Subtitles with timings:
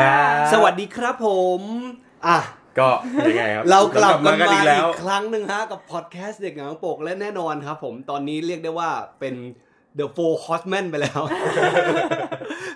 [0.00, 1.28] ครับ สวัสดีครับผ
[1.58, 1.60] ม
[2.26, 2.38] อะ
[2.78, 2.88] ก็
[3.28, 8.90] ยังไงครับ เรากลับกันกันมาอีกแล้วอีกครั้งหนึ่งฮะกับพอดแคสต์เด็กหนังปกและแน่นอนครับผมตอนนี้เรียกได้ว่า
[9.20, 9.34] เป็น
[9.98, 11.20] The Four Horsemen ไปแล้ว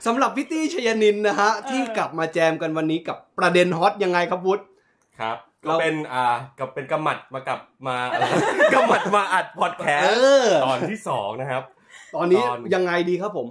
[0.07, 4.65] สำหรับพี่ตี้ชยนินนะฮะ ที่กลับมาแจมกันวันนี้กับประเด็นฮอตยังไงครับวุฒิ
[5.21, 6.25] ครับก็เราเป็นอ่า
[6.59, 8.25] กับเป็นกำหมัดมากับมาอะไร
[8.75, 11.63] กำหมัดมาอัดพอดแคสเอต์อตอนที่สองนะครับ
[12.15, 13.49] ตอนนี้ตอนยังไงดีครับผม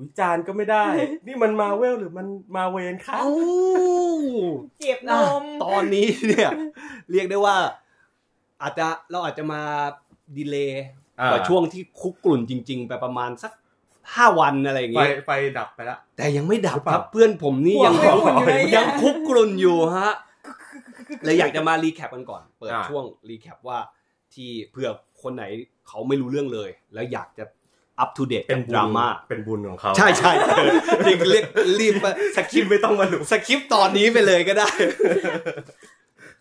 [0.00, 0.84] วิจารณ์ก็ไม่ได้
[1.26, 3.28] นี่มันมาเวลหรือมันมาเวนครับเอ้า
[4.80, 6.50] เจ็บนอะมตอนนี้เนี่ย
[7.10, 7.56] เรียกได้ว่า
[8.62, 9.62] อาจจะเราอาจจะมา
[10.36, 10.84] ดีเลย์
[11.20, 13.52] อ่ากว่าช่วงที่คุกกลุ่นจริง ๆ ไปประมาณสัก
[14.14, 20.12] ห้าวันอะไรอย่างไฟเงี้ยไฟดับไปแล้วแต่ยังไม่ดับหรือเปคล่ารับเพื่อนผมนี่ยังหัวไม่อุ่นอยู่เลยยังคุกกลุ่นอยู่ฮะ
[21.24, 23.78] เลยอยากจะมารีแคปกันก่อน เปิดอ่าช่วงรีแคปว่า
[24.34, 24.90] ที่เผื่อ
[25.22, 25.44] คนไหน
[25.88, 27.44] เขาไม่รู้เรื่องเลย แล้วอยากจะ
[28.00, 30.68] อัปทูเดตเป็เป็นนบุดญราม่าเป็นบุญของเขา ใช่ใช่เออ
[31.06, 31.44] จริงเรียก
[31.80, 34.68] รีบมาสคริปต์ไม่ต้องมาดูสคริปต์ตอนนี้ไปเลยก็ได้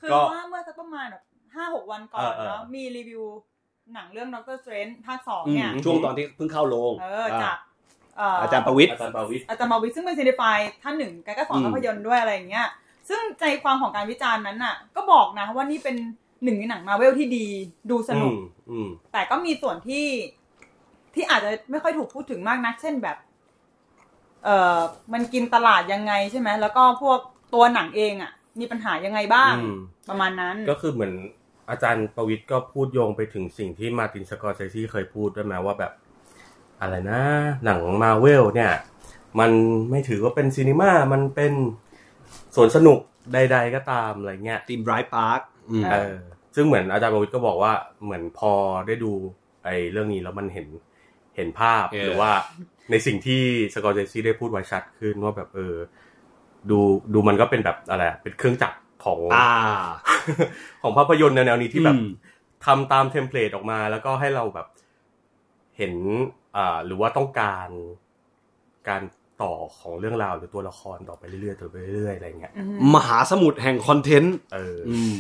[0.02, 1.24] คือก็ว่าเมื่อสักประมาณแบบ
[1.56, 3.24] ห้าหกวันก่อนเออเออเนาะมีรีวิว
[3.94, 7.58] หนังเรื่องด็อกเตอร์สเตรนภาคสองเนี่ย ช่วงตอนที่เพิ่งเข้าโรงเออจาก
[8.18, 12.68] เอ่ออาจารย์ประวิทย์อาจารย์ปาวิทย์อาจารย์มาวิทย์ซึ่งเป็นซีนิฟายท่านหนึ่งแกก็สอนอืมภาพยนตร์ด้วยอะไรอย่างเงี้ย
[13.10, 15.96] ซึ่งใจความของการวิจารณ์นั้นน่ะ ก็บอกนะว่านี่เป็น
[16.44, 17.46] หนึ่งในหนังมาเวลที่ดี
[17.90, 18.42] ดูสนุกอืม
[18.72, 20.06] อืมแต่ก็มีส่วนที่
[21.14, 23.18] ที่อาจจะไม่ค่อยถูกพูดถึงมากนัก เช่นแบบ
[24.44, 24.80] เอ่อ
[25.14, 27.20] มันกินตลาดยังไงใช่ไหมแล้วก็พวก
[27.54, 29.78] ตัวหนังเองอะ มีปัญหายังไงบ้าง อืม
[30.10, 31.14] ประมาณนั้น ก็คือเหมือน
[31.70, 35.92] อาจารย์ประวิทย์ก็พูดโยงไปถึงสิ่งที่ Martin Scorsese เคยพูดด้วยไหมว่าแบบ
[36.82, 37.22] อะไรนะ
[37.66, 38.72] หนังมาเวลเนี่ย
[39.40, 39.52] มัน
[39.92, 41.54] ไม่ถือว่าเป็น cinema มันเป็น
[42.56, 43.00] สวนสนุก
[43.34, 45.40] ใด ๆ ก็ตามอะไรเงี้ย theme park อะไร
[45.92, 46.16] เออ
[46.56, 48.52] ซึ่งเหมือนอาจารย์ประวิทย์ก็บอกว่าเหมือนพอ
[48.88, 49.12] ได้ดู
[49.64, 52.32] ไอ้เรื่องนี้แล้วมันเห็นเห็นภาพเออหรือว่า
[52.92, 53.42] ในสิ่งที่
[53.74, 55.76] Scorsese ได้พูดไว้ชัดขึ้นว่าแบบเออ
[56.70, 56.80] ดู
[57.14, 59.48] ดูมันก็เป็นแบบอะไรอะเป็นเครื่องจักรของอ่า
[60.82, 62.08] ของภาพยนตร์แนวๆนี้ที่แบบอืม
[62.66, 64.68] ทำตาม template ออกมา แล้วก็ให้เราแบบ
[65.78, 65.94] เห็น
[66.56, 67.70] อ่าหรือว่าต้องการ
[68.90, 69.02] การ
[69.42, 75.16] ต่อของเรื่องราวหรือตัวละครต่อไปเรื่อยๆต่อไปเรื่อยๆอะไรเงี้ยอืมมหาสมุทรแห่ง content เอออืม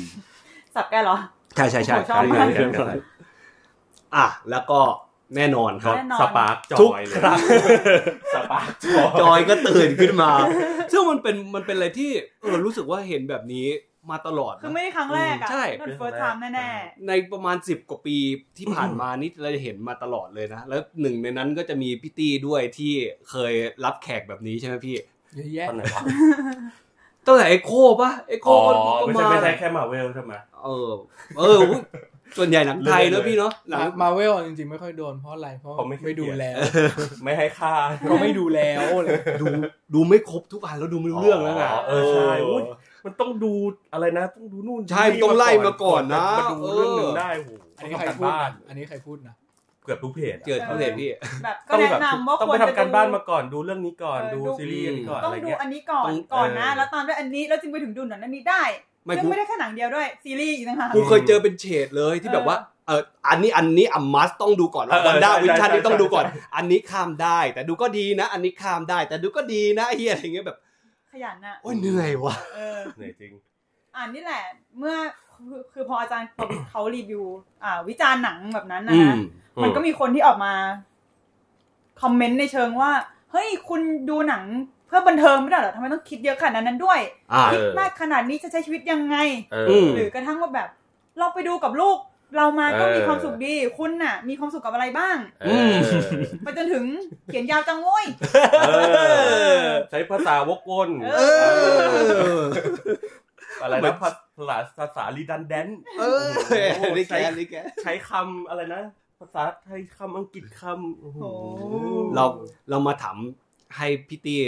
[0.75, 1.17] สับแกเหรอ
[1.55, 2.95] ใช่ใช่ใช่ผมชอบมากใช่ใช่
[4.15, 4.79] อะแล้วก็
[5.35, 7.39] แน่นอนครับแน่นอน spark joy ทุกครั้ง
[8.33, 10.31] เลย spark joy จอยก็ตื่นขึ้นมา
[10.91, 12.11] ซึ่งมันเป็นมันเป็นอะไรที่
[12.41, 13.67] เออรู้สึกว่าเห็นแบบนี้
[14.11, 16.69] มาตลอด คือนะไม่ได้ครั้งแรกอะใช่ not first time แน่
[17.07, 18.17] ในประมาณสิบกว่าปี
[18.57, 22.93] ที่ผ่านมานี่เราจะเห็นมาตลอดเลยนะ แล้วหนึ่งในนั้นก็จะมีพี่ตี้ด้วยที่
[23.29, 23.53] เคย
[23.85, 24.95] รับแขกแบบนี้ใช่ไหมพี่
[25.35, 26.01] เยอะแยะตอนไหนวะ
[27.25, 27.71] ตั้งแต่เอ็โค
[28.01, 30.33] ป่ะเอ็โคอ๋อก็ก็ไม่ใช่มาไม่ใช่แค่มาเวลใช่ไหม
[30.63, 30.91] เออ
[31.37, 31.81] เอออุ๊ย
[32.37, 36.57] ส่วนใหญ่หนังไทยเรื่เนอยๆอะพี่เนาะหนังมาเวลจริงๆไม่ค่อยโดนเพราะอะไรเพราะเขาไม่ไม่ดูแล้ว
[37.23, 37.73] ไม่ให้ค่า
[38.07, 39.45] เขาไม่ดูแล้วเลยดู
[39.93, 42.63] ดูไม่ครบทุกอันแล้วดูไม่รู้เรื่องแล้วไงเออใช่อุ๊ย
[43.05, 43.53] มันต้องดู
[43.93, 49.35] อะไรนะ ต้องดูนู่นใช่มันต้องไล่มาก่อนนะมาดูเรื่องหนึ่งได้โอ้โหอันนี้ต้องใครทำการพูดบ้านนะอันนี้ใครพูดนะ
[49.85, 58.63] เกือบทุกเพจอะเจอเขาเลยพี่ๆแบบก็ต้องแนะแบบนำว่าต้องควไปรทำจะการบ้านดูมาก่อนดูเรื่องนี้ก่อนเออดูดูซีรีส์อันนี้ก่อนต้ออะไรงดูเงี้ยอันนี้ก่อนต้องก่อนนะเออแล้วตามด้วยอันนี้แล้วจึงไปถึงดูหนังนั้นนี้ได้
[59.05, 62.57] ไม่ซึ่งกูไม่ได้แค่หนังเดียวด้วย ซีรีส์อีกต่างหาก กูเคยเจอเป็นเฉดเลยที่แบบว่า
[62.87, 70.57] เอออันนี้อันนี้อัมมัสต้องดูก่อนเออวันด้าใช่วิชันใช่นี่ต้องดูก่อน ใช่ อันนี้ข้ามได้ แต่ดูก็ดีนะ อันนี้ข้ามได้ แต่ดูก็ดีนะไอ้เฮียอะไรเงี้ยแบบ
[71.11, 73.33] ขยันน่ะ โอ้ยเหนื่อยว่ะ เออ เหนื่อยจริง
[73.95, 74.43] อ่านนี่แหละ
[74.79, 74.95] เมื่อ
[75.33, 77.23] คือคือพออาจารย์ เขาเขารีวิว
[77.63, 79.17] อ่า วิจารณ์หนังแบบนั้นนะอืนะ
[79.59, 80.53] มมันก็มีคนที่ออกมา
[82.01, 82.91] คอมเมนต์ในเชิงว่า
[83.31, 84.43] เฮ้ย คุณดูหนัง
[84.80, 86.99] เพื่อบันเทิงไม่ได้เหรอทำไมต้องคิดเยอะขนาดนั้นด้วย
[87.33, 89.17] อ่าคิดมากขนาดนี้จะใช้ชีวิตยังไง
[89.51, 90.67] เออือมหรือกระทั่งว่าแบบ
[91.19, 91.97] เราไปดูกับลูก
[92.37, 95.73] เรามาก็เออมีความสุขดี คุณน่ะ มีความสุขกับอะไรบ้างเออ
[96.43, 96.85] ไปจนถึง
[97.25, 98.05] เขียนยาวจังโว้ย
[98.67, 98.71] เอ
[99.61, 101.23] อใช้ภาษาวกวนเอเอ
[102.39, 102.41] อ
[103.61, 105.67] อะไรนะภาษาภาษาลีดันแดน
[105.99, 106.27] เออ
[106.97, 108.81] นี่แกนี่แกใช้คำอะไรนะ
[109.19, 111.19] ภาษาไทยคำอังกฤษคำโอ้โห
[112.15, 112.25] เรา
[112.69, 113.17] เรามาถาม
[113.75, 114.39] ให้พี่ตี้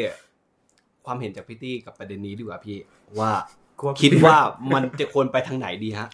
[1.06, 2.78] ความเห็นจากพี่ตี้กับประเด็นนี้ดีกว่าพี่
[3.20, 3.32] ว่า
[4.02, 4.38] คิดว่า
[4.74, 6.08] มันจะควรไปทางไหนดีฮะ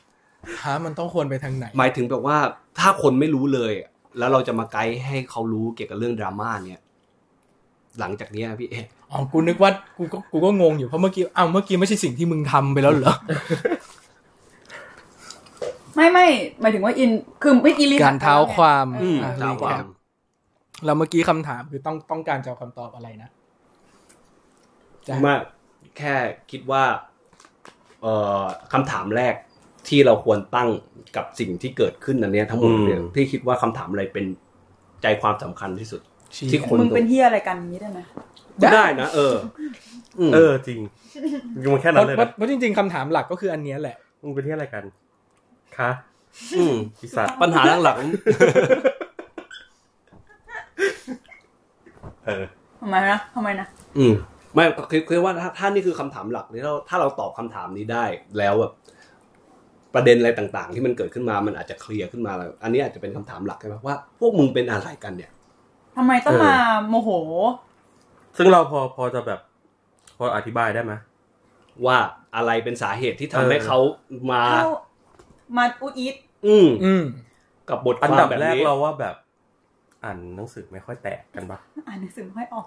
[0.63, 2.38] ฮะมันต้องควรไปทางไหน หมายถึงแบบว่า
[2.80, 3.74] ถ้าคนไม่รู้เลย
[4.18, 6.81] แล้วเราจะมาไกด์ให้เขารู้เกี่ยวกับเรื่องดราม่าเนี่ย
[8.00, 13.15] หลังจากเนี้ยพี่เอ๊ะอ๋อกูนึกว่ากูก็กูก็งงอยู่เพราะเมื่อกี้อ้าวเมื่อกี้ไม่ใช่สิ่งที่มึงทำไปแล้วเหรอ
[15.95, 16.27] ไม่ไม่
[16.62, 17.12] หมายถึงว่าอิน
[17.42, 19.85] คือไม่อีลีการเท้าความอืมอะตามความ recap
[20.85, 23.38] แล้วเมื่อกี้คำถามคือต้องต้องการจะเอาคำตอบอะไรนะจะ
[25.25, 25.35] มา
[25.97, 26.15] แค่
[26.51, 26.83] คิดว่า
[28.01, 29.35] เอ่อคำถามแรก
[29.88, 30.69] ที่เราควรตั้ง
[31.15, 34.25] กับสิ่งที่เกิดขึ้นอันเนี้ยทั้งหมดเนี่ยอืมที่คิดว่าคำถามอะไรเป็น
[35.01, 36.01] ใจความสำคัญที่สุด
[36.35, 38.00] ชี้ที่คนมึงเป็นเฮียอะไรกันอย่างนี้ได้ไหม
[38.63, 39.35] ก็ได้นะเออ
[40.29, 40.79] มเออจริง
[41.73, 44.83] มันแค่เพนั้นราะเลยเพราะนะเพราะจริง ๆคำถามหลักก็คืออันเนี้ยแหละ มึงเป็นที่อะไรกัน
[45.77, 45.91] คะ
[46.57, 48.00] อืมพิสัตว์ปัญหาหลัง
[52.25, 52.44] เออ
[52.81, 54.13] ทำไมนะทำไมนะ ๆอืม
[54.53, 58.05] ไม่คือคือว่าถ้าถ้านี่คือคำถามหลักนี่เราถ้าเราตอบคำถามนี้ได้
[58.37, 58.73] แล้วแบบ
[59.95, 65.31] ประเด็นอะไรต่างๆ ที่มันเกิดขึ้นมามันอาจจะเคลียร์ขึ้นมาแล้วอันนี้อาจจะเป็นคำถามหลักใช่ไหมว่า พวกมึงเป็นอะไรกันเนี่ย
[65.95, 66.55] ทำไมต้องเออมา
[66.89, 67.09] โมโห
[68.37, 69.39] ซึ่งเราพอพอจะแบบ
[70.17, 70.93] พออธิบายได้ไหม
[71.85, 71.97] ว่า
[72.35, 73.79] อะไรเป็นสาเหตุที่ทำให้เออเขา
[74.31, 74.69] มาเข้า
[75.57, 76.15] มาอุดอีท
[76.45, 77.03] อืมอืม
[77.69, 79.15] กับบทคอันวามดับแบบแรกนี้เราว่าแบบ
[80.03, 82.65] อ่านหนังสือไม่ค่อยแตกกันปะอ่านหนังสือไม่ค่อยออก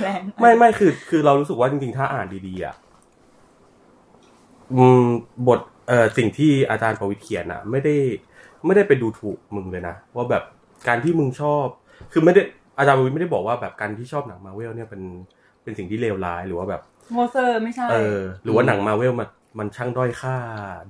[0.00, 2.74] แรงไม่ไม่คือ คือเรารู้สึกว่าจริงๆ ถ้าอ่านดีๆอะ
[4.74, 5.04] อืม
[5.48, 7.94] บทเอ่อสิ่งที่อาจารย์ประวิทย์เขียนอะ ไม่ได้
[8.66, 10.42] ไม่ได้ไปดูถูกมึงเลยนะว่าแบบ
[10.88, 11.66] การที่มึงชอบ
[12.12, 12.42] คือไม่ได้
[12.78, 15.02] อาจารย์ประวิทย์ไม่ได้บอกว่าแบบการที่ชอบหนังมาเวลเนี่ยเป็น
[15.62, 16.82] เป็นสิ่งที่เลวร้ายหรือว่าแบบ
[17.12, 19.28] โมเซอร์ไม่ใช่เออหรือว่าหนังมาเวลมัน
[19.58, 20.36] มันช่างด้อยค่า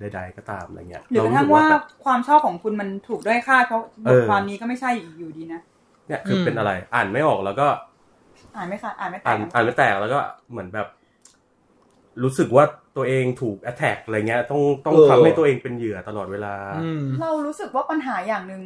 [0.00, 5.60] ใด ๆ ก็ตามอะไรเงี้ยหรือกระทั่งสึว่าแบบความชอบของคุณมันถูกด้อยค่าเพราะบเอทอความนี้ก็ไม่ใช่อยู่ดีนะ
[6.06, 7.66] เนี่ยคืออมเป็นอะไร อ่านไม่ออกแล้วก็
[8.54, 10.18] อ่านไม่ขาดอ่านไม่แตอ่านกอ่านไม่แตกแล้วก็
[10.50, 10.86] เหมือนแบบ
[12.22, 12.64] รู้สึกว่า
[12.96, 18.62] ตัวเองถูกแอตแทกอะไรเงี้ย ต้องต้องเออทำให้ตัวเองเป็นเหยื่อตลอดเวลาอืมเรารู้สึกว่าปัญหาอย่างหนึ่ง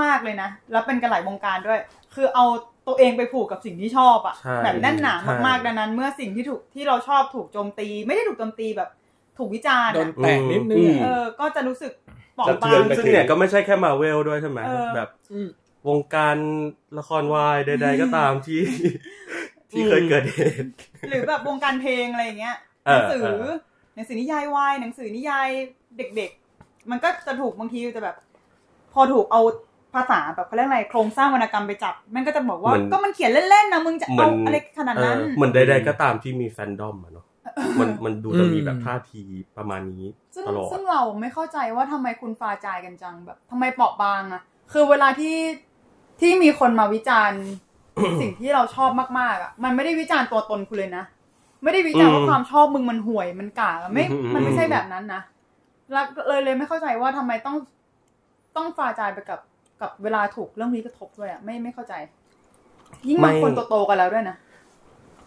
[0.00, 1.80] มาก ๆเลยนะ แล้วเป็นกันหลายวงการด้วย
[2.14, 2.44] คือเอา
[2.86, 8.88] ตัวเองไปผูกกับสิ่งที่ชอบอะใช่แบบแน่นหนาใช่มากๆดังนั้น เมื่อสิ่งที่ถูกที่เราชอบถูกโจมตี ไม่ได้ถูกโจมตีแบบ
[9.38, 11.92] ถูกวิจารณ์โดนอะแตกนิดนึงอืมเออก็จะรู้สึก
[12.34, 15.48] เปราะสะบาเทือนงไปซึ่งเนี่ยก็ไม่ใช่แค่มาเวลด้วยใช่ไหมเออแบบอืม
[15.88, 16.36] วงการ
[16.98, 18.62] ละครวายใด ๆ ก็ตามที่
[19.70, 20.68] ที่เคยเกิดเหตุ
[21.08, 23.56] หรือแบบวงการเพลงอะไรอย่างเงี้ยหเอนัองสือเออ
[23.94, 25.48] หนังสือนิยายวายหนังสือนิยาย
[25.98, 26.30] เด็ก
[26.60, 28.16] ๆ มันก็จะถูกบางทีจะแบบ
[28.92, 29.40] พอถูกเอา
[29.94, 37.26] ภาษาแบบเขาเรียกอะไรโครงสร้างวรรณกรรมไปจับมันก็จะบอกว่าเหมือนก็มันเขียนเล่นๆนะมึงจะเหมืเอาอนอะไรขนาดเอนั้นอเหมือนใดๆก็ตามที่มีแฟนดอมอะเนาะ
[37.80, 39.22] มันมันดูจะมีแบบท่าที
[39.56, 40.04] ประมาณนี้
[40.34, 44.42] ซึ่งตลอดซึ่งเราไม่เข้าใจว่าทำไมคุณฟาจายกันจังแบบทำไมเปราะบางอะ
[44.72, 45.34] คือเวลาที่
[46.20, 47.40] ที่มีคนมาวิจารณ์
[48.20, 51.04] สิ่งที่เราชอบมากๆอะมันไม่ได้วิจารณ์ตัวตนคุณเลยนะ
[51.62, 55.22] ไม่ได้วิจารณ์ว่าอืมความชอบมึงมันห่วยมันกากอะไม่อืมมันไม่ใช่แบบนั้นนะ
[55.92, 57.56] แล้วเลยเลยไม่เข้าใจว่าทำไมต้อง
[58.56, 59.40] ต้องฟาจายไปกับ
[59.80, 61.94] กับเวลาถูกเรื่องนี้กระทบด้วยอะไม่ไม่เข้าใจ
[63.08, 64.36] ยิ่งบางคนโตๆกันแล้วด้วยนะ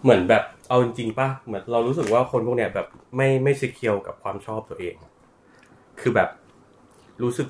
[0.04, 4.96] เหมือนแบบเอาจริงๆป่ะเหมือนเรารู้สึกว่าคนพวกเนี้ยแบบไม่ไม่ซีเคียวกับความชอบตัวเอง
[6.00, 6.30] คือแบบ
[7.24, 7.48] รู้สึก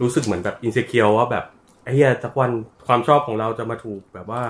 [0.00, 1.44] รู้สึกเหมือนแบบอินเซเคียวว่าแบบ
[1.84, 2.50] ไอ้เหี้ยสักวัน
[2.86, 4.42] ความชอบของเราจะมาถูกแบบว่า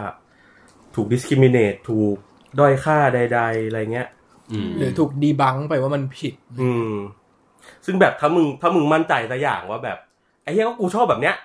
[0.94, 2.16] ถูก discriminate ถูก
[2.58, 4.08] ด้อยค่าใด ๆ อะไรเงี้ย
[4.52, 6.92] อืม หรือถูกดีบังไปว่ามันผิด อืม
[7.86, 9.98] ซึ่งแบบถ้ามึงถ้ามึงมั่นใจสักอย่างว่าแบบ
[10.42, 11.36] ไอ้เหี้ยก็กูชอบแบบเนี้ย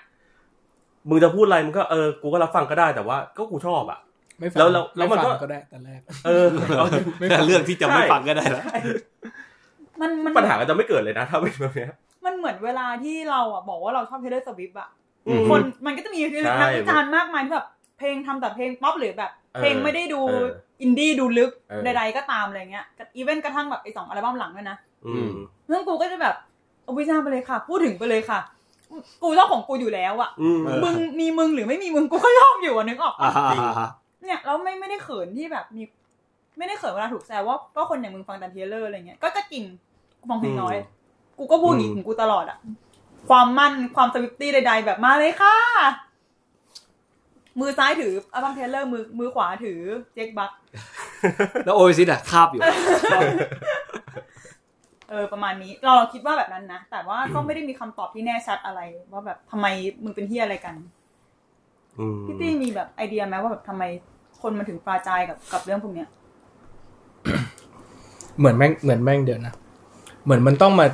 [1.09, 3.99] มึงจะพูดอะไรมึงก็เออ กูก็รับฟังก็ได้แต่ว่าก็กูชอบอะ
[4.39, 6.45] ไม่ฟังแล้วแล้วแล้วมันก็ ไฟังก็ได้แต่แรก เออ
[6.77, 8.63] เอาจริงไม่ฟังเรื่องที่จะไม่ฟังก็ได้แล้ว
[10.01, 11.91] มันมันปัญหาก็จะไม่เกิดเลยนะ ถ้าเป็นแบบเนี้ย
[12.25, 15.04] มันเหมือนเวลาที่เราอะบอกว่าเราชอบ Taylor Swift อะอืม
[15.49, 17.67] คนมันก็จะมีใช่นักวิจารณ์มากมายที่แบบ
[17.97, 20.47] เพลงทำแต่เพลงป๊อปหรือแบบเออเพลงไม่ได้ดูเออ
[20.81, 22.85] อินดี้ดูลึกเออใดๆก็ตามอะไรเงี้ย
[23.17, 25.31] อีเวนต์กระทั่งแบบไอ้สองอัลบั้มหลังด้วยนะอืม
[25.67, 26.35] เรื่องกูก็จะแบบ
[26.83, 28.39] เอาวิจารณ์ไปเลยค่ะ พูดถึงไปเลยค่ะ
[29.21, 33.89] กูชอบของกูอยู่แล้วอะอืมเออมึงมีมึงหรือไม่มีมึงกูก็ชอบอยู่อะนึกออกปะอ่าจริงฮะ
[34.21, 35.83] เนี่ยแล้วไม่ไม่ได้เขินที่แบบมี
[36.57, 39.63] ไม่ได้เขินเวลาถูกแซวว่าก็คนอย่างมึงฟังแต่เทเลอร์อะไรเงี้ยก็จะกิน
[40.29, 40.75] ฟังเพลงน้อย
[41.37, 42.57] กูก็พูดอย่างนี้อืมของกูตลอดอะ
[43.29, 45.55] ความมั่นความ Swiftie ใดๆ แบบมาเลยค่ะ
[47.59, 49.79] มือซ้ายถืออัลบั้มเทเลอร์มือมือขวาถือ
[50.13, 50.51] Jake Bugg
[51.65, 52.61] แล้วโอซิสอะคาบอยู่
[55.09, 58.79] เออประมาณนี้ เราเราคิดว่าแบบนั้นนะ แต่ว่าก็ไม่ได้มีคำตอบที่แน่ชัดอะไร
[59.11, 59.65] ว่าแบบทำไม
[60.03, 60.75] มึงเป็นที่อะไรกัน
[61.99, 63.83] อืมพี่ตี้มีแบบไอเดียไหมว่าแบบทำไม
[64.41, 66.07] คนมันถึงปราจายกับกับเรื่องพวกเนี้ย
[68.37, 69.53] เหมือนแม่งเหมือนแม่งเดี๋ยวนะ
[70.23, 70.85] เหมือนมันต้องมา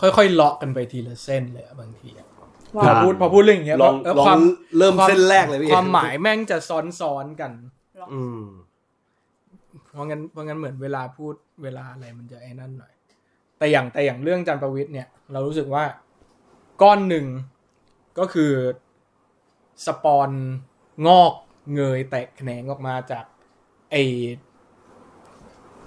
[0.00, 2.26] ค่อยๆเลาะกันไปทีละเส้นเลยอะบางทีอะ
[2.74, 4.40] พว่าอพูดพอพูดเรื่องอย่างเงี้ยลองแล้วลองความ
[4.78, 6.58] เริ่มความเส้นแรกเลยพี่ความหมายแม่งจะ
[7.00, 7.52] ซ้อนๆกัน
[8.12, 8.42] อืม
[9.92, 12.92] เพราะงั้นเพราะงั้นเหมือนเวลาพูดเวลาอะไรมันจะไอ้นั่นหน่อย
[13.58, 15.84] แต่อย่างแต่อย่างเรื่องจันทร์ประวิทย์เนี่ย เรารู้สึกว่า
[16.82, 17.26] ก้อนหนึ่ง
[18.18, 18.52] ก็คือ
[19.86, 20.30] สปอน
[21.08, 21.34] งอก
[21.74, 23.24] เงยแตกแขนงออกมาจาก
[23.90, 23.96] ไอ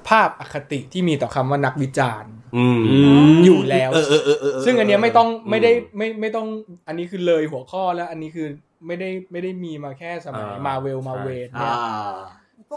[0.10, 2.79] ภาพอคติที่มีต่อคำว่านักวิจารณ์อืม
[3.33, 6.48] มอยู่แล้วเออเออเออเออซึ่งอันเนี้ยไม่ต้องอืมไม่ได้ไม่ไม่ต้อง
[6.88, 8.48] อันนี้คือเลยหัวข้อแล้ว อันนี้คือ
[8.88, 11.75] ไม่ได้ไม่ได้มีมาแค่สมัยอ่ามาเวลมาเวทอ่าเนี่ย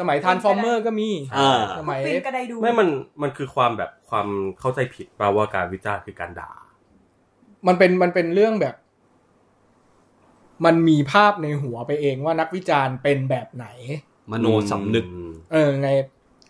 [0.01, 2.89] สมัยทานฟอร์เมอร์ก็มีอ่าสมัยปินกระไดดูไม่มัน
[3.23, 4.29] มันคือความแบบความ
[4.61, 6.51] เข้าใจผิดแปลว่าการวิจารณ์คือการด่า
[7.67, 8.75] มันเป็นมันเป็นเรื่องแบบ
[10.65, 13.67] มันมีภาพในหัวไปเองว่านักวิจารณ์เป็นแบบไหน
[14.33, 15.89] มโนสำนึกอืมเออใน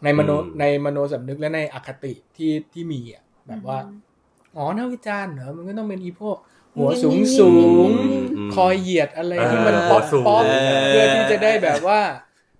[0.04, 3.78] ในมโนอืมในมโนสำนึกและในอคติที่ที่มีอะแบบว่า
[4.56, 6.36] อ๋อนักวิจารณ์เหรอมันก็ต้องเป็นอีพวก
[6.76, 7.52] หัวสูงสู
[7.86, 7.88] ง
[8.36, 12.00] อืมคอยเหยียดอะไรที่มันเออป๊อปสูงป๊อปเออเพื่อที่จะได้แบบว่า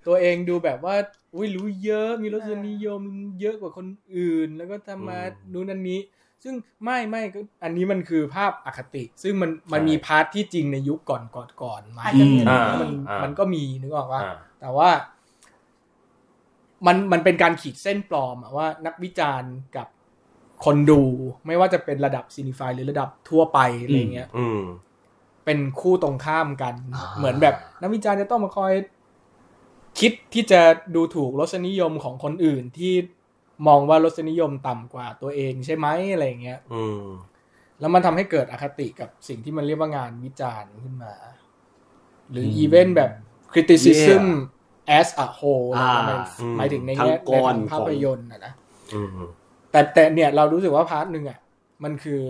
[0.07, 0.95] ตัวเองดูแบบว่า
[1.35, 3.01] อุ้ยรู้เยอะมีรสนิยม
[3.41, 5.19] เยอะกว่าคนอื่น แล้วก็ทำมา
[5.53, 6.01] นู้นนั่นนี้
[6.45, 14.89] ซึ่งไม่ไม่ก็อันนี้มันคือภาพอคติ ซึ่งมันมันมี part ที่จริงในยุคก่อนก่อนก่อนมาอาจจะมีอ่ามันอ่ามัมันก็มีนึกออกว่าอ่าแต่ว่า
[16.87, 19.87] มันมันเป็นการขีดเส้นปลอมอะว่านักวิจารณ์กับ
[20.65, 21.03] คนดู
[21.47, 24.61] ไม่ว่าจะเป็นระดับ cinephile หรือระดับทั่วไปอะไรเงี้ยอืม
[25.45, 28.73] เป็นคู่ตรงข้ามกันอ่าเหมือนแบบนักวิจารณ์จะต้องมาคอย
[30.01, 30.61] คิดที่จะ
[30.95, 32.95] ดูถูกรสนิยมของคนอื่นที่
[33.67, 37.07] มองว่ารสนิยมต่ำกว่าตัวเองใช่ไหมอะไรเงี้ยอืม
[37.81, 41.15] แล้วมันทำให้เกิดอคติกับสิ่งที่มันเรียกว่างานวิจารณ์ขึ้นมา
[42.31, 43.11] หรือมอีเวนต์แบบ
[43.53, 44.56] criticism as a whole อ่าหมา
[44.99, 45.03] ย
[46.41, 48.53] อืมหมายถึงในทั้งแง่ก้อนในทางของภาพยนตร์นะนะ
[48.95, 49.09] อืม
[49.71, 51.39] แต่แต่เนี่ยเรารู้สึกว่า part หนึ่งอะ
[51.85, 52.23] มันคือ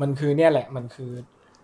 [0.00, 1.12] มันคือเนี่ยแหละ มันคือ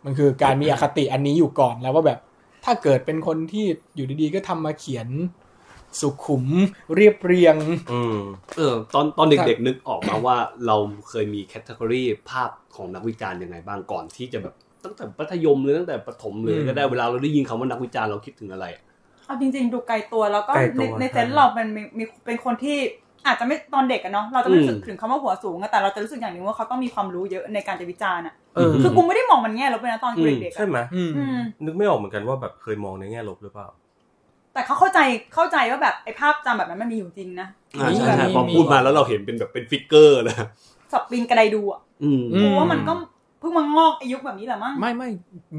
[0.05, 2.19] มันคือการมีอคติอันนี้อยู่ก่อนแล้วว่าแบบ
[2.65, 3.65] ถ้าเกิดเป็นคนที่
[3.97, 5.09] อยู่ดีๆก็ทำมาเขียน
[6.01, 6.45] สุขุม
[6.97, 7.57] เรียบเรียง
[7.93, 8.19] อืม
[8.57, 10.77] เออ ตอนตอนเด็กๆนึกออกมาว่าเรา
[11.09, 14.55] เคยมีแคตตากรีภาพของนักวิจารณ์ยังไงบ้างก่อนที่จะแบบ
[14.85, 18.67] ตั้งแต่มัธยมหรือตั้งแต่ประถมเลยอืมก็ได้เวลาเราได้ยินคำว่านักวิจารณ์เราคิดถึงอะไร
[19.31, 22.79] เอาจริง ๆ ดูไกลตัวแล้วก็ไกลตัในวในเซนใช่ส์เราเป็นมีมีเป็นคนที่
[23.27, 33.69] อาจจะไม่ตอนเด็กอะเนาะเราจะไม่รู้สึกอืมถึงคำว่าหัวสูงอะแต่เราจะรู้สึกอย่างหนึ่งว่าเขาต้องมีความรู้เยอะในการจะวิจารณ์อะเออ คือกูไม่ได้มองมันแง่ลบเลยนะตอนกูอืมเด็กๆใช่อะไหมอืม อืม นึกไม่ออกเหมือนกันว่าแบบเคยมองในแง่ลบหรือเปล่า
[34.55, 35.01] แต่เขาเข้าใจ
[35.35, 37.49] เข้าใจว่าแบบไอ้ภาพจำแบบนั้นมันมีอยู่จริงนะ
[37.81, 40.37] อ่าใช่มีใช่มีพอพูดมาแล้วเราเห็นเป็นแบบเป็นฟิกเกอร์เลย
[40.93, 42.93] สับปีนกระไดดูอะอืมอืกูว่ามันก็
[43.41, 45.11] เพิ่งมางอกอายุแบบนี้แหละมั้ง ไม่ไม่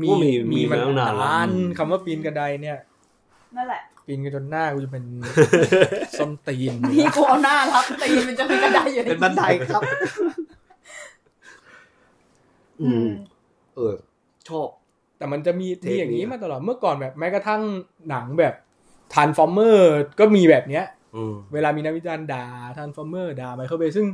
[0.02, 2.78] มีว่ามีมีมันมาตั้งนานแล้วนานอืมคำว่าปีนกระไดเนี่ย
[3.56, 5.04] นั่นแหละปีนกันจนหน้ากูจะเป็น
[6.20, 9.44] ส้นตีนพี่กูเอาหน้ารับตีนมันจะเป็นกระไดอยู่เป็นบันได
[9.74, 9.82] ครับ
[12.82, 13.10] อือืมม
[13.76, 13.94] เออ
[14.48, 14.68] ชอบ
[15.18, 17.62] แต่มันจะมีเทคมีอย่างนี้นี้มาตลอดเมื่อก่อนแบบ แม้กระทั่ง
[18.10, 18.54] หนังแบบ
[19.14, 19.90] Transformers
[20.20, 22.46] ก็มีแบบเนี้ยอืมเวลามีนักวิจารณ์ด่า
[22.78, 24.08] Transformers ด่า Michael Bay ซึ่ง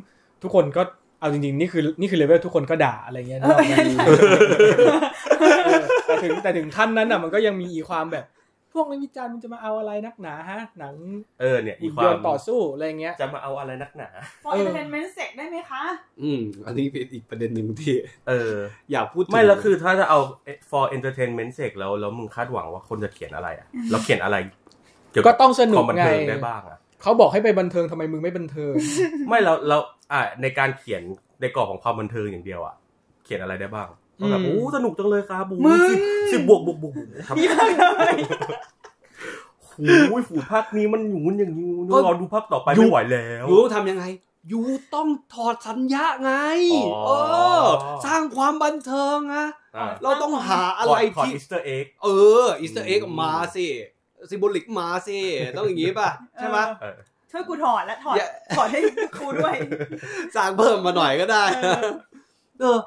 [0.44, 0.82] ทุกคนก็
[1.20, 4.06] เอาจริงๆ นี่คือนี่คือเลเวลทุกคนก็ด่าอะไรเงี้ยเออนึกออกไหมใช่
[5.66, 8.37] เออแต่ถึงแต่ถึงขั้นนั้นอะ มันก็ยังมีอีความแบบพ
[8.80, 10.96] วกนักวิจารณ์มันจะมาเอาอะไรนักหนาฮะ หนัง
[11.42, 14.10] เออเนี่ยอีหุ่นควายมนต์ต่อสู้อะไรเงี้ยจะมาเอาอะไรนักหนา
[14.44, 15.84] for entertain ment sake ได้ไหมคะ
[16.22, 17.94] อืม อันนี้เป็นอีกประเด็นหนึ่งที่
[18.28, 18.54] เออ
[18.92, 20.20] อยากพูดถึงไม่แล้วคือถ้าจะเอา
[20.70, 24.38] for entertainment sake แล้วแล้วมึงคาดหวังว่าคนจะเขียนอะไรอะเราเขียนอะไร
[25.12, 28.74] เกี่ยวก็กับต้องสนุกไง ความบันเทิงได้บ้างอะเขาบอกให้ไปบันเทิงทำไมมึงไม่บันเทิง
[29.28, 29.82] ไม่แล้วแล้ว
[30.12, 31.02] อ่าในการเขียน
[31.42, 32.76] ในกรอบของความบันเทิงอย่างเดียวอะ
[33.24, 33.88] เขียนอะไรได้บ้าง
[34.20, 35.98] ก็แบบอืมโอ้สนุกจังเลยครับบูมึง สิบ
[36.32, 37.84] สิบบวกบวกบวกบวกครับยากเล
[38.14, 38.16] ย
[40.10, 41.70] โอ้ยฝูภาคนี้มันอยู่อย่างนี้
[42.06, 44.06] รอดูภาคต่อไปไม่ไหวแล้วยูต้องทำยังไง
[44.52, 44.62] ยู
[44.96, 46.34] ต้องถอดสัญญาไง
[46.74, 47.12] อ๋อเอ
[47.62, 47.64] อ
[48.06, 49.48] สร้างความบันเทิงอะ
[49.78, 52.08] อ่าเราต้องหาอะไรขอที่อีสเตอร์เอ็กเอ
[52.44, 53.68] ออีสเตอร์เอ็กมาสิ
[54.30, 55.20] ซิมโบลิกมาสิ
[55.58, 56.98] ต้องอย่างนี้ป่ะ ใช่ไหมเออ
[57.32, 58.80] ช่วยกูถอดและถอดอย่าถอดให้
[59.18, 59.56] กูด้วย
[60.36, 61.90] สร้างเพิ่มมาหน่อยก็ได้ เออ
[62.62, 62.78] เออ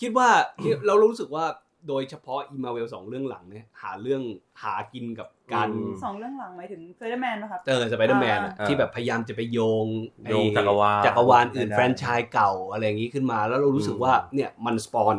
[0.00, 0.28] คิดว่า
[0.62, 1.44] คิดเรารู้สึกว่า
[1.88, 4.22] โดยเฉพาะอีมาเวลสองเรื่องหลังเนี่ยหาเรื่อง
[4.62, 9.86] หากินกับการอืมสองเรื่องหลังหมายถึงเฟเดอร์แมนนะครับเออ Spi der-Man อ่าที่แบบพยายามจะไปโยง
[10.24, 15.16] ไอ้โยงจักรวาลจักรวาลอื่นได้แฟรนไชส์เก่าอะไรอย่างนี้ขึ้นมา แล้วเรารู้สึกว่าเนี่ยมันสปอน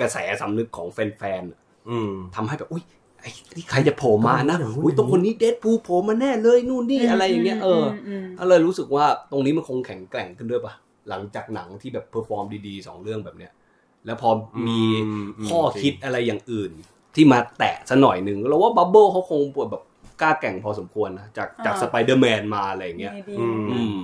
[0.00, 2.84] กระแสสำนึกของแฟนๆอืมทำให้แบบอุ้ย
[3.20, 10.74] ไอ้นี่ใครจะโผล่มานะอย่างนู้นอุ้ยตัวคนนี้ Deadpool โผล่มาแน่เลยนู่นนี่อะไรอย่างเงี้ยเอออมก็เลยรู้สึกว่าตรงนี้มันคงแข็งแกร่งขึ้นด้วยปะ
[11.08, 13.52] หลังจากหนังที่แบบ perform ดีๆสองเรื่องแบบเนี้ย
[14.06, 14.30] แล้วพอ
[14.66, 16.70] มีอืมข้อคิดอะไรอย่างอื่น
[17.14, 19.82] ที่มาแตะซะหน่อยหนึ่งเราว่า bubble เขาคงปวดแบบ
[20.20, 23.96] กล้าแกร่งพอสมควรนะจากจากสไปเดอร์แมนมาอะไรอย่างเงี้ยดีดีอืมอืม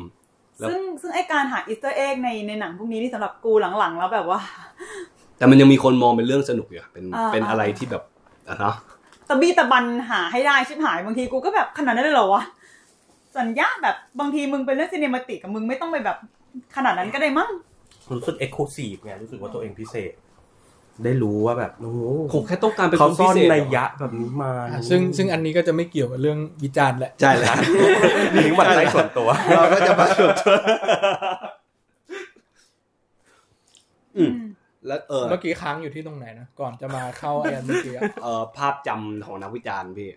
[0.58, 4.40] แล้วซึ่งซึ่งไอการหา Easter egg ในในหนังพวกนี้ที่สำหรับกูหลังๆ แล้วแบบว่า
[5.38, 8.02] แต่มันยังมีคนมองเป็นเรื่องสนุกอยู่อะเป็นอ่าเป็นอะไรที่แบบ
[8.48, 8.74] อะเนาะ
[9.28, 12.42] ตะบี้ตะบันหาให้ได้ชิบหายบางทีกูก็แบบขนาดนั้นเลยเหรอวะ
[13.38, 16.16] สัญญาแบบบางทีมึงเป็นเรื่องซีเนมาติกกับมึงไม่ต้องไปแบบ
[16.76, 17.50] ขนาดนั้นก็ได้มั้ง
[18.18, 20.12] รู้สึกเอ็กซ์คลูซีฟไงรู้สึกว่าตัวเองพิเศษ
[21.04, 22.00] ได้รู้ว่าแบบโอ้โห
[22.32, 27.54] คงแค่ต้องการเป็นเขาคนซ่พิอนเศษในยยะแบบนี้มาอะซึ่งซึ่งอันนี้ก็จะไม่เกี่ยวกับเรื่องวิจารณ์แหละ ใช่แล้ว
[28.32, 30.34] นี่ถึงมันไร้ส่วนตัว เราก็จะมาสุด
[34.16, 34.32] อืม
[34.86, 40.10] แล้วเออเมื่อกี้ค้างอยู่ที่ตรงไหนนะ ก่อนจะมาเข้าไอ้อันเมื่อกี้อะเอ่อภาพจำของนักวิจารณ์พี่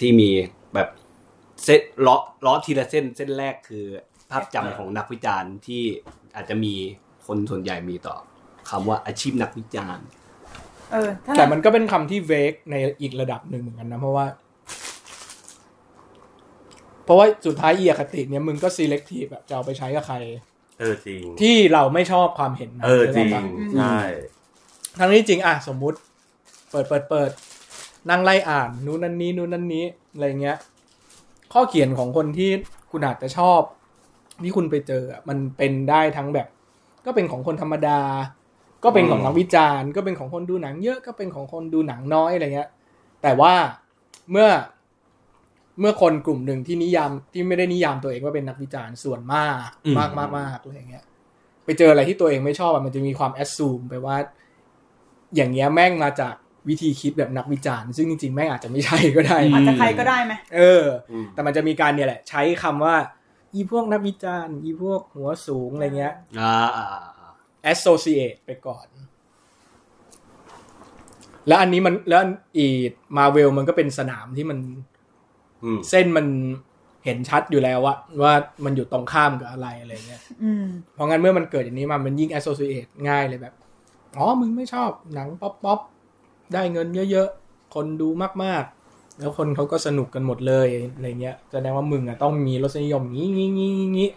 [0.00, 0.30] ที่มี
[0.74, 0.88] แบบ
[1.64, 2.16] เส้นล้อ
[2.46, 3.84] ล้อทีละเส้นเส้นแรกคือ
[4.30, 5.84] ภาพจำของนักวิจารณ์ที่
[6.34, 6.74] อาจจะมี
[7.26, 8.16] คนส่วนใหญ่มีต่อ
[8.70, 10.06] คำว่าอาชีพนักวิจารณ์
[10.92, 14.26] เออถ้าแต่มันก็เป็นคำที่เวกในอีกระดับหนึ่งเหมือนกันนะ เพราะว่า
[17.12, 20.16] ราะว่าสุดท้ายอีอคติเนี่ยมึงก็ selective แบบจะเอาไปใช้กับใคร
[20.78, 23.42] เออจริง ที่เราไม่ชอบความเห็นนั้นเออจริงนึกกปะ
[23.76, 23.96] ใช่
[24.98, 25.98] ทั้งนี้จริงอะสมมุติ
[26.70, 27.30] เปิดเปิดเปิด
[28.10, 29.84] นั่งไล่อ่าน นู้นนั่นนี้ นู้นนั่นนี้
[30.14, 30.58] อะไรเงี้ย
[31.52, 32.50] ข้อเขียนของคนที่
[32.90, 33.60] คุณอาจจะชอบ
[34.44, 36.48] ที่คุณไปเจออะมันเป็นได้ทั้งแบบ
[37.06, 38.00] ก็เป็นของคนธรรมดา
[38.84, 42.70] ก็เป็นของนักวิจารณ์ ก็เป็นของคนดูหนังเยอะก็เป็นของคนดูหนังน้อยอะไรเงี้ย
[43.22, 43.54] แต่ว่า
[44.30, 44.48] เมื่อ
[45.80, 51.04] เมื่อคนกลุ่มหนึ่งที่นิยามที่ไม่ได้นิยามตัวเองว่าเป็นนักวิจารณ์ส่วนมากอืมมากมากมากอะไรเงี้ย
[51.64, 54.16] ไปเจออะไรที่ตัวเองไม่ชอบอะมันจะมีความแอดซูมไปว่า
[55.34, 56.34] อย่างเงี้ยแม่งมาจาก
[56.68, 62.94] วิธีคิดแบบนักวิจารณ์ ซึ่งจริงๆ แม่งอาจจะไม่ใช่ก็ได้อาจจะใครก็ได้ไหมเอออืมแต่มันจะมีการเนี่ยแหละ ใช้คำว่า
[63.54, 66.86] อีพวกนักวิจารณ์ อีพวกหัวสูงอะไรเงี้ยอ่าอ่า
[67.18, 67.30] อ่า
[67.72, 68.86] associate ไปก่อน
[71.46, 72.22] แล้วอันนี้มันแล้ว
[72.56, 72.66] อี
[73.16, 74.58] มาเวลมันก็เป็นสนามที่มัน
[75.64, 76.26] อืมเส้นมัน
[77.04, 83.54] เห็นชัดอยู่แล้วว่าว่ามันอยู่ตรงข้ามกับอะไรอะไรเงี้ยอืมเพราะงั้นเมื่อมันเกิดอย่างนี้มามันยิ่ง associate ง่ายเลยแบบ
[84.16, 85.80] อ๋อ มึงไม่ชอบหนังป๊อปป๊อป
[86.52, 88.08] ได้เงินเยอะๆ คนดู
[88.44, 88.81] มากๆ
[89.18, 94.10] แล้วคนเขาก็สนุกกันหมดเลยอะไรเงี้ยแสดงว่ามึงอะต้องมีรสนิยมงี้งี้งี้งี้งี้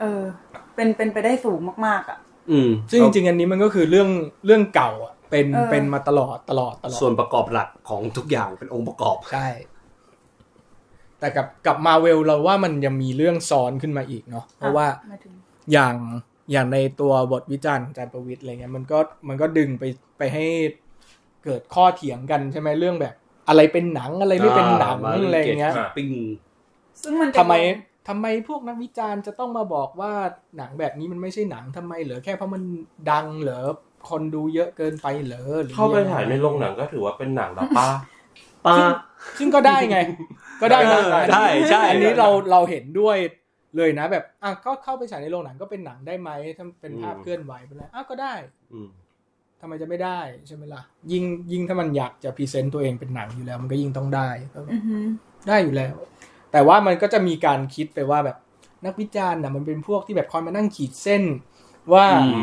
[0.00, 0.22] เออ
[0.74, 2.18] เป็นเป็นไปได้สูงมาก ๆ อะ
[2.50, 4.08] อืมซึ่งจริงๆอันนี้มันก็คือเรื่อง
[4.46, 9.48] เรื่องเก่าอะเป็นเออ เป็นมาตลอดตลอดตลอดส่วนประกอบหลักของทุกอย่างเป็นองค์ประกอบ ใช่
[11.20, 15.34] แต่กับกับมาเวลเราว่ามันยังมีเรื่องซ้อนขึ้นมาอีกเนาะเพราะว่า หมายถึง
[15.72, 15.94] อย่าง
[16.52, 19.84] อย่างในตัวบทวิจารณ์ของอาจารย์ประวิทย์อะไรเงี้ยมันก็มันก็ดึงไป
[20.18, 20.46] ไปให้
[21.44, 23.14] เกิดข้อเถียงกันใช่ไหมเรื่องแบบ
[23.48, 26.10] อะไรเป็นหนังอะไรไม่เป็นหนังอ่ามาอะไรเงี้ยเรื่องปิ้ง
[27.02, 27.54] ซึ่งมันเป็นทำไม
[28.08, 30.12] ทำไมพวกนักวิจารณ์จะต้องมาบอกว่า
[30.56, 32.62] หนังแบบนี้มันไม่ใช่หนังทำไมเหรอแค่เพราะมัน
[33.10, 33.60] ดังเหรอ
[34.08, 37.88] คนดูเยอะเกินไปเหรอหรือเข้าไปงงถ่ายในโรงหนังก็ถือว่าเป็นหนังแล้วป่ะ
[38.66, 38.76] วะ
[39.38, 39.98] ซึ่งก็ได้ไง
[40.62, 43.16] ก็ได้นะเออได้ใช่อันนี้เราเราเห็นด้วย
[43.76, 48.34] เลยนะ แบบอะก็เข้าไปฉายในโรงหนังก็เป็นหนังได้ไหมถ้าเป็นภาพอืมเคลื่อนไหวเป็นอะไรอะก็ได้
[48.72, 48.88] อืม
[49.60, 55.06] ทำไมจะไม่ได้ใช่ไหมล่ะ ยิ่งยิ่งถ้ามันอยากจะ present ตัวเองเป็นหนังอยู่แล้ว มันก็ยิ่งต้องได้ก็อือหือ
[55.48, 55.94] ได้อยู่แล้ว
[56.52, 58.36] แต่ว่ามันก็จะมีการคิดไปว่าแบบ
[58.86, 61.22] นักวิจารณ์น่ะมันเป็นพวกที่แบบคอยมานั่งขีดเส้น
[61.92, 62.42] ว่าอือื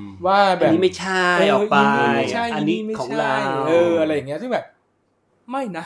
[0.00, 3.34] มว่าแบอันบนี้ไม่ใช่เออออกไปนนี้ไม่ใช่อันนี้ไม่ของใช่เรา
[3.66, 4.64] เอออะไรอย่างเงี้ยซึ่งแบบ
[5.50, 5.84] ไม่นะ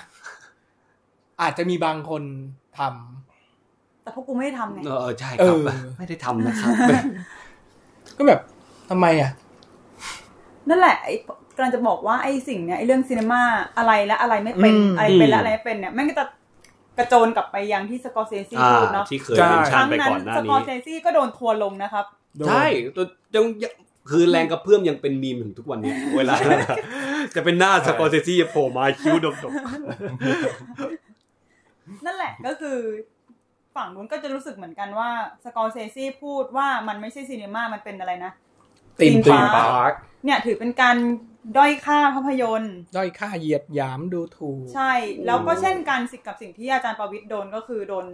[1.43, 2.23] อาจจะมีบางคน
[2.79, 5.65] ทำแต่พวกกูไม่ได้ทำไงเออใช่คเอรับอ
[5.99, 6.75] ไม่ได้ทำนะครับ
[8.17, 8.41] ก็แบบ
[8.91, 9.31] ทำไมอะ
[10.69, 11.15] นั่นแหละไอ้
[11.57, 13.43] กำลังจะบอกว่าไอ้สิ่งเนี้ยไอ้เรื่อง cinema
[13.79, 16.25] อะไรและอะไรไม่เป็นอืมอะไรเป็นและอะไรไม่เป็นเนี่ยแม่งก็จะ
[16.99, 22.05] กระโจนกลับไปยังที่ Scorsese อ่าพูดเนาะที่เคยใช่เป็นคชันรั้งไปนั้นก่อนหน้าสกอนี้ Scorsese ก็โดนทัวร์ลงนะครับ
[22.39, 22.65] โดนใช่
[22.97, 23.73] ตัวยังยัง
[24.11, 26.35] คือแรงกระเพื่อมยังเป็นมีมถึงทุกวันเนี้ยเวลา
[27.35, 29.35] จะเป็นหน้า Scorsese โผล่มาคิ้วดก
[32.05, 32.79] นั่นแหละก็คือ
[33.77, 35.11] ฝั่งนู้นก็จะรู้สึกเหมือนกันว่า
[35.45, 38.33] Scorsese พูดว่ามันไม่ใช่ cinema มันเป็นอะไรนะ
[39.01, 39.93] ตีนตีนปาปาร์ร์ค
[40.25, 40.97] เนี่ยถือเป็นการ
[41.57, 44.93] ด้อยค่าภาพยนตร์ ด้อยค่าเหยียดหยามดูถูก ใช่
[45.27, 48.07] แล้วก็เช่นกันสิกับสิ่งที่อาจารย์ประวิทย์โดนก็คือโดน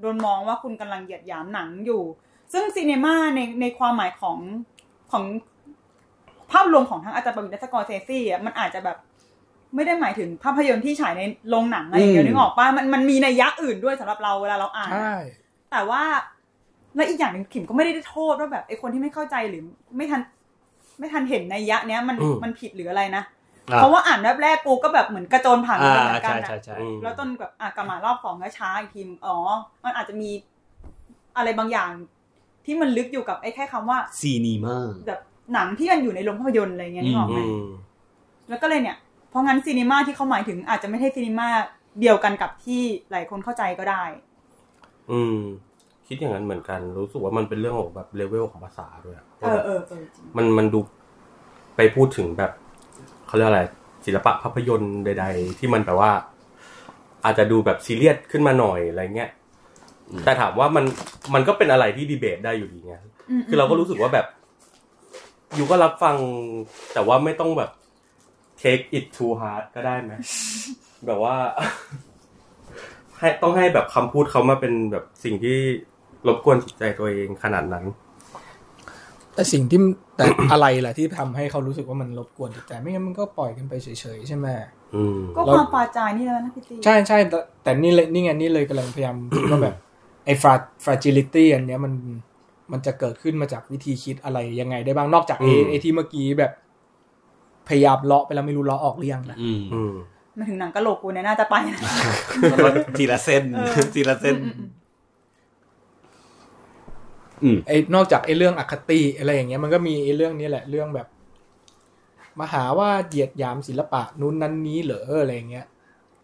[0.00, 2.02] โดนมองว่าคุณกำลังเหยียดหยามหนังอยู่
[2.52, 4.38] ซึ่ง cinema ในในความหมายของ
[5.12, 5.24] ของ
[6.52, 8.96] ภาพรวมของทั้งอาจารย์ประวิทย์และ Scorsese อะมันอาจจะแบบ
[9.74, 15.14] ไม่ได้หมายถึงภาพยนตร์ที่ฉายในโรงหนังอะไรอย่างเดียวนึกออกป่ะมันมันมีนัยยะอื่นด้วยสำหรับเราเวลาเราอ่านใช่
[15.72, 16.02] แต่ว่า
[16.96, 19.62] และอีกอย่างหนึ่งขิมก็ไม่ได้โทษว่าแบบไอ้คนที่ไม่เข้าใจหรือ
[19.96, 20.20] ไม่ทัน
[20.98, 29.36] ไม่ทันเห็นนัยยะเนี้ยมันอืมมันผิดหรืออะไรนะๆอะเพราะว่าอ่านแรกแรกกูก็แบบเหมือนกระโจนผ่านอ่าไปเหมือนกัใช่นใช่อะใช่อืมแล้วจนแบบอะกลับมารอบสองก็ช้าอีกทีอ๋อ
[29.84, 30.30] มันอาจจะมี
[31.36, 31.90] อะไรบางอย่าง
[32.64, 34.76] ที่มันลึกอยู่กับไอ้แค่คำว่าซีนีมา
[35.06, 35.20] แบบ
[35.54, 37.66] หนังที่มันอยู่ในโรงภาพยนตร์อะไรเงี้ยนึกออกไหมอืม
[38.48, 38.96] แล้วก็เลยเนี่ย
[39.30, 41.48] เพราะงั้นซีนีมาที่เขาหมายถึงอาจจะไม่ใช่ซีนีมา
[42.00, 44.04] เดียวกันกับที่หลายคนเข้าใจก็ได้
[45.12, 45.38] อืม
[46.12, 50.80] คิดอย่างนั้นเหมือนกัน รู้สึกว่ามันเป็นเรื่องของแบบเลเวลของภาษาด้วยอะเออเออเออจริงมันมันดู
[51.76, 52.52] ไปพูดถึงแบบ
[53.26, 53.62] เขาเรียกอะไร
[54.06, 56.12] ศิลปะภาพยนตร์ใด ๆ ที่มันแบบว่า
[57.24, 59.30] อาจจะดูแบบซีเรียสขึ้นมาหน่อยอะไรเงี้ย
[60.24, 60.84] แต่ถามว่ามัน
[61.34, 62.94] มันก็เป็นอะไรที่ดีเบตได้อยู่ดีไง
[63.40, 64.26] มคือเราก็รู้สึกว่าแบบ
[65.54, 66.16] อยู่ก็รับฟัง
[66.92, 67.70] แต่ว่าไม่ต้องแบบ
[68.62, 70.12] take it too hard ก็ได้ไหม
[71.06, 71.36] แบบว่า
[73.18, 75.58] ให้ต้องให้แบบคำพูดเขามาเป็นแบบสิ่งที่
[76.26, 77.84] รบกวนจิตใจตัวเองขนาดนั้น
[79.34, 79.80] แต่สิ่งที่
[80.16, 84.46] แต่อะไรแหละที่ทำให้เขารู้สึกว่ามันรบกวนจิตใจไม่งั้นมันก็ปล่อยกันไปเฉยๆใช่ไหม
[84.94, 89.76] อืมก็ความปาจายนี่แหละนะพี่ตีใช่ใช่แต่แต่นี่เลยนี่ไงนี่เลยกำลังพยายามคิดว่าแบบ
[90.26, 90.54] ไอ้ฟรา
[90.84, 91.92] ฟราจิลิตี้อันเนี้ยมัน
[92.72, 96.52] มันจะเกิดขึ้นมาจากวิธีคิดอะไรยังไงได้บ้างนอกจากไอ้อืมไอ้ที่เมื่อกี้แบบ
[97.68, 99.92] พยายามเลาะไปแล้วไม่รู้เลาะออกหรือยังนะอืมอืม
[100.38, 101.80] มาถึงหนังกะโหลกกูเนี่ยน่าจะไปนะ
[102.50, 104.68] แล้วก็ทีละเส้นเออทีละเส้นอืมอืมอืม
[107.66, 111.06] ไอ้นอกจากไอ้เรื่องอคติอะไรอย่างเงี้ยมันก็มีไอ้เรื่องนี้แหละเรื่องแบบ
[112.38, 115.66] มาหาว่าเหยียดหยามศิลปะนู้นนั้นนี้เหรออะไรอย่างเงี้ย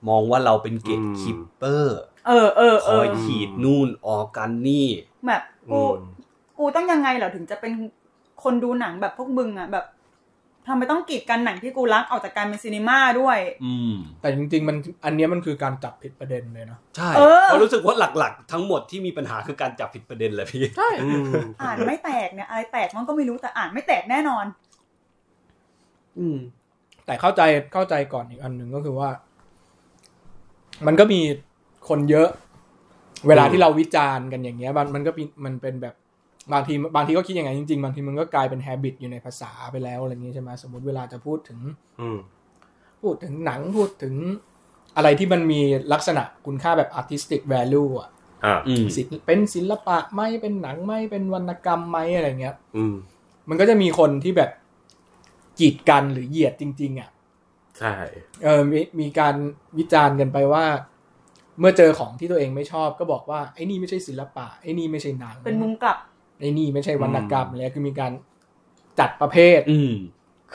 [0.09, 4.87] มองว่าเราเป็น gatekeeperเออเออคเอออยขีดนู่นออกกันนี่
[5.27, 6.19] แบบกูอืม
[6.59, 7.73] กูต้องยังไงเหรอถึงจะเป็น
[8.43, 9.85] คนดูหนังแบบพวกมึงอะแบบ
[10.69, 21.25] ทำไมต้องกีดกันหนังที่กูรักออกจากการเป็นซีนีมาด้วย อืม แต่จริง ๆ มันอันเนี้ยมันคือการจับผิดประเด็นเลยเนาะใช่เออ เพราะรู้สึกว่าหลักๆ ทั้งหมดที่มีปัญหาคือการจับผิดประเด็นแหละพี่ ใช่ อืม
[21.63, 24.45] อ่านไม่แตกเนี่ยอะไรแตกมันก็ไม่รู้แต่อ่านไม่แตกแน่นอน
[26.19, 26.39] อืม
[27.07, 29.11] แต่เข้าใจเข้าใจก่อนอีกอันหนึ่งก็คือว่า
[30.87, 31.21] มันก็มี
[31.89, 32.29] คนเยอะ
[33.29, 35.95] เวลาที่เราวิจารณ์กันอย่างเงี้ย มันมันก็เป็นมันเป็นแบบ
[36.53, 41.61] บางทีบางทีก็คิดอย่างไงจริงๆ บางทีมันก็กลายเป็น h ฮบิตอยู่ในภาษาไปแล้วอะไรอย่างงี้ใช่ไหมสมมติเวลาจะพูดถึง
[42.01, 42.19] อืม
[43.03, 44.15] พูดถึงหนังพูดถึง
[44.97, 45.61] อะไรที่มันมี
[45.93, 48.09] ลักษณะคุณค่าแบบ artistic value อะ
[48.45, 52.95] อ่าอืมศิลป์เป็นศิลปะไหมเป็นหนังไหมเป็นวรรณกรรมไหมอะไรเงี้ยอืม
[53.49, 54.51] มันก็จะมีคนที่แบบ
[55.59, 57.11] กีดกันหรือเหยียดจริง ๆ อะ
[57.79, 57.95] ใช่
[58.45, 59.35] เออมีมีการ
[59.79, 60.65] วิจารณ์กันไปว่า
[61.61, 65.99] เมื่อเจอของที่ตัวเองไม่ชอบก็บอกว่าไอ้นี่ไม่ใช่ศิลปะไอ้นี่ไม่ใช่หนัง เป็นมุมกลับ
[66.38, 68.12] ไอ้นี่ไม่ใช่วรรณกรรมอะไรคือมีการ
[68.98, 69.92] จัดประเภทอืม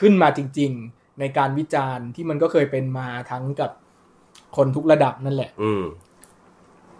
[0.00, 3.70] ขึ้นมาจริง ๆ ในการวิจารณ์ที่มันก็เคยเป็นมาทั้งกับ
[4.56, 5.84] คนทุกระดับนั่นแหละอืม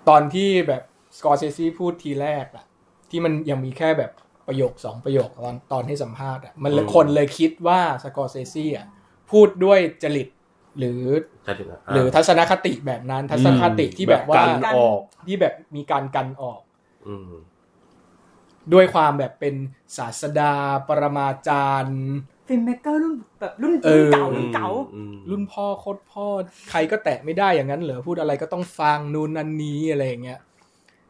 [0.08, 0.82] ตอนที่แบบ
[1.16, 2.64] สกอร์เซซีพูดทีแรกอะ
[3.10, 4.10] ที่มันยังมีแค่แบบ
[4.46, 8.86] ประโยคสองประโยคตอนตอนให้สัมภาษณ์อะมันเลยอืมคนเลยคิดว่าสกอร์เซซีอะ
[9.30, 10.28] พูดด้วยจริต
[10.78, 11.02] หรือ
[11.44, 16.60] ใช่ถึงนะหรือทัศนคติแบบนั้น ทัศนคติที่แบบว่าแบบกันออกที่แบบมีการกันออก
[17.06, 17.30] อืม
[18.72, 19.55] ด้วยความแบบเป็น
[19.96, 20.53] ศาสดา
[20.88, 22.00] ปรมาจารย์
[22.48, 26.27] filmmaker รุ่นแบบรุ่นเออเก่ารุ่นเก่าอืมรุ่นพ่อโคตรพ่อ
[26.70, 30.38] ใครก็แตะไม่ได้อย่างนั้นเหรอพูดอะไรก็ต้องฟังนู่นนั่นนี้อะไรอย่างเงี้ย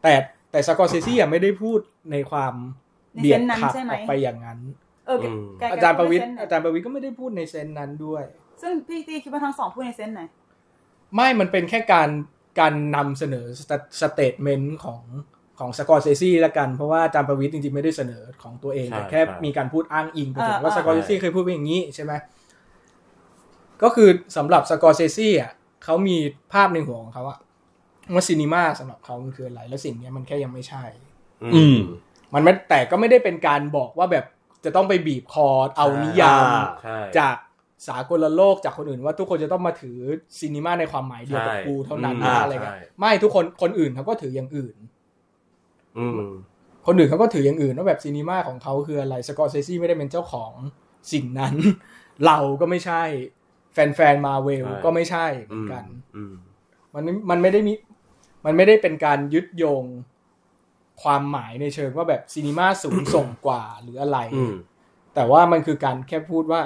[0.02, 0.14] แต่
[0.50, 1.80] แต่ Scorsese อะไม่ได้พูด
[2.12, 2.54] ในความ
[3.14, 4.58] ในเบียด sense นั้นขัดใช่ไหมออกไปอย่างนั้น
[5.06, 5.24] เออแก
[5.58, 8.24] แกแกอาจารย์ประวิทย์พูดใน sense ไหนอาจารย์ประวิทย์ก็ไม่ได้พูดใน sense นั้นด้วย
[8.62, 10.22] ซึ่งพี่ตีคิดว่าทั้งสองพูดใน sense ไหน
[11.14, 12.10] ไม่มันเป็นแค่การ
[12.60, 13.46] การนำเสนอ
[14.00, 15.02] statement ของ
[15.58, 22.12] ของ Scorsese ละกัน เพราะว่าอาจารย์ประวิทย์จริงๆ ไม่ได้เสนอของตัวเองใช่แต่แค่ใช่มีการพูดอ้างอิงไปถึงอ่าว่าอ่า Scorsese เคยพูดไว้อย่างนี้ใช่ไหม
[23.82, 25.52] ก็คือสำหรับ Scorsese อะ
[25.84, 26.16] เขามี
[26.52, 27.38] ภาพในหัวของเขาอะ
[28.14, 30.84] ว่า cinema สำหรับเขามันคืออะไร แล้วสิ่งเนี้ยมันแค่ยังไม่ใช่
[31.54, 31.76] อืม
[32.34, 34.24] มันไม่แต่ก็ไม่ได้เป็นการบอกว่าแบบ
[34.64, 37.36] จะต้องไปบีบคอเอานิยามอ่าใช่จาก
[37.88, 39.98] สากลโลกจากคนอื่นว่าทุกคนจะต้องมาถือ
[40.38, 44.76] cinema ในความหมายเดียวกับใช่กูเท่านั้นอืมนะอะไรเงี้ยใช่ไม่ทุกคนคนอื่นเขาก็ถืออย่างอื่น
[45.98, 46.20] อืม
[46.86, 50.52] คนอื่นเขาก็ถืออย่างอื่นว่าแบบ cinema ของเขาคืออะไร Scorsese ไม่ได้เป็นเจ้าของ
[51.12, 51.54] สิ่งนั้น
[52.26, 53.02] เราก็ไม่ใช่
[53.72, 55.84] แฟนๆมาเวลใช่ก็ไม่ใช่เหมือือนมกัน
[56.16, 56.34] อืม
[56.94, 57.72] มันไม่มันไม่ได้มี
[58.44, 59.84] มันไม่ได้เป็นการยึดโยง
[61.02, 64.54] ความหมายในเชิงว่าแบบซีนีมาสูงส่งกว่าหรืออะไรอืม
[65.14, 66.60] แต่ว่ามันคือการแค่พูดว่า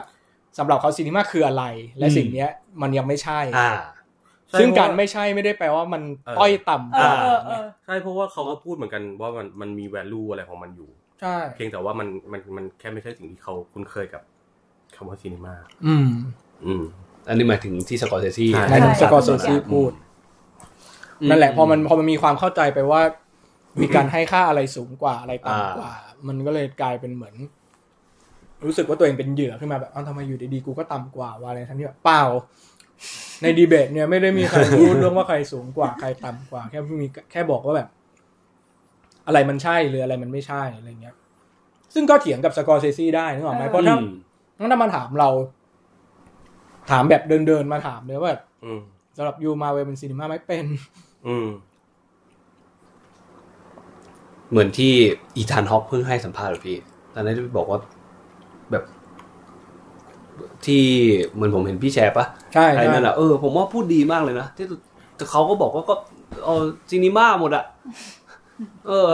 [0.58, 1.64] สำหรับเขาซีนีมาคืออะไร
[1.98, 2.50] และอืมสิ่งเนี้ย
[2.82, 3.70] มันยังไม่ใช่อ่า
[4.58, 14.22] ซึ่งใช่การเพราะว่าไม่ใช่ไม่ได้แปลว่ามันเออต้อยต่ำเอกว่าอเออเออใช่เพราะว่าเขาก็พูดเหมือนกันว่ามันมันมี value อะไรของมันอยู่ใช่เพียงแต่ว่ามันมันมันแค่ไม่ใช่สิ่งที่เขาคุ้นเคยกับ
[14.96, 15.54] คำว่าซีนีมา
[15.86, 16.08] อืม
[16.64, 16.82] อืม
[17.28, 19.92] อันนี้หมายถึงที่สกอร์เซซี่ใช่ในถึงใช่สกอร์โซซีพูด
[21.30, 23.00] นั่นแหละพอมันพอมันมีความเข้าใจไปว่า
[23.82, 25.92] มีการให้ค่าอะไรสูงกว่าอะไรต่ำกว่า
[26.28, 27.34] มันก็เลยกลายเป็นเหมือน
[28.66, 32.24] รู้สึกว่าตัวเองเป็นเหยื่อขึ้นมาแบบอ้าวทำไมอยู่ดีๆกูก็ต่ำกว่าว่าอะไรทั้งที่แบบเปล่า
[33.42, 37.88] ในดีเบตเนี่ยไม่ได้มีใครพูดเรื่องว่าใครสูงกว่าใครต่ำกว่า แค่มีแค่บอกว่าแบบ
[39.26, 41.16] อะไรมันใช่หรืออะไรมันไม่ใช่อะไรเงี้ย
[41.94, 44.12] ซึ่งก็เถียงกับ Scorsese ได้นึกออกไหมเพราะถ้าอืม
[44.58, 45.30] ถ้ามาถามเรา
[46.90, 48.80] ถามแบบเดินๆมาถามเลยว่าแบบอืม
[49.16, 50.66] สำหรับ you Marvel เป็น cinema ไหมเป็น
[51.26, 51.48] อืม
[54.50, 54.92] เหมือนที่
[55.36, 56.78] Ethan Hawke เพิ่งให้สัมภาษณ์เหรอพี่
[57.14, 57.90] ตอนนั้นที่บอกว่าแบบ
[60.66, 60.84] ที่
[61.34, 62.24] เหมือนผมเห็นพี่แชร์ปะ
[62.54, 64.66] ใช่ไอ้ใช่นั่นแหละเออผมว่าพูดดีมากเลยนะที่
[65.16, 65.94] แต่เขาก็บอกว่าก็
[66.44, 67.64] เออ cinema หมดอะ
[68.88, 69.10] เออ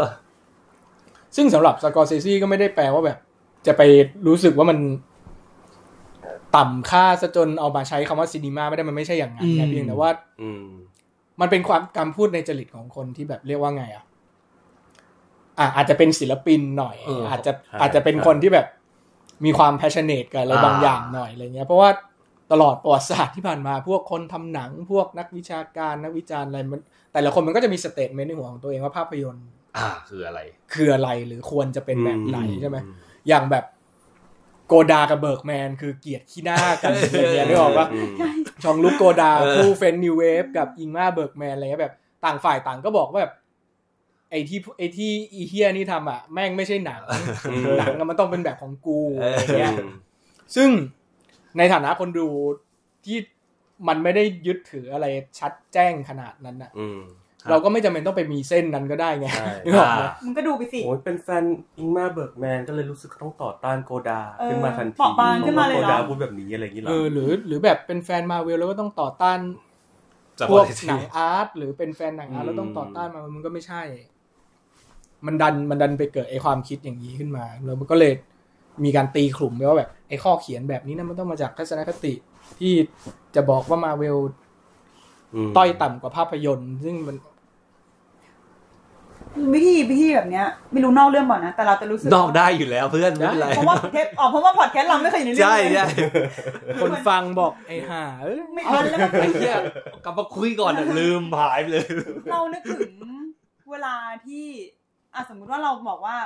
[1.36, 3.18] ซึ่งสำหรับสกอร์เซซี่ก็ไม่ได้แปลว่าแบบ
[3.66, 3.82] จะไป
[4.26, 4.78] รู้สึกว่ามัน
[6.56, 10.10] ต่ำค่าซะจนเอามาใช้คำว่าซีนีมาไม่ได้มันไม่ใช่อย่างนั้นอืนะมเพียงแต่ว่า
[10.42, 10.66] อืม
[11.40, 14.04] มันเป็นความการพูดในจริตของคนที่แบบเรียกว่าไงอะ
[15.58, 18.66] อะอาจจะเป็นศิลปินหน่อยเอออาจจะใช่อาจจะเป็นใช่คนที่แบบ
[19.44, 21.90] มีความ passionate กับอะไรอ่าบางอย่างหน่อยอะไรเงี้ย เพราะว่า
[22.52, 26.80] ตลอดประวัติศาสตร์ที่ผ่านมาพวกคนทำหนังพวกนักวิชาการนักวิจารณ์อะไรมัน
[27.12, 30.40] แต่ละคนมันก็จะมี statement ในหัวของตัวเองว่าภาพยนตร์ อ่า คืออะไร
[30.74, 32.78] คืออะไรหรือควรจะเป็นแบบไหนอืมใช่ไหม
[33.28, 33.64] อย่างแบบ
[34.68, 38.12] Godard กับ Bergman คือเกลียดขี้หน้ากันอะไรเงี้ยนึกออกปะอืม
[38.64, 41.94] Jean-Luc Godard เออคู่ French New Wave กับ Ingmar Bergman อะไรเงี้ยแบบ
[42.24, 43.32] ต่างฝ่ายต่างก็บอกว่าแบบ
[44.34, 47.02] ไอ้ที่ไอ้ที่อีเฮียนี่ทำอะแม่งไม่ใช่หนัง
[47.50, 49.72] อืมหนังอะมันต้องเป็นแบบของกูเออออะไรเงี้ย
[50.56, 50.68] ซึ่ง
[51.58, 52.28] ในฐานะคนดู
[53.04, 53.18] ที่
[53.88, 55.06] มันไม่ได้ยึดถืออะไร
[55.38, 57.00] ชัดแจ้งขนาดนั้นอะอืม
[57.50, 61.44] เราก็ไม่จำเป็นต้องไปมีเส้นนั้นก็ได้ไงใช่นึกออกไหมมึงก็ดูไปสิโอ้ยเป็นแฟน
[61.78, 69.38] Ingmar Bergman ก็เลยรู้สึกต้องต่อต้าน Godard เออขึ้นมาทันทีเปราะบางขึ้นมาเลยเหรอ Godard พูดแบบนี้อะไรอย่างนี้เหรเอออหรือ หรือแบบเป็นแฟนมาเวลแล้วก็ต้องต่อต้าน
[70.38, 73.82] จากพวกที่หนังอาร์ตหรือเป็นแฟนหนังอาร์ตอืมแล้วต้องต่อต้านมามันก็ไม่ใช่
[75.26, 78.12] มันดันมันดันไปเกิดไอความคิดอย่างนี้ขึ้นมาแล้วมันก็เลย
[78.84, 82.14] มีการตีขลุ่มไปว่าแบบไอข้อเขียนแบบนี้นะมันต้องมาจากทัศนคติ
[82.58, 82.72] ที่
[83.34, 84.18] จะบอกว่ามาเวล
[85.46, 87.16] มต้อยต่ำกว่าภาพยนตร์ ซึ่งมัน
[89.54, 95.86] วิธีวิธีแบบเนี้ยไม่รู้นอกเรื่องก่อนนะ แต่เราจะรู้สึกนอกได้อยู่แล้วเพื่อนไม่เป็นไรเพราะว่าเทปอ๋อเพราะว่าพอดแคสต์เราไม่เคยอยู่ในเรื่องใช่เลยใช่
[96.82, 99.54] คนฟังบอกไอห่าเอ้ยไม่เอาแล้วมันไอ้เหี้ย
[100.04, 101.84] กลับมาคุยก่อนอะลืมหายไปเลย
[102.30, 102.92] เรานึกถึง
[103.70, 103.94] เวลา
[104.26, 104.46] ที่
[105.14, 106.16] อะสมมุติว่าเราบอกว่า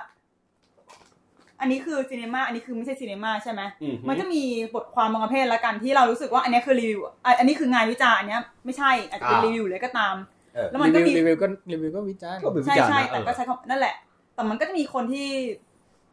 [1.61, 4.43] อันนี้คือซีเนมาอันนี้คือไม่ใช่ซีเนมาใช่ไหมอือฮึมันจะมี
[4.75, 10.15] บทความบางประเภทละกันที่เรารู้สึกว่าอันนี้คือรีวิวอะอันนี้คืองานวิจารณ์อันเนี้ยไม่ใช่อาจจะเป็นรีวิวเลยก็ตาม
[10.55, 13.95] เออแล้วมันก็รีมีวิวรีวิวก็รีวิวก็วิจารณ์ก็เป็นวิใช่จารณ์ใช่นะแต่ก็เออใช้คำนั่นแหละ
[14.35, 15.31] แต่มันก็จะมีคนที่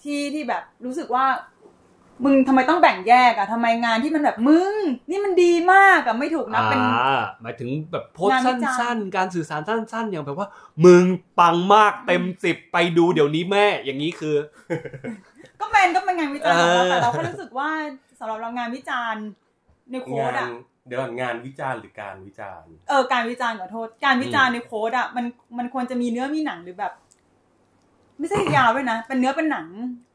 [0.03, 1.25] ที่ที่แบบรู้สึกว่า
[2.23, 4.73] มึงทำไมต้องแบ่งแยกอะทำไมงานที่มันแบบมึง
[5.10, 10.47] นี่มันดีมากอะไม่ถูกนะเป็นอ่าหมายถึงแบบโพสต์งานวิจารณ์สั้นๆ การสื่อสารสั้น ๆ อย่างแบบว่า
[10.86, 11.06] มึง
[11.39, 14.36] ปังมากเต็มสิบไปดูเดี๋ยวนี้แม่ อย่างนี้คือ
[15.62, 17.69] ก็เป็นก็เป็นงานวิจารณ์ของเราเออแต่เราแค่รู้สึกว่า
[18.19, 19.23] สำหรับเรางานวิจารณ์
[19.91, 20.47] ในโค้งาดนอะ
[20.88, 25.25] เดี๋ยวก่อนงานวิจารณ์หรือการวิจารณ์เออการวิจารณ์ขอโทษ การวิจารณ์ในโค้ดอะมัน
[25.58, 26.93] มันควรจะมีเนื้อมีหนังหรือแบบ
[28.19, 30.14] ไม่ใช่ยาวด้วยนะเป็นเนื้อเป็นหนังอืมอืมอ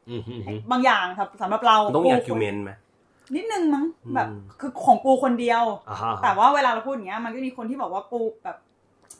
[0.71, 2.71] บางอย่างครับสำหรับเรามันต้องกูมี argument ไหม
[3.35, 4.27] นิดนึงมั้งอืมแบบ
[4.59, 8.57] คือของกูคนเดียวอ่าฮะแต่ว่าเวลาเราพูดอย่างเงี้ยมันก็มีคนที่บอกว่ากูแบบ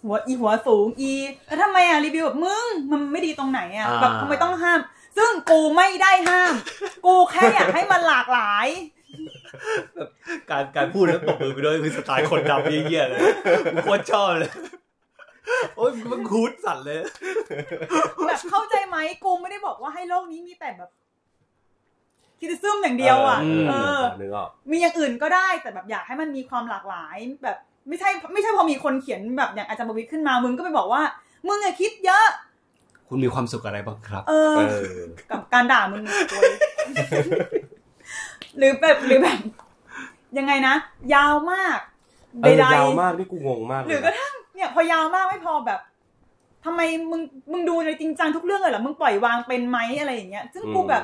[0.03, 1.13] หัวอีหัวสูงอี
[1.47, 4.79] แล้วทำไมอะรีวิวแบบมึงมันไม่ดีตรงไหนอะแบบทำไมต้องห้าม
[5.17, 6.53] ซึ่งกูไม่ได้ห้าม
[7.05, 8.67] กูแค่อยากให้มันหลากหลาย
[10.49, 13.19] การการพูดแล้วตบมือไปด้วยคือสไตล์คนดำเยี่ยๆเลย
[13.73, 14.51] กูโคตรชอบเลย
[15.75, 16.97] โอ้ยมันคูดสั่นเลย
[18.27, 20.89] แบบเข้าใจไหมกูไม่ได้บอกว่าให้โลกนี้มีแต่แบบ
[22.39, 31.01] คิดซึมอย่างเดียวอะเออเออนึกออกมีอย่างอื่นก็ได้แต่แบบอยากให้มันมีความหลากหลาย แบบไม่ใช่ ไม่ใช่พอมีคนเขียนแบบอย่างอาจารย์ประวิตรขึ้นมามึงก็ไปบอกว่า
[31.47, 32.25] มึงอะคิดเยอะ
[33.07, 35.01] คุณมีความสุขอะไรบ้างครับ เออเออ
[35.31, 36.51] กับการด่ามึงโวย
[38.57, 39.39] หรือแบบหรือแบบ
[40.37, 40.75] ยังไงนะ
[41.13, 41.79] ยาวมาก
[42.41, 45.79] เออใดยาวมากนี่กูงงมากๆเลหรืยอกระทั่ง เนี่ยพอยาวมากไม่พอแบบ
[46.65, 47.21] ทำไมมึง
[47.51, 51.03] มึงดูในจริงจังทุกเรื่องเลยเหรอมึงปล่อยวางเป็นไหมอะไรอย่างเงี้ยซึ่งกูแบบ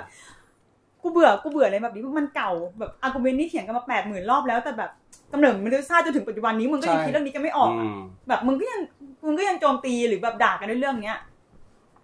[1.02, 4.90] กูเบื่อกูเบื่ออะไรแบบนี้มันเก่าแบบอาร์กุเมนต์นี่เถียงกันมาแปดหมื่นรอบแล้วแต่แบบ
[5.32, 8.82] กำเนิดมนุษยชาติจนถึงปัจจุบันนี้มึงก็ยังคิดเรื่องนี้กันไม่ออกอือะมแบบมึงก็ยัง
[9.26, 11.18] มึงก็ยังโจมตีหรือแบบด่ากันในเรื่องเนี้ย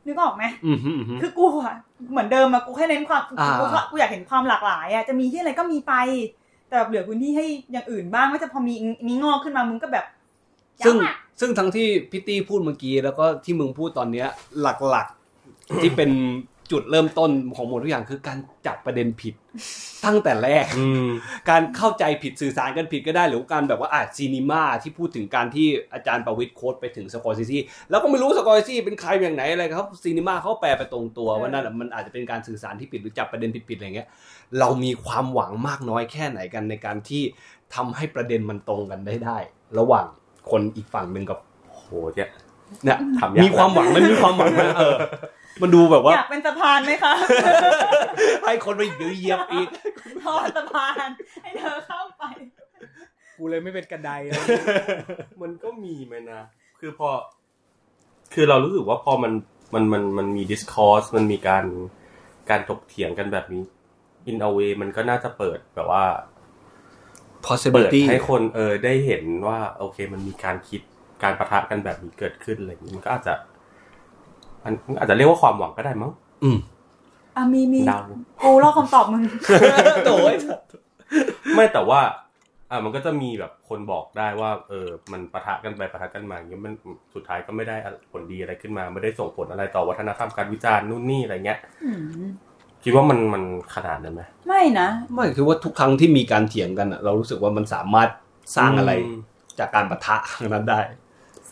[0.06, 1.76] นึกออกไหมอืมอืมอืมคือกูอะ
[2.12, 5.94] เหมือนเดิมอะกูแค่เน้นความกูอ่ากูกูอยากเห็นความหลากหลายอะจะมีที่อะไรก็มีไป
[6.68, 8.74] แต่แบบเหลือพื้นที่ให้อย่างอื่นบ้างไม่จะพอมี
[9.08, 10.06] นี้งอกขึ้นมามึงก็แบบ
[10.86, 14.28] ซึ่งย้ำอะซึ่งทั้งที่พี่ตี้พูดเมื่อกี้แล้วก็ที่มึงพูดตอนเนี้ย
[14.62, 16.12] หลักๆที่เป็น
[16.72, 19.34] จุดเริ่มต้นของหมดทุกอย่างคือการจับประเด็นผิด
[20.06, 21.10] ตั้งแต่แรกอืม
[21.50, 34.08] การเข้าใจผิดสื่อสารกันผิดก็ได้ หรือการแบบว่าอะ cinema ที่พูดถึงการที่อาจารย์ประวิทย์ quote ไปถึงสกอร์เซซีแล้วก็ไม่รู้สกอร์เซซีเป็นใครอย่างไหนอะไรครับ cinema เขาแปลไปตรงตัวว่านั่นอะมันอาจจะเป็นการสื่อสารที่ผิดหรือจับประเด็นผิดๆอะไรเงี้ย
[34.60, 37.24] เรามีความหวังมากน้อยแค่ไหนกันในการที่
[37.76, 39.38] ทำให้ประเด็นมันตรงกันได้ได้
[39.80, 40.08] ระหว่าง
[40.52, 41.84] คนอีกฝั่งหนึ่งกับโห
[42.16, 42.30] เนี่ย
[42.84, 44.96] เนี่ยทำยากมีความหวังมันมีความหวังนะเออ
[45.62, 47.14] มันดูแบบว่า อยากเป็นสะพานไหมคะ
[48.46, 49.68] ให้คนไปเหยียบอีก
[50.24, 51.08] ทอดสะพาน
[51.44, 52.24] ให้เธอเข้าไป
[53.38, 54.44] กูเลยไม่เป็นกระไดเลย
[55.42, 56.42] มันก็มีไหมนะ
[56.80, 57.10] คือพอ
[58.34, 59.34] คือเรารู้สึกว่าพอมัน
[59.74, 61.66] มันมันมันมี discourse มันมีการ
[62.50, 63.64] การถกเถียงกันแบบนี้
[64.30, 66.04] in a way มันก็น่าจะเปิดแบบว่า
[67.44, 70.82] เปิด possibility ให้คนเออได้เห็นว่า โอเค มันมีการคิด
[71.24, 73.34] การประทะกันแบบนี้เกิดขึ้นอะไรอย่างนี้มันก็อาจจะ
[74.64, 76.12] มันมันอาจจะเรียกว่าความหวังก็ได้มั้ง
[76.44, 76.58] อืม
[77.36, 78.00] อะมีมีเดา
[78.44, 79.24] กูรอคำตอบมึง
[80.06, 80.36] โอ้ย
[81.56, 82.02] ไม่แต่ว่า
[82.72, 86.74] อ่ามันก็จะมีแบบคนบอกได้ว่า เออ มันปะทะกันไปปะทะกันมาอย่างเงี้ยมัน
[87.14, 87.76] สุดท้ายก็ไม่ได้
[88.12, 92.00] ผลดีอะไรขึ้นมา ไม่ได้ส่งผลอะไรต่อวัฒนธรรมการวิจารณ์นู่นนี่อะไรเงี้ยอืม
[92.84, 93.44] คิดว่ามันมัน
[93.76, 98.10] ขนาดนั้นไหมไม่นะไม่คือว่าทุกครั้งที่มีการเถียงกันอะเรารู้สึกว่ามันสามารถ
[98.56, 99.16] สร้างอะไรม
[99.60, 100.82] จากการปะทะครั้งนั้นได้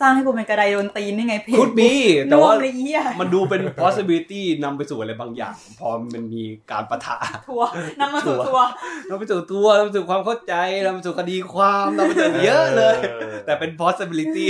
[0.00, 1.92] สร้างให้กูเป็นกระไดโดนตีนนี่ไงเพจคุดบี
[2.30, 6.42] แต่ว่าน่มเลยเหี้ยมันดูเป็น possibility นำไปสู่อะไรบางอย่าง พอมันมี
[6.72, 7.16] การประทะ
[7.48, 8.70] ทัวร์นำมาสู่ทัทัววร์ร์
[9.08, 12.96] นำไปสู่ตัวนำไปสู่ความเข้าใจนำไปสู่คดีความนำไปสู่เยอะเลย
[13.46, 14.46] แต่เป็น possibility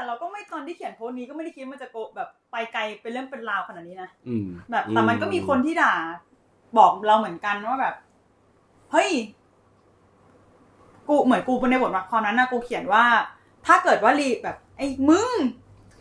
[0.00, 5.94] แต่เราก็ไม่ตอนที่เขียนโพสต์นี้ก็ไม่ได้คิดว่ามันจะโกแบบไปไกลเป็นเรื่องเป็นราวขนาดนี้นะอืมแบบแต่มันก็มีคนที่ด่า
[6.78, 7.94] บอกเราเหมือนกันว่าแบบ
[8.92, 9.10] เฮ้ย
[11.08, 13.04] กูเหมือนกูในบทความนั้นนะกูเขียนว่า
[13.66, 15.30] ถ้าเกิดว่ารีแบบ ไอ้มึง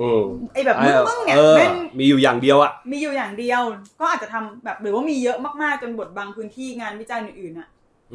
[0.02, 3.62] อืมไอ้แบบมึงมึงเนี่ยเออแม่งมีอยู่อย่างเดียวอะมีอยู่อย่างเดียว
[4.00, 7.68] ก็อาจจะทำแบบหรือว่ามีเยอะมากๆจนบทบางพื้นที่งานวิจัยอื่นๆอะ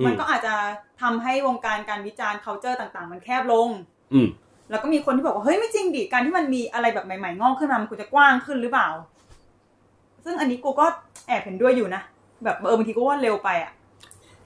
[0.04, 0.54] มันก็อาจจะ
[1.02, 3.68] ทำให้วงการการวิจารณ์ culture ต่าง ๆ มันแคบลง
[4.12, 4.28] อืม
[4.74, 8.88] แล้วก็มีคนที่บอกว่าเฮ้ยไม่จริงดิการที่มันมีอะไรแบบใหม่ๆงอกขึ้นมามันควรจะกว้างขึ้นหรือเปล่า
[10.24, 10.86] ซึ่งอันนี้กูก็
[11.26, 12.02] แอบเห็นด้วยอยู่นะ
[12.44, 13.72] แบบเออบางทีก็ว่าเร็วไปอะ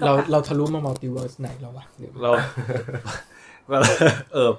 [0.04, 2.30] เราเราทะลุมามัลติเวิร์สไหนแล้ววะเดี๋ยวเรา
[4.34, 4.50] เออ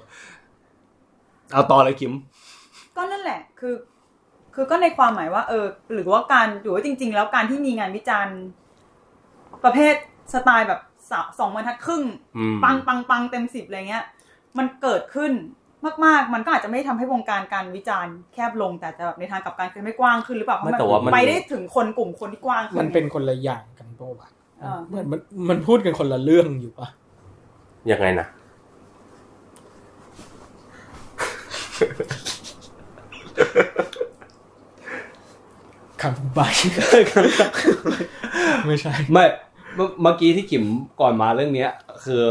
[1.52, 2.12] เอาต่อเลยคิม
[2.96, 3.74] ก็นั่นแหละ คือ
[4.54, 8.38] คือก็ในความหมายว่า เออ หรือว่าการหรือว่าจริง ๆ แล้วการที่มีงานวิจารณ์
[9.64, 9.94] ประเภท
[10.34, 10.80] สไตล์แบบ
[11.10, 12.04] สาสองบรรทัดครึ่ง
[12.36, 14.04] อืมปังปังปังเต็มสิบอะไรเงี้ย
[14.58, 15.32] มันเกิดขึ้น
[16.04, 24.28] มากๆ มันก็อาจจะไม่ทำให้วงการการวิจารณ์แคบลงแต่จะแบบในทางกลับการคือไม่กว้างขึ้นหรือเปล่าเพราะไม่มันแต่ว่ามันไปได้ถึงคนกลุ่มคนที่กว้างขึ้มันเป็นคนละอย่างกันโปะวะ
[24.60, 26.88] เออเหมือนมันมันพูดกันคนละเรื่องอยู่ปะ
[27.90, 28.26] ยังไงนะ
[36.02, 36.40] คำไป
[38.66, 39.24] ไม่ใช่ไม่
[39.76, 40.64] เมื่อเมื่อกี้ที่ขิม
[41.00, 41.70] ก่อนมาเรื่องเนี้ย
[42.04, 42.22] คือ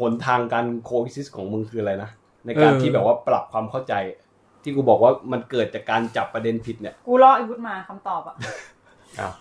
[0.00, 2.10] หนทางการโคอิซิสของมึงคืออะไรนะ
[2.46, 3.94] ในการเออที่แบบว่าปรับความเข้าใจ
[4.62, 8.34] ที่กูบอกว่ามันเกิดจากการจับประเด็นผิดเนี่ย กูรอไอ้วุฒมาคำตอบอะ
[9.20, 9.32] อ้าว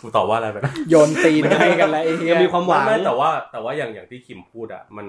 [0.00, 5.06] กูตอบว่าอะไรไปนะโยนตีนให้กันแล้วไอ้เหี้ยยังมีความหวังไม่แต่ว่า แต่ว่าอย่างอย่างที่คิมพูดอะมัน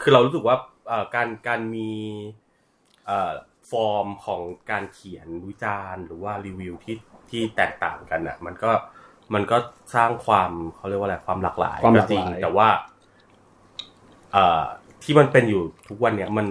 [0.00, 0.56] คือเรารู้สึกว่า
[0.88, 1.90] เอ่อการการมี
[3.06, 3.32] เอ่อ
[3.70, 4.40] ฟอร์มของ
[4.70, 6.96] การเขียนวิจารณ์หรือว่ารีวิวที่
[7.30, 8.70] ที่แตกต่างกันอะ มันก็
[9.34, 9.56] มันก็
[9.94, 12.68] สร้างความเขาเรียกว่าอะไรความหลากหลายความหก็ลากจริหงลายแต่ว่า
[14.32, 14.64] เอ่อ
[15.02, 16.46] ที่มันเป็นอยู่ทุกวันเนี้ยมัน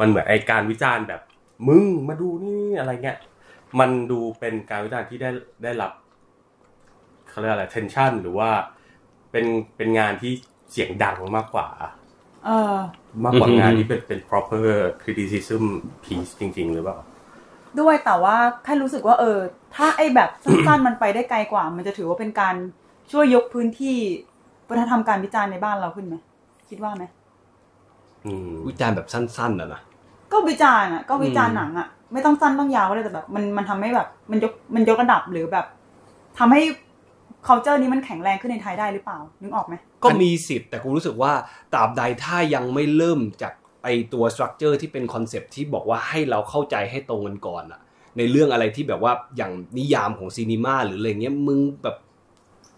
[0.00, 1.20] มันเหมือนไอการวิจารณ์แบบ
[1.68, 3.18] มึงมาดูนี่อะไรเงี้ย
[3.80, 5.30] มันดูเป็นการวิจารณ์ที่ได้
[5.62, 5.92] ได้รับ
[7.28, 8.50] เขาเรียกอะไร tension หรือว่า
[9.30, 10.32] เป็นเป็นงานที่
[10.70, 11.68] เสียงดังมากกว่า
[12.46, 12.76] เออ
[13.24, 14.66] มากกว่าอือฮึงานที่เป็นเป็น proper
[15.02, 15.64] criticism
[16.04, 16.98] piece จริง ๆ หรือเปล่า
[17.80, 19.38] ด้วยแต่ว่าแค่รู้สึกว่า เออ
[19.74, 22.54] ถ้าไอ้แบบสั้นๆมันไปได้ไกลกว่า มันจะถือว่าเป็นการ
[23.12, 23.96] ช่วยยกพื้นที่
[24.68, 26.14] วัฒนธรรมการวิจารณ์ในบ้านเราขึ้นไหม
[26.68, 27.19] คิดว่าไหมอืม
[28.68, 29.80] วิจารณ์แบบสั้นๆอะนะ
[30.32, 35.66] ก็วิจารณ์อะก็วิจารณ์อืมหนังอะไม่ต้องสั้นต้องยาวก็ได้แต่แบบ มันมันทำให้แบบ มันยกมันยกระดับหรือแบบ
[36.38, 36.60] ทำให้
[37.46, 41.32] culture นี้มันแข็งแรงขึ้นในไทยได้หรือเปล่า นึกออกไหมก็มีสิทธิ์แต่กูรู้สึกว่า
[41.72, 43.52] ตราบใดถ้ายังไม่เริ่มจาก
[43.84, 47.80] ไอตัว structure ที่เป็น concept ที่บอกว่าให้เราเข้าใจให้ตรงกันก่อนอะ
[48.18, 51.96] ในเรื่องอะไรที่แบบว่าอย่างนิยามของ cinema หรืออะไรเงี้ยมึงแบบ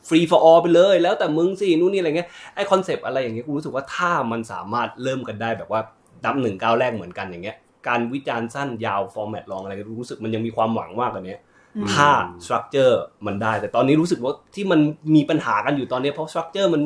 [0.08, 5.80] free for all ไปเลย แล้วแต่มึงสินู่นนี่อะไรเงี้ยไอ concept อะไรอย่างเงี้ยกูรู้สึกว่าถ้ามันสามารถเริ่มกันได้แบบว่า
[6.24, 7.56] ดับหนึ่งก้าวแรกเหมือนกันอย่างเงี้ย
[7.88, 11.36] การวิจารณ์สั้นยาว format long อะไรก็รู้สึกมันยังมีความหวังมากกว่านี้
[11.76, 12.08] อืมถ้า
[12.44, 14.80] structure มันได้ แต่ตอนนี้รู้สึกว่าที่มัน
[15.14, 16.82] มีปัญหากันอยู่ตอนนี้เพราะ structure มัน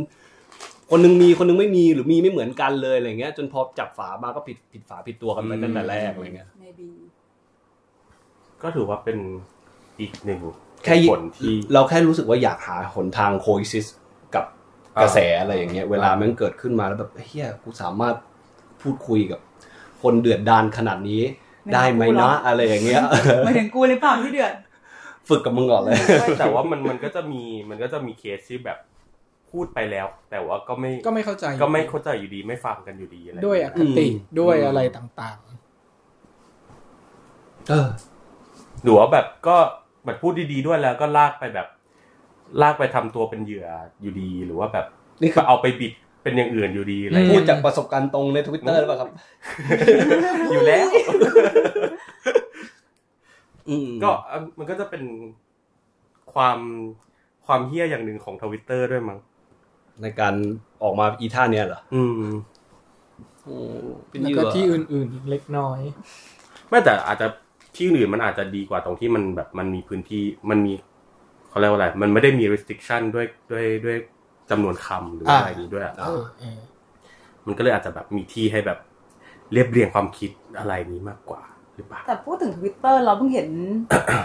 [0.90, 6.88] คนหนึงมีคนหนึงไม่มีหรือมีไม่เหมือนกันเลยอะไรเงี้ย จนพอจับฝามาก็ผิดผิดฝาผิดตัวกันไปตั้งแต่แรกอะไรเงี้ย maybe
[8.62, 9.18] ก็ถือว่าเป็น
[10.00, 10.40] อีกหนึ่ง
[10.85, 13.87] แค่ผลที่เราแค่รู้สึกว่าอยากหาหนทางโค e ซิส
[14.35, 14.45] กับ
[14.97, 18.15] อ่ากระแสอะไรอย่างเงี้ย เวลามันเกิดขึ้นมาแล้วแบบเฮียกูสามารถ
[18.83, 19.41] พูดคุยกับ
[20.03, 21.23] คนเดือดดานขนาดนี้
[21.65, 23.03] ไม่ได้ไหมกูหรอนะอะไรอย่างเงี้ย
[23.45, 24.55] ไม่ถึงกูหรือเปล่าที่เดือด
[25.29, 28.79] ฝึกกับมึงก่อนเลยไม่แต่ว่ามันมันก็จะมีมันก็จะมีเคสที่แบบ
[29.51, 35.39] พูดไปแล้ว แต่ว่าก็ไม่ก็ไม่เข้าใจ ก็ไม่เข้าใจอยู่ดีไม่ฟังกันอยู่ดีอะไรด้วยอคติอืมด้วยอะไรต่าง
[37.69, 37.89] เออ
[38.83, 39.57] หรือว่าแบบก็
[40.07, 41.66] แบบพูดดีๆด้วยแล้วก็ลากไปแบบ
[42.62, 43.66] ลากไปทำตัวเป็นเหยื่อ
[44.01, 44.87] อยู่ดีหรือว่าแบบ
[45.21, 45.92] นี่คือเอาไปบิด
[46.23, 49.11] เป็นอย่างอื่นอยู่ดีอะไรพูเงี้ดยจากประสบการณ์ตรงในทวิตเตอร์หรือเปล่าครับ
[50.52, 50.88] อยู่แล้ว
[53.69, 55.02] อืมก็เอ่อมันก็จะเป็น
[56.33, 56.59] ความ
[57.46, 59.19] ความเฮี้ยอย่างหนึ่งของทวิตเตอร์ด้วยมั้ง
[60.02, 60.35] ในการ
[60.83, 62.33] ออกมาอีท่าเนี้ยเหรอ อืม
[63.44, 63.57] โอ้
[64.09, 65.81] เป็นๆแล้วเหยื่ก็อที่อื่นๆเล็กน้อย
[66.69, 67.27] ไม่แต่อาจจะ
[67.77, 70.72] ที่อื่นมันอาจจะดีกว่าตรงที่มันแบบมันมีพื้นที่มันมี
[71.48, 73.96] เขาเรียกว่าอะไรมันไม่ได้มี restriction ด้วยด้วยด้วย
[74.50, 76.58] จำนวนคำหรืออะไรอย่างนี้ด้วยอะเออเออ
[77.46, 78.79] มันก็เลยอาจจะแบบมีที่ให้แบบ
[79.52, 81.40] เรียบเรียงความคิดอะไรนี้มากกว่า
[81.74, 83.48] หรือเปล่าแต่พูดถึงทวิตเตอร์เราเพิ่งเห็น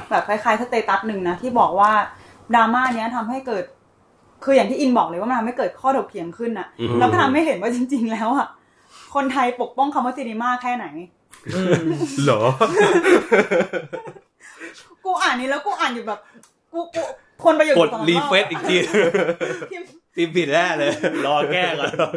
[0.09, 1.91] แบบคล้ายๆสเตตัสหนึ่งนะที่บอกว่า
[2.55, 3.63] ดราม่าเนี้ยทำให้เกิด
[4.43, 8.47] คืออย่างที่อินบอกเลยว่ามันทำให้เกิดข้อถกเถียงขึ้นอะอือฮึแล้วก็ทำให้เห็นว่าจริง ๆ แล้วอะ
[9.15, 10.85] คนไทยปกป้องคำว่าซีนีมาแค่ไหน
[12.23, 12.41] เหรอ
[15.05, 16.19] กูอ่านนี้แล้วกูอ่านอยู่แบบ
[16.73, 17.01] กูกู
[17.43, 18.77] คนประโยชน์กดสองอบรีเฟซอีกที
[19.71, 20.91] พิมพ์พิมพ์ผิดแน่เลย
[21.25, 22.13] รอแก้ก่อน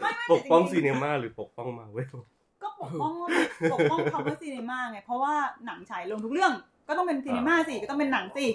[0.00, 3.28] ไม่ไม่ปกป้องแต่จซีริงเนมาหรือปกป้องมาเวลๆก็ปกป้องว่า
[3.72, 5.34] ปกป้องคำว่าซีนีมาไง เพราะว่า
[5.66, 6.52] หนังฉายลงทุกเรื่อง
[6.88, 8.46] ก็ต้องเป็นซีนีมาสิก็ต้องเป็นหนังสิ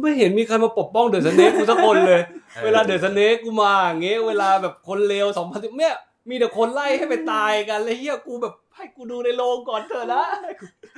[0.00, 2.20] ไม่เห็นมีใครมาปกป้องเดอะสเนกกูสักคนเลย
[2.64, 5.96] เวลาเดอะสเนกกูมาอย่างเงี้ยเวลาแบบคนเลวสองพันเนี่ย
[6.28, 10.24] มีแต่คนไล่ให้ไปตายกันเลยเฮียกูแบบ ให้กูดูในโรงก่อนเถอะนะ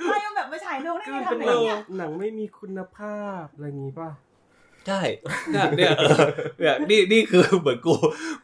[0.07, 4.11] ไม่เอาแบบมาฉายลงได้ก็ไงเป็นทำหอนัย่างงเงี้ยหนังไม่มีคุณภาพอะไรอย่างงี้ป่ะ
[4.87, 5.01] ใช่
[5.51, 6.17] เนี่ยเนี่ยเออ
[6.59, 7.93] เนี่ยนี่นี่คือเหมือนกู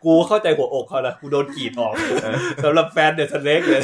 [0.04, 1.94] กูเข้าใจหัวอกเขานะกูโดนกรีดออก
[2.64, 3.82] สำหรับแฟนเดอะสเนกเลย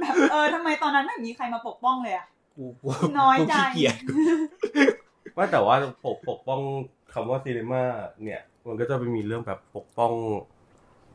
[0.00, 2.26] แบบเออทำไมตอนนั้นไม่มีใครมาปกป้องเลยอะ
[2.56, 2.88] กูกู
[3.20, 3.96] น้อยใจกูขี้เกียจ
[5.36, 6.60] ว่าแต่ว่าปกปกป้อง
[7.12, 7.82] คำว่าซีเนมา
[8.24, 10.12] เนี่ย มันก็จะไปมีเรื่องแบบปกป้อง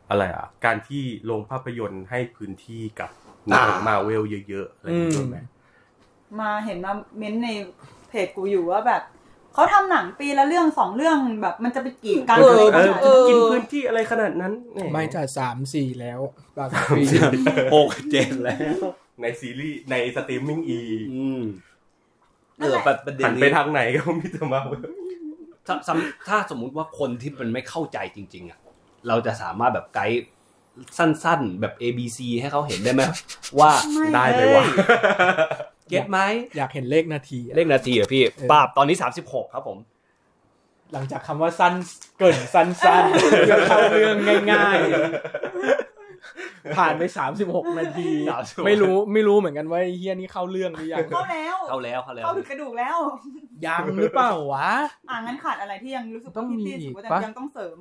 [0.10, 3.10] อะไรอะ การที่โรงภาพยนตร์ให้พื้นที่กับ
[3.48, 5.38] หนังมาเวลเยอะๆอะไรอย่างเงี้ยด้วยไหม
[6.40, 7.50] มาเห็นมาเม้นต์ใน
[8.10, 9.04] เพจกูอยู่ว่าแบบ
[9.54, 16.20] เขาทำหนังปีละเรื่องสองเรื่องแบบมันจะไปกี่กันเอออะไรเอกันออะจะกินพื้นที่อะไรขนาดนั้นแหไม่จ่ายสามสี่แล้ว
[16.58, 17.04] บางปี
[17.76, 18.60] หกเจ็ดแล้ว
[19.22, 20.80] ในซีรีส์ในสตรีมมิ่งอี
[21.14, 21.42] อืม
[22.60, 24.86] เออประประเด็หันนไปนี้ทางไหนก็มีแต่มาเวล
[25.68, 28.60] ถ้าสำถ้าสมมุติว่าคนที่มันไม่เข้าใจจริง ๆ อะ
[29.08, 30.24] เราจะสามารถแบบไกด์
[30.98, 33.02] สั้นๆ แบบ A B C ให้เขาเห็นได้ไหม
[33.60, 34.66] ว่าไม่ได้เลยวะ
[35.90, 36.20] เก็ตไหม
[36.58, 38.96] อยากเห็นเลขนาทีอะเลขนาทีเหรอพี่เออปราบตอนนี้
[39.26, 39.78] 36 ครับผม
[40.94, 41.74] หลังจากคำว่าสั้น
[42.20, 43.12] เกินสั้นๆ
[43.46, 44.16] เพื่อเข้าเรื่อง
[44.52, 52.98] ง่าย ๆ ผ่านไปสามสิบหกนาที36ไม่รู้ไม่รู้เหมือนกันว่าไอ้เฮียนี่เข้าเรื่องหรือยังเข้าแล้วเข้าแล้วเข้าแล้วเข้าถึงกระดูกแล้ว
[53.68, 54.72] ยังหรือเปล่าวะ
[55.10, 57.78] อ่างั้นขาดอะไรที่ยังรู้สึกต้องว่ามีพี่ตี้อีรู้กสึกว่าปะยังต้องเสริม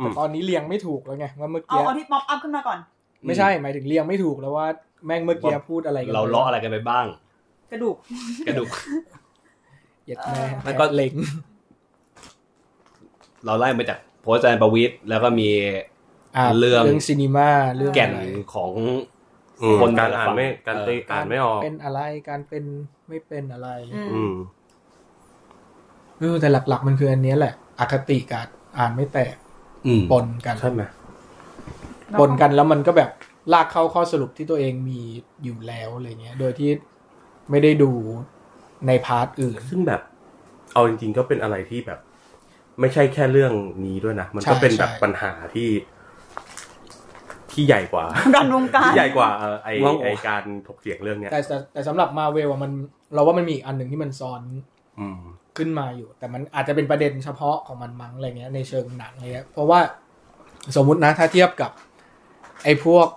[0.00, 2.78] อืมตอนนี้เรียงไม่ถูกแล้วไงว่าเมื่อเอากี้เอาที่ป๊อปอัพขึ้นมาก่อน
[3.26, 4.66] ไม่ใช่หมายถึงเรียงไม่ถูกแล้วว่า
[5.06, 7.06] แม่งเมื่อกี้พูดอะไรกันเราเลาะอะไรกันไปบ้าง
[7.70, 7.96] กระดูก
[8.46, 8.68] กระดูก
[10.04, 11.14] เหย็ดแม่มันก็เล็ง
[13.44, 15.48] เราไล่มาจากโพสต์อาจารย์ประวิตรแล้วก็มี
[16.36, 18.24] อะเรื่องเรื่องซีนีมาเรื่องแก่นอะไร
[18.54, 18.70] ของ
[19.62, 22.64] อืมคนการอ่านไม่การตีเอออ่านไม่ออกเป็นอะไรการเป็น
[23.08, 24.34] ไม่เป็นอะไร อืมอืม
[26.18, 28.46] เออแต่หลักๆมันคืออันเนี้ยแหละอคติกับ
[28.78, 29.43] อ่านไม่แตกอืม
[30.12, 30.82] ปนกันใช่ไหม
[32.20, 33.10] ปนกันแล้วมันก็แบบ
[33.52, 35.00] ลากเข้าข้อสรุปที่ตัวเองมี
[35.44, 36.70] อยู่แล้วอะไรเงี้ย โดยที่
[37.50, 37.90] ไม่ได้ดู
[38.86, 40.00] ใน part อื่น ซึ่งแบบ
[40.74, 42.00] เอาจริง ๆ ก็เป็นอะไรที่แบบ
[42.80, 43.52] ไม่ใช่แค่เรื่อง
[43.86, 45.68] นี้ด้วยนะ มันก็ใช่เป็นแบบใช่ปัญหาที่
[47.52, 48.04] ที่ใหญ่กว่า
[48.34, 52.72] ดันวงการที่ใหญ่กว่าเออไอว้าวไอการถกเถียงเรื่องเนี้ยแต่แต่แต่สำหรับมาเวลมัน
[53.14, 54.42] เราว่ามันมีอีกอันหนึ่งที่มันซ้อน
[55.00, 55.20] อืม
[55.56, 59.80] ขึ้นมาอยู่ แต่มันอาจจะเป็นประเด็นเฉพาะของมันมั้งอะไรเงี้ยในเชิงหนังอะไรเงี้ยเพราะว่า
[60.76, 61.70] สมมุตินะถ้าเทียบกับ
[62.64, 63.08] ไอ้พวก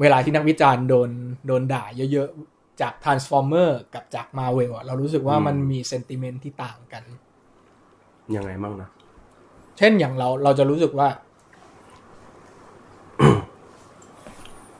[0.00, 1.10] เวลาที่นักวิจารณ์โดน
[1.46, 7.02] โดนด่าเยอะๆ จาก Transformer กับจาก Marvel อะเรารู้สึกว่าอืมมันมีเซนติเมนต์ที่ต่างกัน
[8.36, 8.88] ยังไงมั่งนะ
[9.78, 11.08] เช่นอย่างเราเราจะรู้สึกว่า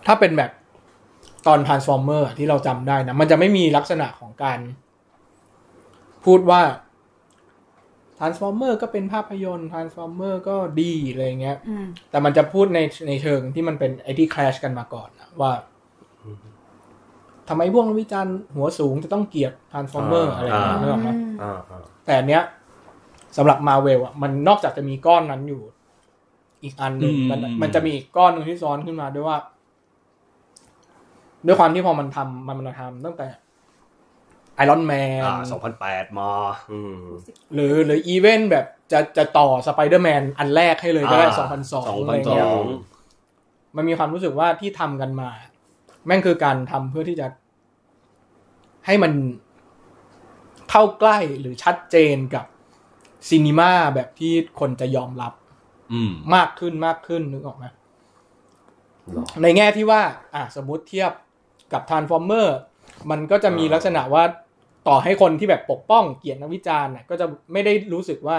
[0.06, 0.50] ถ้าเป็นแบบ
[1.46, 4.58] ตอน Transformer อะที่เราจำได้นะ มันจะไม่มีลักษณะของการ
[6.26, 6.62] พูดว่า
[8.18, 15.52] Transformer ก็เป็นภาพยนตร์ Transformer ก็ดีอะไรเงี้ยอืมแต่มันจะพูดในในเชิงที่มันเป็นไอ้ที่คล s ชกันมาก่อนนะว่า
[17.48, 21.10] ทำไมพวกนักวิจารณ์หัวสูงจะต้องเกลียด Transformer อ่าอะไรอย่างเงี้ยนึกออกไหม
[21.42, 22.42] อ่าอ่าแต่อันเนี้ย
[23.36, 25.62] สำหรับมาเวลอะมันนอกจากจะมีก้อนนั้นอยู่
[26.62, 29.38] อีกอันหนึ่งอืมมันมันจะมีอีกก้อนหนึ่งที่ซ้อนขึ้นมาด้วยว่า
[31.46, 33.26] ด้วยความที่พอมันทำมันมันทำตั้งแต่
[34.56, 35.42] Iron Man อ่า
[35.74, 36.30] 2008มา
[36.72, 36.96] อืม
[37.54, 45.30] หรือหรืออีเวนต์แบบจะจะต่อสไปเดอร์แมนอันแรกให้เลยก็ได้อ่าสองพันสองอะไรเงี้ย2002มันมีความรู้สึกว่าที่ทำกันมา
[46.06, 47.26] แม่งคือการทำเพื่อที่จะ
[48.86, 49.12] ให้มัน
[50.70, 52.46] เข้าใกล้หรือชัดเจนกับ
[53.28, 55.32] cinema แบบที่คนจะยอมรับ
[55.92, 57.64] อืมมากขึ้นมากขึ้นนึกออกไหม
[59.12, 60.02] หรอในแง่ที่ว่า
[60.34, 61.12] อะสมมุติเทียบ
[61.72, 62.46] กับ Transformer
[63.10, 64.24] มันก็จะมีอ่าลักษณะว่า
[64.88, 68.36] ต่อให้คนที่แบบปกป้องเกลียรตินักวิจารณ์น่ะก็จะไม่ได้รู้สึกว่า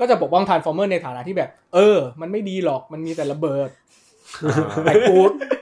[0.00, 3.68] ก็จะปกป้อง Transformer ในฐานะที่แบบ เออ มันไม่ดีหรอกมันมีแต่ระเบิด
[4.84, 5.18] แต่กู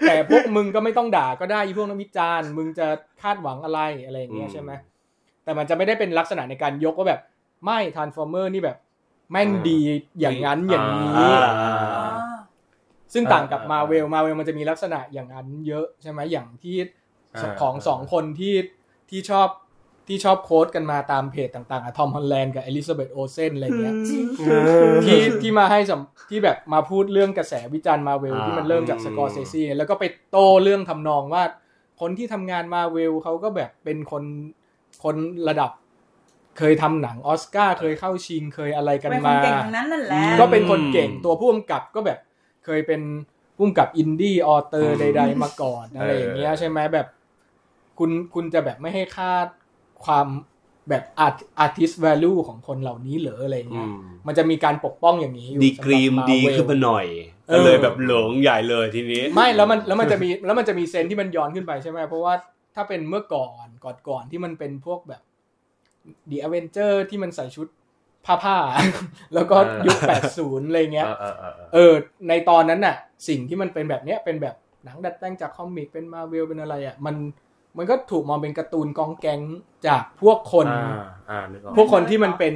[0.09, 2.87] แต่พวกมึงก็ไม่ต้องด่าก็ได้อีพวกนักวิจารณ์ มึงจะ
[3.23, 4.71] คาดหวังอะไรอะไรอย่างเงี้ยอืมใช่ไหม
[5.45, 7.21] แต่มันจะไม่ได้เป็นลักษณะในการยกว่าแบบ
[7.65, 8.77] ไม่ Transformer นี่แบบ
[9.31, 9.81] แม่งดี
[10.21, 12.13] อย่างนั้นอย่างนี้อ่าอ่า
[13.13, 16.77] ซึ่งต่างกับอ่า Marvel Marvel มันจะมีลักษณะอย่างนั้นเยอะใช่ไหมอย่างที่
[17.35, 18.55] อ่าของอ่าสองคนที่
[19.13, 19.49] ที่ชอบ
[20.09, 23.95] ที่ชอบ quote กันมาตามเพจต่างๆอะทอมฮอลแลนด์กับเอลิซาเบธโอลเซนอะไรเงี้ย
[25.05, 26.01] ที่ที่มาให้สัม
[26.31, 31.43] ที่แบบมาพูดเรื่องกระแสวิจารณ์มาเวลอ่าที่มันเริ่มจากสกอร์เซซีแล้วก็ไปโต้เรื่องทำนองว่า
[32.01, 34.25] คนที่ทำงานมาเวลเขาก็แบบเป็นคน
[35.05, 35.17] คน
[35.49, 35.71] ระดับ
[36.59, 42.19] เคยทำหนังออสการ์เคยเข้าชิงเคยอะไรกันเป็นคนมาเก่งทั้งนั้นนั่นแหละก็เป็นคนเก่งตัวผู้กำกับก็แบบ
[42.65, 43.01] เคยเป็น
[43.57, 47.07] ผู้กำกับอินดี้ auteur ใด ๆ มาก่อนอะไรอย่างเงี้ยใช่ไหมแบบ
[47.99, 49.31] คุณคุณจะแบบไม่ให้ค่า
[50.05, 50.27] ความ
[50.89, 57.07] แบบอาร์ artist value ของคนเหล่านี้เหรออะไรเงี้ยอืมมันจะมีการปกป้องอย่างนี้อยู่ดีกรีมสำหรับดี Marvel ขึ้นมาหน่อย
[57.49, 62.35] เออก็เลยแบบหลงใหญ่เลยทีนี้ ไม่แล้วมันแล้วมันจะมีแล้วมันจะมี sense ที่มันย้อนขึ้นไปใช่ไหมเพราะว่า
[62.75, 65.23] ถ้าเป็นเมื่อก่อนก่อนก่อนที่มันเป็นพวกแบบ
[66.31, 67.67] The Avenger ที่มันใส่ชุด
[68.27, 69.99] ผ้าผ้าๆแล้วก็เออยุค
[70.33, 71.93] 80อะไรเงี้ยเออเออเออเออ
[72.29, 72.97] ในตอนนั้นน่ะ
[73.29, 77.17] สิ่งที่มันเป็นแบบเนี้ยเป็นแบบหนังดัดแปลงจากคอมิกเป็นมาเวลเป็นอะไรอะมัน
[77.79, 79.41] มันก็ถูกมองเป็นการ์ตูนกองแก๊ง
[79.87, 82.55] จากพวกคนอ่าอ่านึกออกพวกคนที่มันเป็น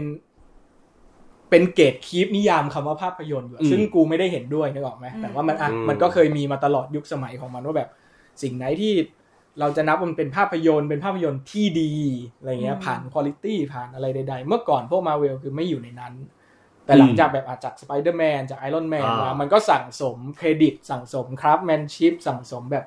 [1.51, 7.91] เป็นเกตคีปนิยามคำว่าภาพยนตร์อยู่อะอืมซึ่งกูไม่ได้เห็นด้วยนึกออกไหมแต่ว่ามันอะอืมมันก็เคยมีมาตลอดยุคสมัยของมันว่าแบบ
[8.43, 8.93] สิ่งไหนที่
[9.61, 11.93] เราจะนับว่ามันเป็นภาพยนตร์เป็นภาพยนตร์ที่ดี
[12.39, 16.15] อะไรเงี้ยอืมผ่านคุณ i t y ผ่านอะไรใดๆ เมื่อก่อนพวกมาเวลคือไม่อยู่ในนั้น
[16.85, 22.85] แต่หลังจากแบบอาจจากสไปเดอร์แมนจาก Iron Man อ่ามมามันก็สั่งสมเครดิต สั่งสม craftsmanship สั่งสมแบบ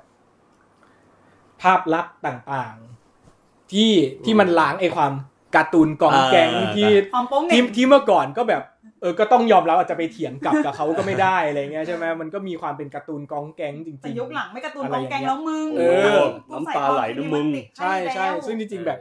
[1.62, 3.92] ภาพลักษณ์ต่างๆ ที่
[4.26, 5.12] ที่มันล้างไอความ
[5.56, 8.64] การ์ตูนกองแก๊งอ่าที่ความโป้งเหที่น่งที่เมื่อก่อนก็แบบ
[9.02, 15.82] เออก็ต้องยอมรับอาจจะไปเถียงกลับกับเขาก็ไม่ได้อะไรเงี้ยใช่ไหมมันก็มีความเป็นการ์ตูนกองแก๊งจริงๆแต่ยุคหลังไม่การ์ตูนอะไรกองอย่างแกงเงี้ยแล้วมึงเอ
[16.18, 17.48] อน้ำตาไหลนะมึง
[17.78, 19.00] ใช่ใช่ซึ่งจริงๆแบบ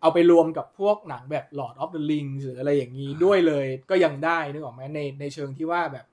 [0.00, 6.04] เอาไปรวมกับพวกหนังแบบ Lord of the Rings หรืออะไรอย่างนี้ด้วยเลยก็ยังได้นึกออกไหมในในเชิงที่ว่าแบบ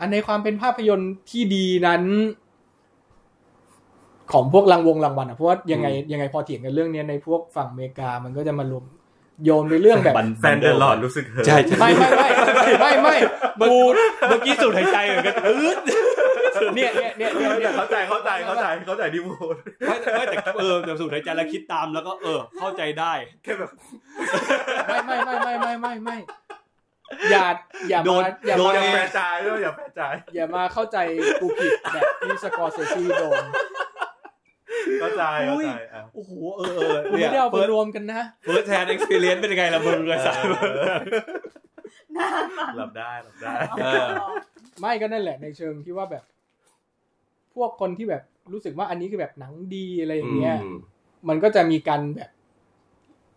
[0.00, 2.02] อันในความเป็นภาพยนตร์ที่ดีนั้น
[4.32, 8.84] ของพวกรางวงรางวัลอะเพราะว่ายังไงยังไงพอเถียงกันเรื่องเนี้ยในพวกฝั่งอเมริกามันก็จะมารวม
[9.44, 12.30] โยนไปเรื่องแบบบันแฟนเดอะหลอดรู้สึกเหอะใช่ใช่ไม่ไม่ไม่
[12.80, 13.16] ไม่ไม่
[13.58, 13.68] เมื่อ
[14.28, 15.76] เมื่อกี้สูดหายใจเหมือนกันอืด
[16.74, 19.54] เนี่ยเนี่ยเนี่ยเนี่ยเนี่ยเข้าใจเข้าใจเข้าใจเข้าใจที่พูด
[19.86, 23.12] ไม่ไม่แต่เออแต่สูดหายใจแล้วคิดตามแล้วก็เออ เข้าใจได้
[23.42, 23.70] แค่แบบ
[24.88, 26.16] ไม่ไม่ไม่ไม่ไม่ไม่ไม่
[27.30, 27.46] อย่า
[27.90, 30.02] อย่าโดมานอย่าโดมานอย่าแปรใจด้วยอย่าแปรใจ
[30.34, 30.98] อย่ามาเข้าใจ
[31.40, 33.44] กูผิดแบบที่สกอร์เซซีโดน
[35.00, 40.40] เข้าใจเข้าใจอะโอ้โหเออเออกูไม่ได้เอาไปรวมกันนะเฟิร์สแทนเอ็กซ์เพรียนเป็นยังไงล่ะมึงเลยสาย
[42.12, 44.08] หน้าสั่นหลับได้หลับได้เออ
[44.80, 46.24] ไม่ก็นั่นแหละในเชิงที่ว่าแบบ
[47.54, 50.76] พวกคนที่แบบรู้สึกว่าอันนี้คือแบบหนังดีอะไรอย่างเงี้ยอืม
[51.28, 52.30] มันก็จะมีการแบบ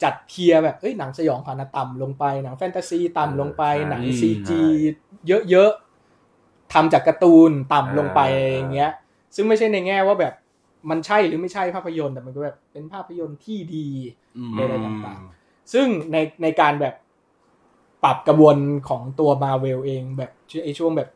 [0.04, 4.62] จัด tier แบบเอ้ยหนังสยองขวัญน่ะต่ำลงไป หนังแฟนตาซีต่ำลงไป หนังอืม CG
[5.50, 8.92] เยอะๆทำจากการ์ตูนต่ำลงไปอะไรอย่างเงี้ย
[9.36, 10.34] ซึ่งไม่ใช่ในแง่ว่าแบบ
[10.90, 13.88] มันใช่หรือไม่ใช่ภาพยนตร์แต่มันก็แบบเป็นภาพยนตร์ที่ดี
[14.38, 16.96] อืมใดๆต่างๆ ซึ่งในในการแบบ
[18.04, 18.58] ปรับกระบวน
[18.90, 20.32] ของตัวมาเวลเองแบบ
[20.64, 21.10] ไอช่วงแบบ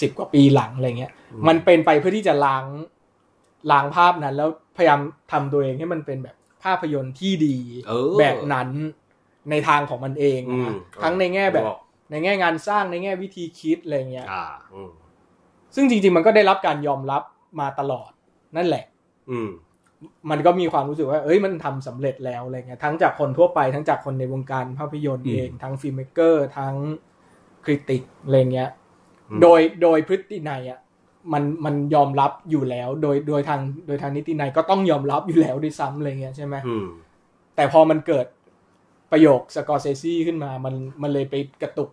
[0.00, 2.64] สิบกว่าปีหลังอะไรเงี้ยอืมมันเป็นไปเพื่อที่จะล้าง
[3.70, 5.00] ล้างภาพนั้น แล้วพยายาม
[5.32, 7.56] ทำตัวเองให้มันเป็นแบบภาพยนตร์ที่ดี
[7.88, 8.68] เออแบบนั้น
[9.50, 11.78] ในทางของมันเองอืมนะทั้งในแง่แบบบอก
[12.10, 14.44] ในแง่งานสร้างในแง่วิธีคิดอะไรเงี้ยอ่า
[14.74, 14.92] อืม
[15.74, 17.22] ซึ่งจริง ๆ มันก็ได้รับการยอมรับ
[17.60, 18.10] มาตลอด
[18.56, 18.84] นั่นแหละ
[19.30, 19.50] อืม
[20.30, 26.74] มันก็มีความรู้สึกว่า เอ้ย มันทำสำเร็จแล้วอะไรเงี้ย ทั้งจากคนทั่วไป ทั้งจากคนในวงการภาพยนตร์อืมเอง ทั้ง filmmaker ทั้ง
[27.64, 28.70] critic อะไรเงี้ย
[29.30, 30.80] อืมโดย โดยพฤตินัยอะ
[31.32, 36.86] มัน มันยอมรับอยู่แล้ว โดย โดยทาง โดยทางนิตินัยก็ต้องยอมรับอยู่แล้วด้วยซ้ำอะไรเงี้ยใช่ไหมอืม
[37.56, 38.26] แต่พอมันเกิด
[39.12, 41.90] ประโยคสกอร์เซซี่ขึ้นมา มัน มันเลยไปกระตุก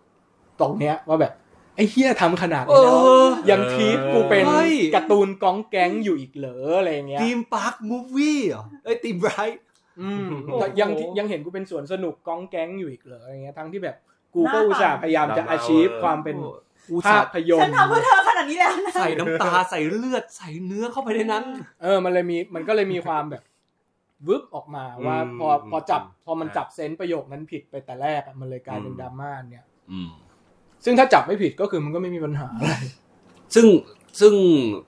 [0.60, 1.34] ตรงเนี้ยว่าแบบ
[1.80, 9.62] ไอ้เฮียทำขนาดนี้แล้วเออยังทีทกูเป็นเฮ้ยการ์ตูนก้องแก๊งอยู่อีกเหรออะไรเงี้ยทีมปาร์คมูฟวี่เหรอเอ้ยทีมไบรท์
[10.02, 13.96] อืมโอ้โหแต่ยังยังเห็นกูเป็นสวนสนุกก้องแก๊งอยู่อีกเหรออะไรเงี้ยทั้งที่แบบ
[14.36, 16.36] กูก็น่าอุตส่าห์พยายามจะดราม่า achieve เวอร์ความเป็น
[16.92, 21.44] อุตภาส่าห์พยนฉันตร์ทำเพื่อเธอขนาดนี้แล้วนะใส่น้ำตาใส่เลือดใส่เนื้อเข้าไปในนั้น
[21.82, 23.44] เออมันเลยมีมันก็เลยมีความแบบ
[24.28, 30.10] วึบออกมาว่าอืมพอพอจับพอมันใช่จับเซนส์ประโยคนั้นผิดไปแต่แรกอะมันเลยกลายเป็นอืมดราม่าเนี่ย อืม
[30.84, 32.74] ซึ่งถ้าจับไม่ผิดก็คือมันก็ไม่มีปัญหาอะไร
[33.56, 33.66] ซึ่ง
[34.20, 34.34] ซึ่ง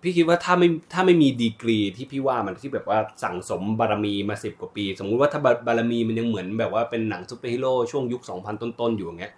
[0.02, 9.34] พี่คิดว่าถ้าไม่ถ้าไม่มีดีกรีที่พี่ว่ามันที่แบบว่าสั่งสมบารมีมาสิบกว่าปี สมมุติว่าถ้าบาบารมีมันยังเหมือนแบบว่าเป็นหนังซูเปอร์ฮีโร่ช่วงยุค 2000 ต้นๆอยู่อย่างเงี้ย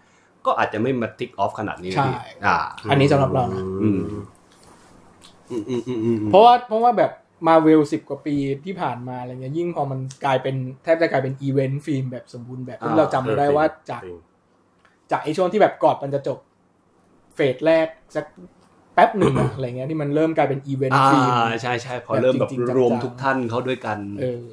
[0.46, 2.56] ก็อาจจะไม่มา tick off ขนาดนี้นะใช่พี่อ่า
[2.90, 4.00] อันนี้สำหรับเรานะอืม
[5.50, 7.12] อืมอืมอืมอืมเพราะว่าเพราะว่าแบบ
[7.48, 8.36] มาเวลสิบกว่าปี
[8.66, 14.02] ที่ผ่านมาอะไรเงี้ยยิ่งพอมันกลายเป็นแทบจะกลายเป็น event film แบบสมบูรณ์แบบที่เราจำได้ว่าจาก
[15.12, 16.38] จริงจากไอ้ช่วงที่แบบก่อนมันจะจบ
[17.36, 18.26] phase แรกสัก
[18.94, 24.46] แป๊บหนึ่งอะอะไรเงี้ยที่มันเริ่มกลายเป็นอีเวนต์อ่าฟิล์มใช่ใช่พอเริ่มแบบแบบจริงๆจังๆรวมทุกท่านเข้าด้วยกัน เออ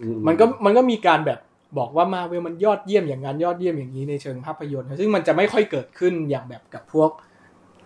[0.00, 1.38] อืมันก็มันก็มีการแบบ
[1.78, 7.10] บอกว่ามาเวลมันยอดเยี่ยมอย่างนั้นยอดเยี่ยมอย่างนี้ในเชิงภาพยนตร์ ซึ่งมันจะไม่ค่อยเกิดขึ้นอย่างแบบกับพวก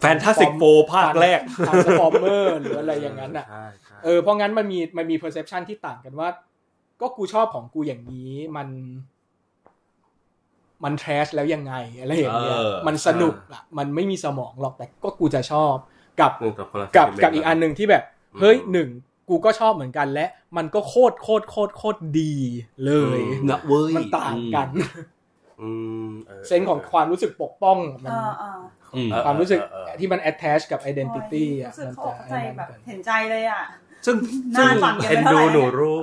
[0.01, 0.63] Fantastic Four
[0.95, 6.29] ภาคแรก Transformers หรืออะไรอย่างนั้นอะใช่ใช่เออเพราะงั้นมันมีมันมี perception ที่ต่างกันว่า
[7.01, 8.69] ก็กูชอบของกูอย่างนี้มัน
[10.85, 15.75] มัน trash แล้วยังไงอะไรอย่างเงี้ยเออมันสนุกอะมันไม่มีสมองหรอกแต่ก็กูจะชอบ
[16.21, 18.03] กับหนึ่งต่อคนละกับ sentiment กับอีกอันหนึ่งที่แบบ
[18.41, 18.89] เฮ้ยอืมหนึ่ง
[19.29, 22.35] กูก็ชอบเหมือนกันและมันก็โคตรโคตรโคตรโคตรดี
[22.85, 24.69] เลยอืมนะเว้ยมันต่างกัน
[25.61, 25.71] อื
[26.07, 28.53] มออเซนส์ของความรู้สึกปกป้องมันอ่าอ่า
[28.95, 33.63] อืมเออความรู้สึกเออเออที่มัน attach กับ identity อะรู้สึกมันเขาจะเข้าใจไอ้นั่นแบบกันเห็นใจเลยอะ
[34.07, 34.17] ซึ่ง
[34.53, 35.97] หน้าสั่นกันเอ็นไปเท่าดูไหร่หนูเนี่ยรู้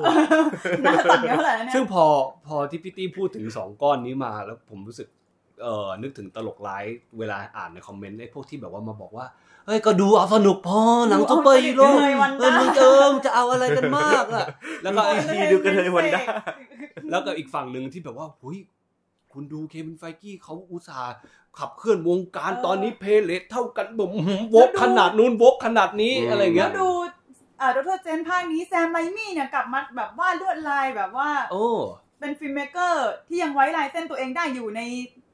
[0.83, 2.05] หน้าสั่นกันเท่าไหร่แล้วเนี่ยซึ่งพอ
[2.47, 5.07] พอที่พี่ตี้พูดถึงสองก้อนนี้มาแล้วผมรู้สึก
[5.63, 6.83] เออนึกถึงตลกร้าย
[7.19, 9.25] เวลาอ่านในคอมเมนต์ไอ้พวกที่แบบว่ามาบอกว่า
[9.65, 10.79] เฮ้ยก็ดูเอาสนุกพอ
[11.09, 14.45] หนังซุปเปอร์ฮีโร่เลยวันเออด้ามึงเออมึงจะเอาอะไรกันมากอะ
[14.83, 16.23] แล้วก็ดูดีดูกันเลยวันด้า
[17.09, 18.57] แล้วก็อีกฝั่งหนึ่งที่แบบว่าหุย
[19.33, 21.15] คุณดูเควินไฟกี้เขาอุตส่าห์
[21.59, 27.13] ขับเคลื่อนวงการตอนนี้เพลเลทเท่ากันแบบอื้อหือวกขนาดนู้นวกขนาดนี้อืมอะไรเงี้แล้ยวดูอ่า
[27.75, 31.67] ดร.สเตรนจ์ภาคนี้แซมไรมี่เนี่ยกลับมาแบบว่าลวดลายแบบว่า โอ้
[32.19, 34.81] เป็น filmmaker ที่ยังไว้ลายเส้นตัวเองได้อยู่ใน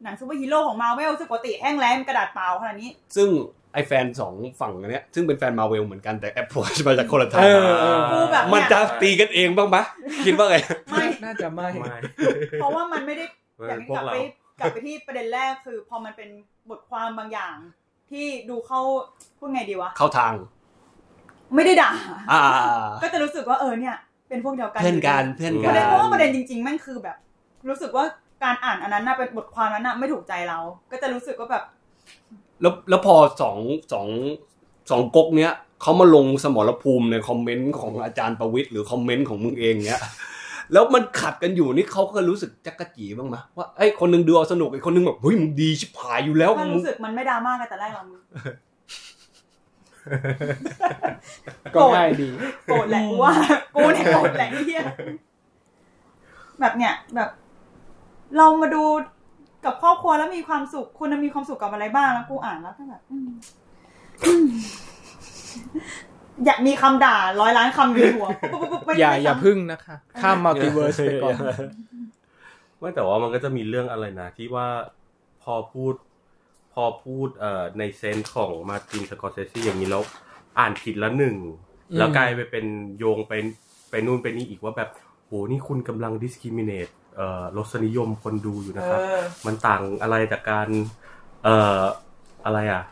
[0.03, 3.29] หนังซูเปอร์ฮีโร่ของมาเวลซึ่งปกติแห้งแล้งกระดาษเปล่าขนาดนี้ ซึ่ง
[3.73, 9.77] ไอแฟนสองฝั่งเนี้ยซึ่งเป็นแฟนมาเวลเหมือนกันแต่ approach มาจากคนละทางเออเออกูแบบมันจะตีกันเองบ้างไหม
[10.25, 10.55] คิดว่าไง
[10.91, 11.95] ไม่น่าจะไม่ไม่
[12.59, 13.25] เพราะว่ามันไม่ได้
[13.67, 14.17] อย่างที่พวกกลับเราไป
[14.59, 16.29] กลับไปที่ประเด็นแรกคือ พอมันเป็น
[16.69, 17.55] บทความบางอย่าง
[18.11, 18.81] ที่ดูเข้า
[19.37, 20.33] พูดไงดีวะเข้าทาง
[21.55, 21.91] ไม่ได้ด่า
[22.31, 22.41] อ่า
[23.03, 23.95] ก็จะรู้สึกว่าเออเนี่ย
[24.29, 27.17] เป็นพวกเดียวกันเพื่อนกันเพื่อนปกัระนเด็นเพราะว่าประเด็นจริงๆแม่งคือแบบ
[27.69, 28.05] รู้สึกว่า
[28.43, 30.59] การอ่านอันนั้นน่ะเป็นบทความนั้นน่ะไม่ถูกใจเรา
[30.91, 31.63] ก็จะรู้สึกว่าแบบ
[32.61, 33.57] แล้วแล้วพอสอง
[33.93, 34.07] สอง
[34.89, 40.01] สองก๊กเนี้ยเขามาลงสมรภูมิในคอมเมนต์ของอาจารย์ประวิทย์หรือคอมเมนต์ของมึงเองเนี้ย
[40.73, 48.19] แล้วมันขัดกันอยู่นี่เขาก็รู้สึกจักกะจีบ้างไหมว่าไอ้ยคนหนึงดูเอาสนุกไอ้คนหนึงแบบเฮ้ยมึงดีชิบหายอยู่แล้วก็มึงรู้สึกมันไม่ดราม่ากันแต่แรกเรามึง
[51.75, 52.29] ก็ง่ายดี
[52.65, 53.33] โกรธแหละกูว่า
[53.75, 54.83] กูเนี่ยโกรธแหละไอ้เหี้ย
[56.59, 57.29] แบบเนี้ยแบบ
[58.37, 58.83] เรามาดู
[59.65, 63.29] กับครอบครัวแล้วมีความสุขคุณมีความสุขกับอะไรบ้างแล้วกูอ่านแล้วก็แบบอืม
[64.25, 64.47] อืม
[66.45, 71.35] อยากมีคำด่าร้อยล้านคำอยู่ในหัวปุ๊บปุ๊บปุ๊บไม่อย่าไม่อย่าซ้ำพึ่งนะคะข้ามมัลติเวิร์สไปก่อน
[72.79, 74.67] ไม่แต่ว่ามันก็จะมีเรื่องอะไรนะ ที่ว่า
[75.43, 75.93] พอพูด
[76.73, 80.03] พอพูดเอ่อในเซนส์ของมาร์ตินสกอร์เซซีอย่างนี้แล้ว
[80.59, 81.35] อ่านผิดละหนึ่ง
[81.91, 82.65] อืมแล้วกลายไปเป็น
[82.97, 83.33] โยงไป
[83.89, 84.89] ไปนู่นไปนี่อีกว่าแบบ
[85.25, 90.67] โหนี่คุณกำลัง discriminate เอ่อรสนิยมคนดูอยู่นะครับเออมันต่างอะไรจากการ
[91.43, 91.81] เอ่อ
[92.45, 92.83] อะไรอะ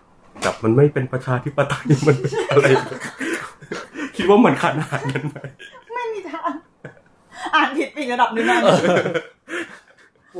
[0.45, 2.65] กับมันไม่เป็นประชาธิปไตยมันเป็นอะไร
[4.15, 5.37] คิดว่ามันขนาดนั้นไหม
[5.93, 6.51] ไม่มีทาง
[7.55, 8.67] อ่านผิดไปอีกระดับหนึงนะป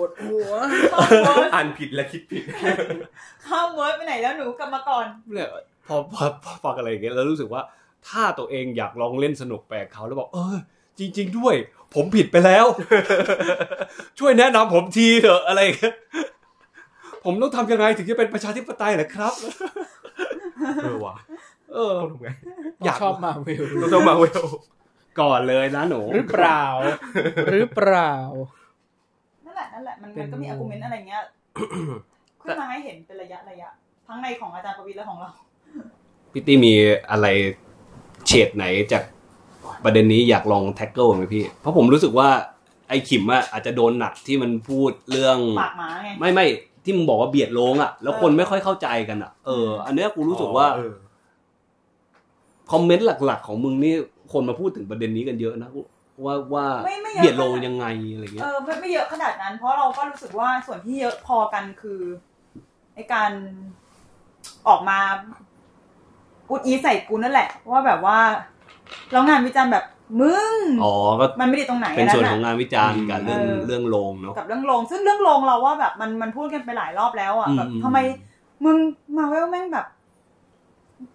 [0.02, 0.52] วดหัว
[0.94, 2.44] ข้ามเวิร์ดอ่านผิดและคิดผิด
[3.48, 5.50] ข้ามเวิร์ดไปไหนแล้วหนูกลับมาก่อนเนี่ย
[5.88, 7.62] พอพอพอฟังอะไรอย่างเงี้ยแล้วรู้สึกว่า
[8.08, 10.58] ถ้าตัวเองอยากลองเล่นสนุกแปลกเขาแล้วบอก เออ
[11.00, 11.56] จริง ๆ ด้วย
[11.96, 12.66] ผมผิดไปแล้ว
[14.20, 15.96] ช่วยแนะนำผมทีเถอะอะไรอย่างเงี้ย
[17.26, 19.34] ผมต้องทำยังไงถึงจะเป็นประชาธิปไตยเหรอครับ
[20.84, 21.16] เออว่ะ
[21.74, 22.30] เออต้องทำไง
[22.86, 24.42] อยากชอบมาเวลต้องต้องมาเวล
[25.22, 26.64] ก่อนเลยนะหนูหรือเปล่า
[27.52, 28.57] หรือเปล่านั่น
[29.58, 31.22] แหละนั่นแหละมันเป็นมันก็มี argument อะไรเงี้ย
[32.42, 33.70] ขึ้นมาให้เห็นเป็นระยะระยะ
[34.08, 35.30] ทั้งในของอาจารย์ประวิตรและของเรา
[36.32, 36.74] พี่ตี้มี
[37.12, 37.28] อะไร
[38.28, 39.04] เฉดไหมจาก
[39.84, 42.30] ประเด็นนี้อยากลอง tackle ไหมพี่ เพราะผมรู้สึกว่า
[42.90, 46.46] ไอ้ขิมอะอาจจะโดนหนักที่มันพูดเรื่องปากหมาไงไม่ไม่
[46.84, 50.94] ที่มึงบอกว่าเบียดโลงอะแล้วคนไม่ค่อยเข้าใจกันอะเออ อันเนี้ยกูรู้สึกว่าเออ
[52.72, 53.96] คอมเมนต์หลัก ๆ ของมึงนี่
[54.34, 55.70] คนมาพูดถึงประเด็นนี้กันเยอะนะ
[56.26, 62.02] ว่าว่าไม่ไม่เยอะ เบียดโลงยังไงอะไรเงี้เอย อไม่ไม่เยอะขนาดนั้น เพราะเราก็รู้สึกว่าส่วนที่เยอะพอกันคือ
[62.96, 63.32] ไอการ
[64.68, 65.00] ออกมา
[66.50, 68.20] อุดอีใส่กูนั่นแหละ ว่าแบบว่า
[69.12, 69.86] แล้วงานวิจารณ์แบบ
[70.22, 77.98] มึงอ๋อก็มันไม่ดีตรงไหนเป็นส่วนะของงานวิจารณ์กับเรื่องเออ เรื่องโลงเนาะ กับเรื่องโลงซึ่งเรื่องโลงเราว่าแบบมันมันพูดกันไปหลายรอบแล้วอะอืมแบบทำไม
[78.66, 78.78] มึง
[79.18, 79.88] มาเวลแม่งแบบ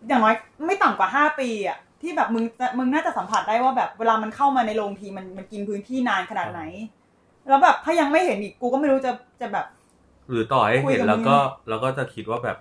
[0.09, 0.35] อย่างน้อย
[0.67, 6.63] ไม่ต่ำกว่าห้าปีอะ ที่แบบมึงจะมึงน่าจะสัมผัสได้ว่าแบบเวลามันเข้ามาในโรงทีมันมันกินพื้นที่นานขนาดไหน
[7.49, 9.67] แล้วแบบถ้ายังไม่เห็นอีกกูก็ไม่รู้จะจะแบบ
[10.31, 12.57] หรือต่อให้คุยเห็นกับแล้วก็มึงแล้วก็จะคิดว่าแบบ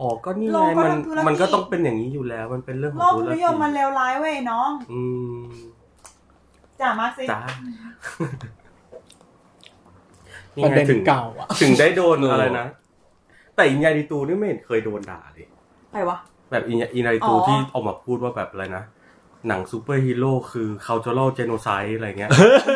[0.00, 5.02] อ๋อก็นี่โลไงกก็มันทำธุรกิจมันก็ต้องเป็นอย่างนี้อยู่แล้ว มันเป็นเรื่องขโลองกธุรนิกิยจมมันเลวร้ายเว้ยน้อง อื
[5.36, 5.42] ม
[6.80, 7.40] จ่ามาร์กซิจ้า
[10.56, 12.66] นี่ประไงเด็นถึงเก่าอะถึงได้โดนเออออะไรนะ
[13.56, 15.46] แต่อินยาดิตูนี่ไม่เห็นเคยโดนด่าเลย
[15.90, 16.16] ใครวะ
[16.52, 18.84] แบบอินยาอินยาดิตูอ๋อที่ออกมาพูดว่าแบบอะไรนะ
[19.48, 22.30] หนังซูเปอร์ฮีโร่คือ cultural genocide อะไรเงี้ย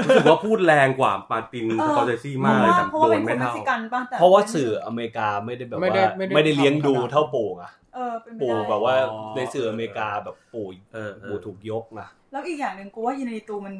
[0.06, 13.74] รู้สึกว่าพูดแรงกว่ามาร์ตินเอสอกอร์เซซี่เพมากราะเลยว่าแต่เพราะโดว่าเป็นนคไม่นเม็กเท่าซิกันป่ะแต่เพราะว่าสื่ออเมริกาไม่ได้แบบไม่ได้ว่าไม่ได้ไม่ได้เลี้ยงดูทำขนาดเท่าปู่อะเออเป็นไปปู่ได้แบบว่าอ๋อในสื่ออเมริกาแบบปู่เออเออปู่ถูกยกนะแล้วอีกอย่างหนึ่งกูว่ายินดีตูมัน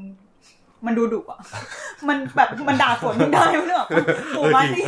[0.87, 1.39] มันดูดุอะ
[2.09, 3.89] มันแบบมันด่าฝนมึงได้ไม่หรอก
[4.37, 4.81] ปู่มาตี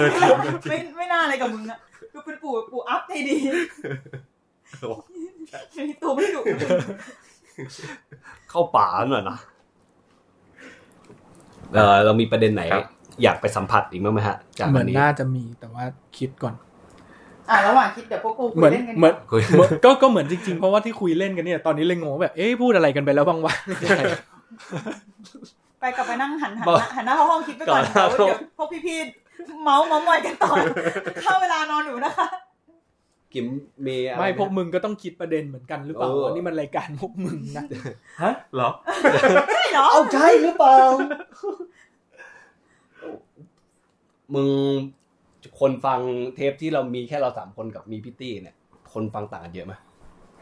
[0.69, 1.79] ไม่ไม่น่าอะไรกับมึงอะ
[2.13, 3.37] คือเป็นปู่ปู่อัพให้ดี
[5.77, 6.41] ยินดีตูไม่ดุ
[8.51, 9.39] เข้าป่าหน่อยนะ
[11.75, 12.85] เออเรามีประเด็นไหนครับ
[13.23, 15.85] อยากไปสัมผัสอีกมั้างไหมฮะจากเหมือัอนนนี้น่าจะมีแต่ว่า
[16.19, 16.55] คิดก่อน
[17.51, 23.55] อะระหว่างคิดเดี๋ยวพวกกูเหมือนเล่นกันเหมือนคุยเหมือนก็ก็เหมือนจริงๆ เพราะว่าที่คุยเล่นกันเนี่ยตอนนี้เลยงงว่าแบบเอ๊ะพูดอะไรกันไปแล้วบ้างวะ
[25.81, 30.51] ไปกลับไปนั่งหันหันบอกหน้าหันหน้าเข้าห้องคิดไปก่อนก่อนเดี๋ยวเดี๋ยวพวกพี่ๆเมาส์เมาส์มอยกันต่อ
[31.23, 32.27] เข้าเวลานอนหนูนะคะ
[33.35, 33.47] กิม
[33.87, 37.64] มีอะไรไม่หพวกมึงก็ต้องคิดประเด็นเหมือนกันหรือเปล่าเออว่านี่มันรายการพวกมึงนะ
[38.22, 38.70] ฮะเหรอ
[39.51, 40.79] ใช่เหรอเอาใช่หรือเปล่า
[44.35, 44.49] มึง
[45.61, 46.01] คนฟัง
[46.35, 48.57] เทปที่เรามีแค่เราสามคนกับมีพี่ตี้เนี่ย
[48.93, 49.74] คนฟังต่างกันเยอะไหม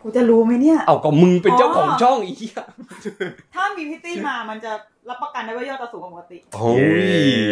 [0.02, 2.66] กูจะรู้ไหมเนี่ย เอาก็มึงเป็นเจ้าของอ๋อช่องอีกอะ
[3.54, 4.72] ถ้ามีพิตตี้มามันจะ
[5.08, 6.72] รับประกันได้ว่ายอดจะสูงกว่าปกติโอ้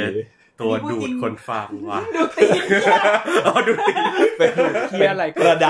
[0.08, 0.14] ย
[0.60, 2.62] ตัวอันนี้พูดดูจริดงคนฟังว่ะดูตีน
[3.46, 3.92] อ๋อดูดิ
[4.38, 4.52] เป็น
[4.94, 5.68] เคลียร์อะไรกระได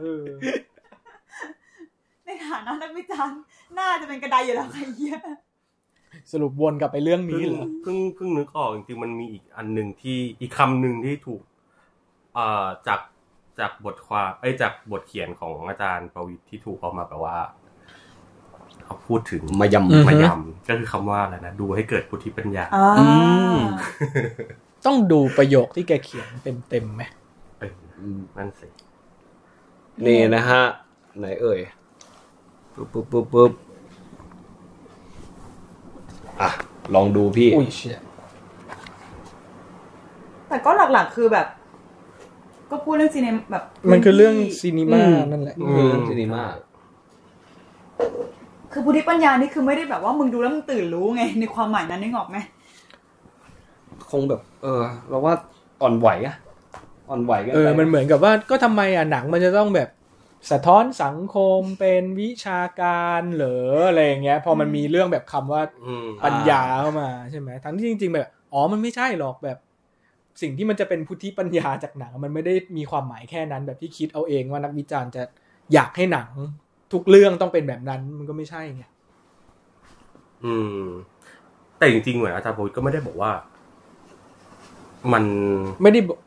[0.00, 0.26] เออ
[2.24, 3.40] ในฐานะนักวิจารณ์
[3.78, 5.16] น่าจะเป็นกระไดอยู่แล้วไอ้เหี้ย
[6.32, 11.42] สรุปวนกลับไปเรื่องเพิ่นี้งเหรอเพิ่งเพิ่งนึกออกจริงๆมันมีอีกอันหนึ่งที่อีกคำหนึ่งที่ถูก
[12.34, 13.00] เอ่อจาก
[13.58, 17.36] จากบทความไอ้ยจากบทเขียนของอาจารย์ประวิทย์ที่ถูกเอามาแปลว่า
[18.84, 23.06] เขาพูดถึงมายำอืมมายำก็คือคำว่าอะไรนะดูให้เกิดพุทธิปัญญาอ่าอื
[23.54, 23.56] ม
[24.86, 27.21] ต้องดูประโยคที่แกเขียนเป็นเต็มๆไหมเออ
[28.36, 28.68] นั่นสิ
[30.06, 30.62] นี่นะฮะ
[31.18, 31.60] ไหนเอ่ย
[32.74, 33.52] ปุ๊บปุ๊บปุ๊บปุ๊บ
[36.40, 36.50] อะ
[36.94, 37.98] ลองดูพี่ อุ้ยเชี่ย
[40.48, 41.46] แต่ก็หลักๆคือแบบ
[42.70, 46.42] ก็พูดเรื่องซีเนมแบบมันคือเรื่องที่ซีนีมาอืมนั่นแหละ คือเรื่องซีนีมา
[48.72, 52.38] คือพุทธิปัญญานี่คือไม่ได้แบบว่ามึงดูแล้วมึงตื่นรู้ไง ในความหมายนั้นนึกออกไหม
[54.10, 55.34] คงแบบ เออ เราว่า
[55.82, 56.36] อ่อนไหวอะ
[57.10, 59.88] อ่อนไหวกันเออไปมันเหมือนกับว่าก็ทำไมอะหนังมันจะต้องแบบ
[60.50, 69.58] สะท้อนสังคมเป็นวิชาการเหรออะไรอย่างเงี้ย พอมันมีเรื่องแบบคำว่าอืมปัญญาเข้ามาใช่ไหมทั้งที่จริง ๆ แบบอ๋อมันไม่ใช่หรอกแบบ
[70.42, 75.22] สิ่งที่มันจะเป็นพุทธิปัญญาจากหนัง มันไม่ได้มีความหมายแค่นั้น แบบที่คิดเอาเองว่านักวิจารณ์จะ
[75.74, 76.28] อยากให้หนัง
[76.92, 78.84] ทุกเรื่องต้องเป็นแบบนั้นมันก็ไม่ใช่ไง
[80.44, 80.84] อืม
[81.78, 83.30] แต่จริงๆเหมือนอาจารย์ประวิทย์ก็ไม่ได้บอกว่า
[85.12, 85.24] มัน
[85.82, 86.18] ไม่ได้บอก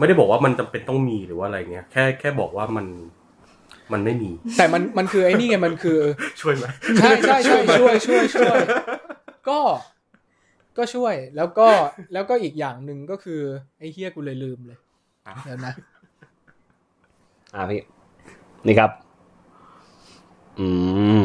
[0.00, 2.86] ไม่ได้บอกว่ามันจำเป็นต้องมีหรือว่าอะไรเงี้ย แค่แค่บอกว่ามัน
[3.92, 5.98] มันไม่มี แต่มันมันคือไอ้นี่ไงมันคือ
[6.40, 6.64] ช่วยไหม
[6.98, 8.58] ใช่ใช่ใช่ช่วยช่วยช่วย
[9.48, 9.58] ก็
[10.76, 11.68] ก็ช่วยแล้วก็
[12.12, 13.40] แล้วก็อีกอย่างหนึ่งก็คือ
[13.78, 14.78] ไอ้เฮียกูเลยลืมเลย
[15.26, 15.72] อะเดี๋ยวนะ
[17.54, 17.80] อะพี่
[18.66, 18.90] นี่ครับ
[20.58, 20.66] อื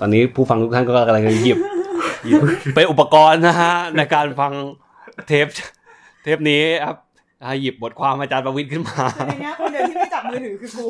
[0.00, 1.58] ตอนนี้ผู้ฟังทุกท่านก็กำลังจะหยิบ
[2.24, 2.36] หยิบ
[2.74, 4.52] เป็นอุปกรณ์นะฮะในการฟัง
[5.26, 5.46] เทป
[6.22, 7.13] เทปนี้ครับอะ
[7.60, 10.86] หยิบบทความอาจารย์ประวิทย์ขึ้นมาในเนี้ยคนเดียวที่ไม่จับมือถือคือกู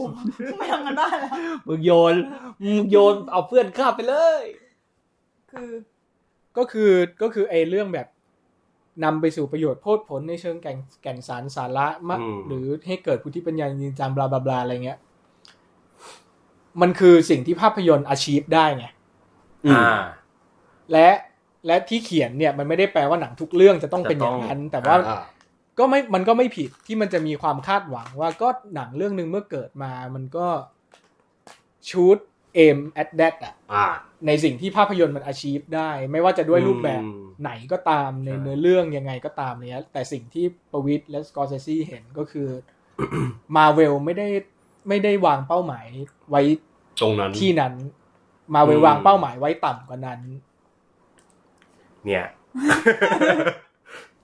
[0.59, 1.31] ไม่ทำงานบ้านแล้ว
[1.69, 2.15] มึงโยน
[2.63, 4.43] มึงโยนเอาเพื่อนข้ามไปเลย
[5.53, 5.71] คือ
[6.57, 6.93] ก็คือ
[7.23, 8.09] ก็คือไอ้เรื่องแบบ
[9.05, 14.99] นำไปสู่ประโยชน์โพดผลในเชิงแก่นแก่นสารสาระมะอืมหรือให้เกิดพุทธิปัญญาจริงจังบลาบลาบลาอะไรเงี้ย
[16.81, 18.87] มันคือสิ่งที่ภาพยนตร์ achieve ได้ไง
[19.65, 20.01] อืมอ่า
[20.93, 21.09] และ
[21.67, 25.23] และที่เขียนเนี่ย มันไม่ได้แปลว่าหนังทุกเรื่องจะต้องเป็นอย่างนั้น แต่ว่าอ่า
[25.79, 30.47] ก็ไม่มันก็ไม่ผิดที่มันจะมีความคาดหวังว่าก็หนังเรื่องหนึ่งเมื่อเกิดมามันก็
[31.89, 32.19] should
[32.55, 33.87] aim at that อะอ่า
[34.27, 42.49] ในสิ่งที่ภาพยนตร์มัน achieve ได้ ไม่ว่าจะด้วยรูปแบบอืมไหนก็ตามในใช่เนื้อเรื่องยังไงก็ตามเนี้ยแต่สิ่งที่ประวิทย์และสกอร์เซซีเห็นก็คือ
[43.57, 44.29] มาเวลไม่ได้
[44.89, 45.87] ไม่ได้วางเป้าหมาย
[46.31, 46.43] ไว้
[47.01, 47.75] ตรงนั้นที่นั้น
[48.55, 50.21] มาเวลอืมวางเป้าหมายไว้ต่ำกว่านั้น
[52.05, 52.25] เนี่ย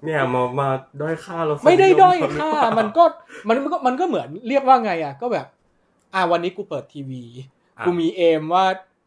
[0.04, 0.68] เนี่ยมามา
[1.00, 3.04] ด้อยค่าเราไม่ได้ด้อยค่า มันก็
[3.48, 5.46] มันมันก็มันก็เหมือนเรียกว่าไงอะ ก็แบบ
[6.14, 7.22] อ่าวันนี้กูเปิดทีวี
[7.78, 8.64] อะกูมีเอมว่า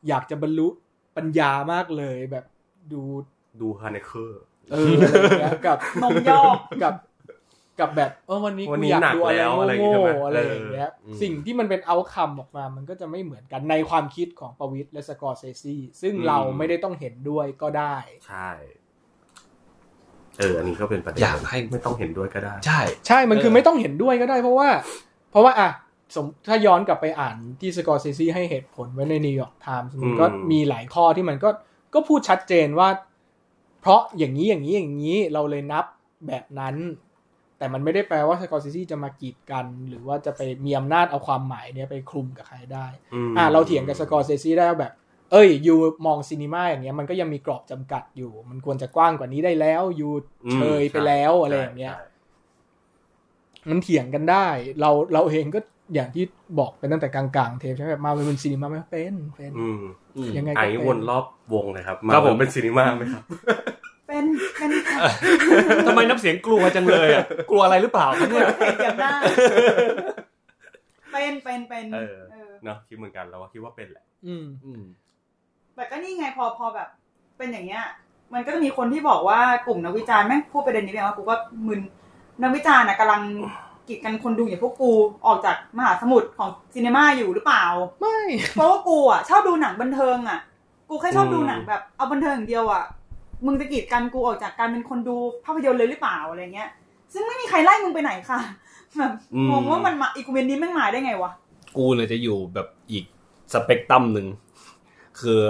[0.07, 0.67] อยากจะบรรลุ
[1.17, 2.45] ปัญญามากเลยแบบ
[2.91, 3.01] ดู
[3.61, 4.41] ดูฮาเนเคอร์
[4.71, 6.93] เอออะไรอย่างเงี้ยกับนมยอกกับ
[7.79, 17.95] กับแบบเออวันนี้วันกูนี้อยากหนักดูอะไรแล้วอะไรอย่างโง่งี้ใช่ไหมๆอะไรอย่างเงี้ยเออสิ่งที่มันเป็นเอาคัมออกมา มันก็จะไม่เหมือนกันในความคิดของประวิทย์และสกอร์เซซีซึ่งเราไม่ได้ต้องเห็นด้วยก็ได้
[18.27, 18.49] ใช่
[20.39, 24.69] เอออันนี้ก็เป็นประเด็นอยากให้ไม่ต้องเห็นด้วยก็ได้ ใช่ ใช่มันคือเออไม่ต้องเห็นด้วยก็ได้ เพราะว่า
[25.31, 25.69] เพราะว่าอะ
[26.15, 31.49] สมถ้าย้อนกลับไปอ่านที่สกอร์เซซีให้เหตุผลไว้ในนิวยอร์กไทม์มันก็มีหลายข้อที่มันก็
[31.93, 32.89] ก็พูดชัดเจนว่า
[33.81, 35.85] เพราะอย่างนี้อย่างนี้อย่างนี้เราเลยนับ
[36.27, 36.75] แบบนั้น
[37.57, 42.87] แต่มันไม่ได้แปลว่าสกอร์เซซีจะมากีดกัน หรือว่าจะไปมีอำนาจเอาความหมายเนี้ยไปคลุมกับใครได้
[43.27, 44.93] มอ่าเราเถียงกับสกอร์เซซีได้ว่าแบบ
[45.33, 50.09] เอ้ย you มอง cinema อย่างเงี้ยมันก็ยังมีกรอบจำกัดอยู่ มันควรจะกว้างกว่านี้ได้แล้ว you
[50.45, 52.05] อืมเชยไปแล้วใช่อะไรอย่างเงี้ยใช่
[53.69, 54.47] มันเถียงกันได้
[54.81, 55.59] เราเราเองก็
[55.93, 56.23] อย่างที่
[56.59, 59.81] บอกไปตั้งแต่กลางๆ เทปใช่ไหมแบบมาเวลเป็น cinema ไหมเป็นเป็นอืม
[60.17, 63.23] อืมยังไงไอ้ก็เป็นวนรอบวงเลยครับครับผมเป็นซีนีมาไหมครับ
[64.07, 64.25] เป็น
[64.55, 64.71] เป็น
[65.87, 68.47] ทำไมน้ำเสียงกลัวจังเลยอะกลัวอะไรหรือเปล่าครับเนี่ย
[68.79, 69.15] เก็บได้
[71.11, 74.83] เป็นเป็นเป็นเออเออเนาะคิดเหมือนกันเราก็คิดว่าเป็นแหละ อืมอืม
[75.75, 76.87] แต่ก็นี่ไงพอพอแบบ
[77.37, 77.83] เป็นอย่างเงี้ย
[78.33, 81.35] มันก็จะมีคนที่บอกว่ากลุ่มนักวิจารณ์แม่งพูดประเด็นนี้ไปว่ากูก็
[81.67, 81.81] มึน
[82.41, 83.21] นักวิจารณ์น่ะกำลัง
[83.87, 84.91] กีดกันคนดูอย่างพวกกู
[85.27, 87.65] ออกจากมหาสมุทรของซีนีมาอยู่หรือเปล่า
[88.01, 88.17] ไม่
[88.53, 90.39] เพราะว่ากูอะชอบดูหนังบันเทิงอะ
[90.89, 92.83] กูแค่ชอบอืมดูหนังแบบเอาบันเทิงอย่างเดียวอะ
[93.45, 95.15] มึงจะกีดกันกูออกจากการเป็นคนดู
[95.45, 96.69] ภาพยนตร์เลยหรือเปล่าอะไรเงี้ย
[97.13, 98.39] ซึ่งไม่มีใครไล่มึงไปไหนค่ะ
[98.97, 101.31] แบบอืมงงว่ามันมาอีกเวนนี้แม่งมาได้ไงวะ
[101.77, 103.05] กูเนี่ยจะอยู่แบบอีก
[103.53, 104.27] สเปกตรัมหนึ่ง
[105.21, 105.41] คือ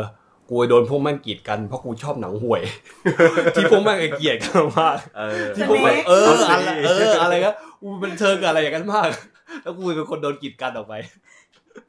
[0.50, 2.62] กูโดนพวกแม่งกีดกันเพราะกูชอบหนังห่วย
[3.56, 7.52] ที่พวกแม่งเกลียดกันมากเออที่พวกแม่ง Snake เออเอาสิอะไรเอออะไรก็
[7.82, 9.10] กูเป็นเชิงกับอะไรอย่างนั้นมาก
[9.64, 10.94] แล้วกูเป็นคนโดนกีดกันออกไป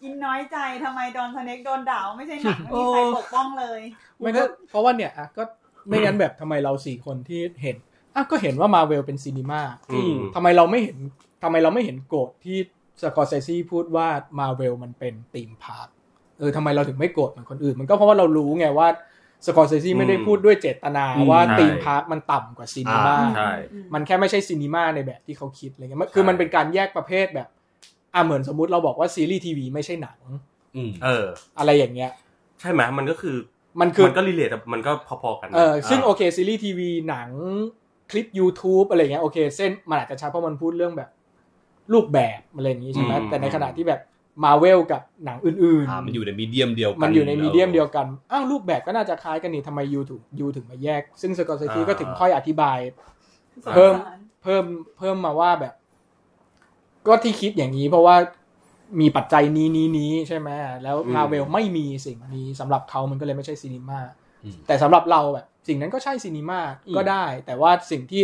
[0.03, 3.81] กินน้อยใจทำไมโดนสเน็กโดนด่าว่าไม่ใช่หนังไม่มีใครปกป้องเลย
[4.21, 5.43] ไม่ก็เพราะว่าเนี่ยอะก็
[5.89, 7.77] ไม่งั้นแบบทำไมเราสี่คนที่เห็น
[8.15, 9.63] อะก็เห็นว่ามาเวลเป็น cinema
[9.93, 10.99] อืมทำไมเราไม่เห็น
[11.43, 12.59] ทำไมเราไม่เห็นโกรธที่
[13.03, 14.09] สกอร์เซซีพูดว่า
[14.39, 18.89] มาเวลมันเป็น theme park เออทำไมเราถึงไม่โกรธเหมือนคนอื่น มันก็เพราะว่าเรารู้ไงว่า
[19.47, 23.51] สกอร์เซซีไม่ได้พูดด้วยเจตนาอืมว่าใช่ theme park มันต่ำกว่า cinema อ่าใช่
[23.95, 27.49] มันแค่ไม่ใช่ cinema ในแบบที่เขาคิดอะไรเงี้ยมันคือมันเป็นการแยกประเภทแบบ
[28.15, 30.19] อะเหมือนสมมุติเราบอกว่าซีรีส์ทีวีไม่ใช่หนัง
[30.77, 31.27] อืมเออ
[31.59, 32.11] อะไรอย่างเงี้ย
[32.61, 33.37] ใช่ไหมมันก็คือ
[33.81, 34.93] มันคือมันก็ relate มันก็
[35.23, 37.29] พอๆกันนะเออซึ่งโอเคซีรีส์ทีวีหนัง
[38.11, 41.11] คลิป YouTube อะไรเงี้ยโอเค เส้นมันอาจจะชัดเพราะมันพูดเรื่องแบบ
[41.93, 44.01] รูปแบบอะไรอย่างงี้ใช่ไหมอืมแต่ในขณะที่แบบ
[44.43, 52.79] มาเวลกับหนังอื่นอ่ามันอยู่ใน medium เดียวกันๆมันอยู่ใน mediumเดียวกัน อ้าวรูปแบบก็น่าจะคล้ายกันนี่ทำไม you ถึง you ถึงมาแยก ซึ่งสกอร์เซซีก็ถึงค่อยอธิบาย
[53.75, 53.95] เพิ่ม
[54.43, 54.65] เพิ่ม
[54.99, 55.75] เพิ่มมาว่าแบบ
[57.07, 58.17] ก็ที่คิดอย่างนี้เพราะว่า
[59.01, 60.49] มีปัจจัยนี้นี้นี้ใช่ไหม
[60.83, 64.01] แล้วอืมมาเวลไม่มีสิ่งนี้สำหรับเขามันก็เลยไม่ใช่ cinema
[64.45, 68.23] อืมแต่สำหรับเราแบบสิ่งนั้นก็ใช่ cinema อืมก็ได้ แต่ว่าสิ่งที่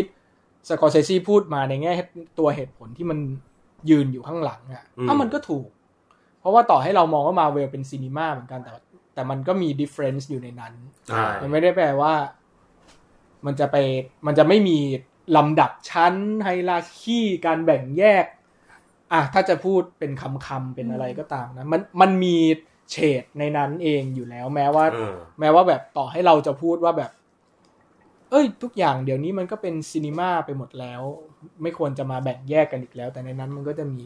[0.69, 1.93] สกอร์เซซีพูดมาในแง่
[2.39, 3.19] ตัวเหตุผลที่มัน
[3.91, 5.69] ยืนอยู่ข้างหลังอะอืมอ้าวมันก็ถูก
[6.41, 8.73] เพราะว่าต่อให้เรามองว่ามาเวลเป็น cinema เหมือนกันแต่
[9.15, 10.75] แต่มันก็มีดิเฟ r รนซ์อยู่ในนั้น
[11.09, 12.13] ใช่มันไม่ได้แปลว่า
[13.47, 13.77] มันจะไป
[14.27, 14.79] มันจะไม่มี
[15.37, 18.25] ลำดับชั้น hierarchy การแบ่งแยก
[19.13, 22.37] อะถ้าจะพูดเป็นคำคำๆเป็นอะไรก็ตามนะ มันมันมี
[22.91, 27.11] เฉดในนั้นเองอยู่แล้ว แม้ว่าเออแม้ว่าแบบต่อให้เราจะพูดว่าแบบ
[28.31, 31.01] เอ้ย ทุกอย่างเดี๋ยวนี้มันก็เป็น cinema ไปหมดแล้ว
[31.63, 34.03] ไม่ควรจะมาแบ่งแยกกันอีกแล้ว แต่ในนั้นมันก็จะมี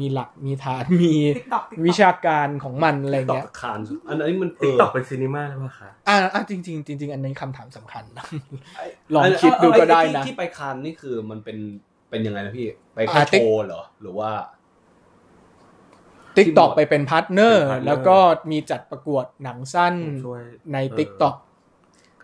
[0.00, 3.78] มีหลักมีฐานมีติ๊กต็อกวิชาการของมันอะไรตอเงี้ยบคาน
[4.08, 8.26] อันนี้มันเอติ๊กอต็อกเป็นซีนีมาหรือเปล่าคะอ่าอ่าจริงจริงๆจริงๆอันนี้คำถามสำคัญนะ
[9.14, 11.58] ลองคิดดูก็ได้นะที่ที่ไปคานนี่คือมันเป็น
[12.10, 14.30] เป็นยังไงนะพี่ ไปอ่าแค่ติ๊กโชว์เหรอ หรือว่า
[16.36, 18.18] ติ๊กตอกไปเป็นพาร์ทเนอร์เป็นพาร์ทเนอร์ แล้วก็
[18.50, 21.34] มีจัดประกวดหนังสั้นช่วยในเออติ๊กตอก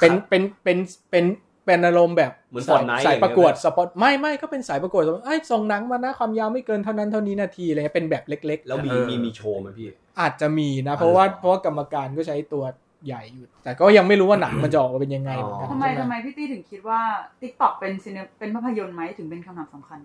[0.01, 0.79] เป็นเป็นเป็น
[1.11, 1.25] เป็น
[1.69, 12.65] เป็นอารมณ์แบบเหมือนสาย Fortnite สายประกวดอย่างเงี้สยไหมปอตไม่ไม่ก็เป็นสายประกวดไอ้ยส่งหนังมานะความยาวไม่เกินเท่านั้นเท่านี้นาทีอะไรเงี้ยเป็นแบบเล็กแล้วมีเออมีมีโชว์ไหมพี่ๆอาจจะมีนะ เพราะว่าเพราะว่ากรรมการก็ใช้ตัว
[13.07, 17.01] ใหญ่อยู่ แต่ก็ยังไม่รู้ว่าหนังมันจะออกมาเป็นยังไงเหมือนกันทำไมใช่หทำไมพี่ตี้ถึงคิดว่า
[17.41, 19.99] ติ๊กต็อกเป็นซีเนเป็นภาพยนตร์ไหมถึงเป็นคำถามสำคัญ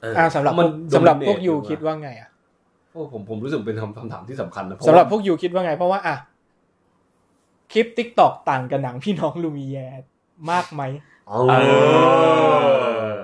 [0.00, 2.28] เอออ่าสำหรับพมัวนกสำหรับพวก dominate ยูอยู่อะคิดว่าไงอะ
[2.92, 6.16] โอ้ผมผมรู้สึกเป็นคำคำถามที่สำคัญนะเพาะสำหรับว่าพวกยูคิดว่าไง เพราะว่าอะ
[7.72, 10.13] คลิปติ๊กตอกต่างกับหนังพี่น้องลูมิแยร์
[10.50, 10.82] มากไหม
[11.30, 11.54] อ๋อเอ
[12.64, 13.14] อ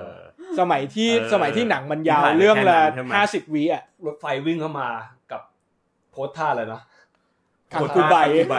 [0.59, 4.87] สมัยที่เออสมัยที่หนังมันยาวผ่านไปเรื่องละแค่นั้นใช่ไหมห้าสิบวิอะรถไฟวิ่งเข้ามา
[5.31, 5.41] กับ
[6.11, 6.81] โพสท่าอะไรนะ
[7.73, 8.55] คังคูไบคังคูไบ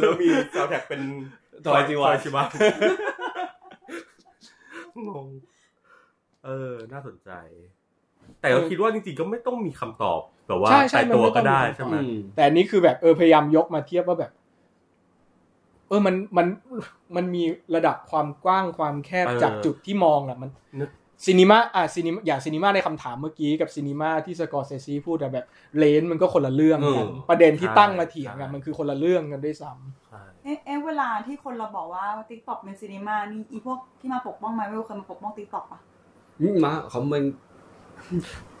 [0.00, 1.00] แล้วมีซาวด์แท็กเป็น
[1.64, 2.44] ทอยจิวะทอยชิวะ
[5.08, 5.26] งง
[6.44, 7.30] เออ น่าสนใจ
[8.40, 14.32] แต่เราคิดว่าจริงๆก็ไม่ต้องมีคำตอบแบบว่าใช่ใช่ตายตัวมันไม่ต้ก็องได้มีใช่ไหมอืมแต่อันนี้คือแบบเออพยายามยกมาเทียบว่าแบบ
[15.90, 16.46] เออมันมัน
[17.16, 17.42] มันมี
[17.74, 20.90] ระดับความกว้างความแคบเออจากจุดที่มองอะมันนึก
[21.24, 25.46] cinema อะ cinema อย่าง cinema ในคำถามเมื่อกี้กับ cinema ที่สกอร์เซซีพูดอะแบบ
[25.78, 35.80] เลนส์มันก็คนละเรื่องกันเออประเด็นที่ใช่ตั้งมาเถียงใช่อะมันคือคนละเรื่องกันด้วยซ้ำใช่เอ๊ะเอ๊ะเวลาที่คนเราบอกว่าติ๊กต็อกเป็น cinema นี่อีพวกที่มาปกป้องมาเวลเคยมาปกป้องติ๊กต็อกปะ
[36.40, 37.24] อืมมาเขามัน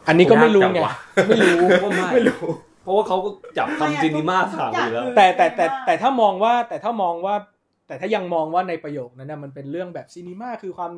[0.08, 0.94] อันนี้ก็ไม่รู้ไงยากจังวะ
[1.28, 2.42] ไม่รู้ว่าไม่ไม่รู้
[2.82, 7.34] เพราะว่าเขาก็จับทำ cinema ถามอยู่แล้ว แต่แต่แต่แต่ถ้ามองว่าแต่ถ้ามองว่า
[7.86, 10.92] แต่ถ้ายังมองว่าในประโยคนั้นนะมันเป็นเรื่องแบบซีนีมาคือความ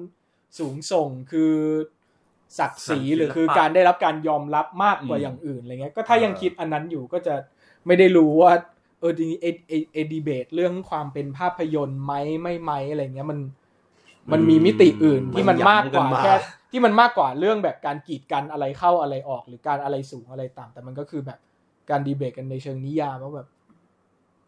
[0.58, 1.54] สูงส่งคือ
[2.58, 7.34] ศักดิ์ศรีศิลปะหรือคือการได้รับการยอมรับมากกว่าอืมอย่างอื่นอะไรเงี้ยก็ถ้าเออยังคิดอันนั้นอยู่ก็จะ
[7.86, 8.52] ไม่ได้รู้ว่า
[9.00, 12.12] เออจริงๆเอเอเอดีเบตเรื่องความเป็นภาพยนตร์ไหม
[12.42, 13.38] ไม่ไหมอะไรเงี้ยมัน
[14.32, 16.34] มันมีมิติอื่นที่มันมากกว่ามันหยั่งกันมาแค่
[16.70, 21.38] ที่มันมากกว่าเรื่องแบบการกีดกันอะไรเข้าอะไรออก หรือการอะไรสูงอะไรต่ำแต่มันก็คือแบบ
[21.92, 23.48] การดีเบตกันในเชิงนิยามว่าแบบ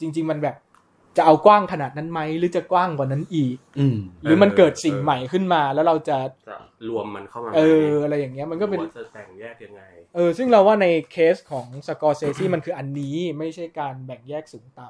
[0.01, 0.57] จริง ๆ มันแบบ
[1.17, 6.19] จะเอากว้างขนาดนั้นไหมหรือจะกว้างกว่านั้นอีก อืมหรือมันเกิดสิ่งเออใหม่ขึ้นมา แล้วเราจะ
[6.49, 6.57] จะ
[6.89, 9.83] รวมมันเข้ามา เออ อะไรอย่างเงี้ยมันก็เป็นว่าจะแบ่งแยกยังไง
[10.15, 14.89] เออ ซึ่งเราว่าในเคสของสกอร์เซซี่มันคืออันนี้ไม่ใช่การแบ่งแยกสูงต่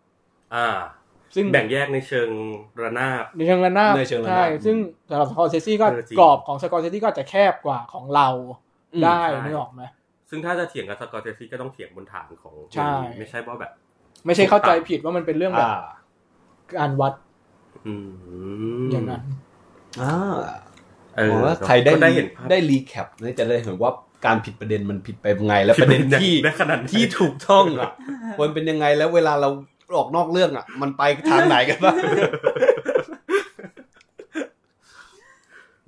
[0.00, 0.68] ำอ่า
[1.34, 2.30] ซึ่งแบ่งแยกในเชิง
[2.82, 4.76] ระนาบในเชิงระนาบในเชิงระนาบใช่ซึ่ง
[5.10, 8.28] สำหรับสกอร์เซซี่ก็เออจริงกรอบของสกอร์เซซี่ก็จะแคบกว่าของเรา
[8.94, 9.82] อืมได้ใช่นึกออกไหม
[10.30, 13.72] ซึ่งถ้าจะเถียงกับสกอร์เซซี่ก็ต้องเถียงบนฐานของใช่ ไม่ใช่ว่าแบบ
[14.26, 15.82] ไม่ใช่เข้าใจผิดว่ามันเป็นเรื่องแบบอ่า
[16.76, 17.14] การวัด
[17.86, 17.94] อื
[18.82, 19.24] มอย่างนั้น
[20.02, 20.14] อ่า
[21.16, 23.92] เออผมว่าใครได้ก็ได้เห็นภาพได้ re cap เนี่ยจะได้เห็นว่า
[24.26, 27.90] การผิดประเด็นมันผิดไปยังไง แล้วประเด็นที่ได้ขนาดไหนที่ถูกต้องอะ
[28.40, 29.48] มันเป็นยังไงแล้วเวลาเรา
[29.96, 31.96] ออกนอกเรื่องอะ มันไปทางไหนกันบ้าง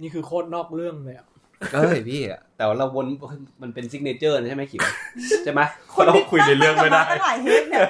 [0.01, 1.27] นี่คือโคตรนอกเรื่องเลยอะ
[1.75, 3.07] เอ้ยพี่อะแต่ว่าเราวน
[3.63, 4.83] มันเป็น signature นะใช่ไหมขิว
[5.45, 5.61] ใช่ไหม
[6.07, 7.81] เราคุยในเรื่องไม่ได้ตั้งหลายเทปเนี่ย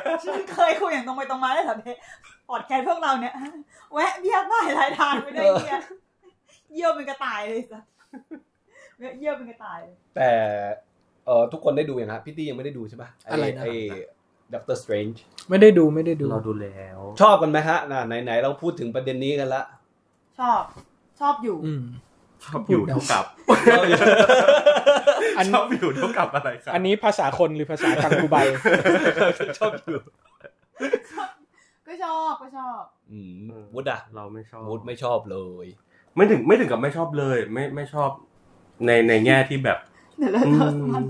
[0.55, 1.97] เคยคุยอย่างตรงไปตรงมาได้เหรอเนี่ย
[2.49, 3.35] พอดแคสต์พวกเราเนี่ย
[3.95, 5.81] แวะเบี้ยบ้ายรายทางไปได้เนี่ย
[6.73, 7.85] เยี่ยวเป็นกระต่ายเลยสัส
[8.99, 10.31] แวะเยี่ยวเป็นกระต่ายเลยแต่
[11.27, 13.73] เออทุกคนได้ดูยังฮะพี่ตี้ยังไม่ได้ดูใช่ปะอะไรนะไอ้
[14.55, 19.63] Doctor Strangeไม่ได้ดูไม่ได้ดูเราดูแล้ว ชอบกันไหมฮะน่ะไหนๆเราพูดถึงประเด็นนี้กันละ
[20.39, 20.63] ชอบ
[21.21, 21.83] ชอบอยู่อืม
[22.47, 23.25] ชอบอยู่เท่ากับ
[25.39, 28.37] อันชอบอยู่เท่ากับอะไรครับอันนี้ภาษาคนหรือภาษาคังคูใบ
[29.59, 30.01] ชอบอยู่
[31.87, 35.67] ก็ชอบก็ชอบอืมวุฒอะเราไม่ชอบวุฒไม่ชอบเลย
[36.17, 38.11] ไม่ถึงไม่ถึงกับไม่ชอบเลย ไม่ไม่ชอบ
[38.87, 39.79] ในในแง่ที่แบบ
[40.19, 41.05] เดี๋ยวเราอืเติมมมัน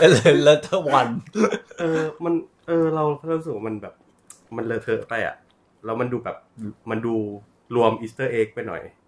[0.00, 1.08] เออเลอะเทอะวัน
[1.80, 2.34] เออ มัน
[2.66, 3.94] เออ เราเรารู้สึกว่ามันแบบ
[4.56, 5.34] มันเลอะเทอะไปอะ
[5.84, 6.36] แล้วมันดูแบบ
[6.90, 7.14] มันดู
[7.74, 9.01] รวมอีสเตอร์เอ็กไปหน่อยอืม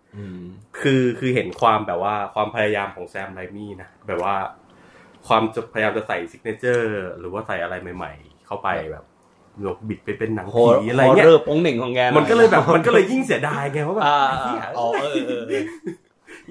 [0.80, 4.34] คือคือเห็นความแบบว่าความพยายามของแซมไรมี่นะแบบว่า
[5.26, 9.04] ความจะพยายามจะใส่ซิกเนเจอร์ หรือว่าใส่อะไรใหม่ ๆ เข้าไปแบบ
[9.64, 15.62] ยกบิดไปเป็นหนังโฮผีอะไรเงี้ยเริ่มป้งเหน่งของแกหอยมันก็เลยแบบมันก็เลยยิ่งเสียดายไงว่าแบบอ่าเหี้ยอ๋อเออเออเออ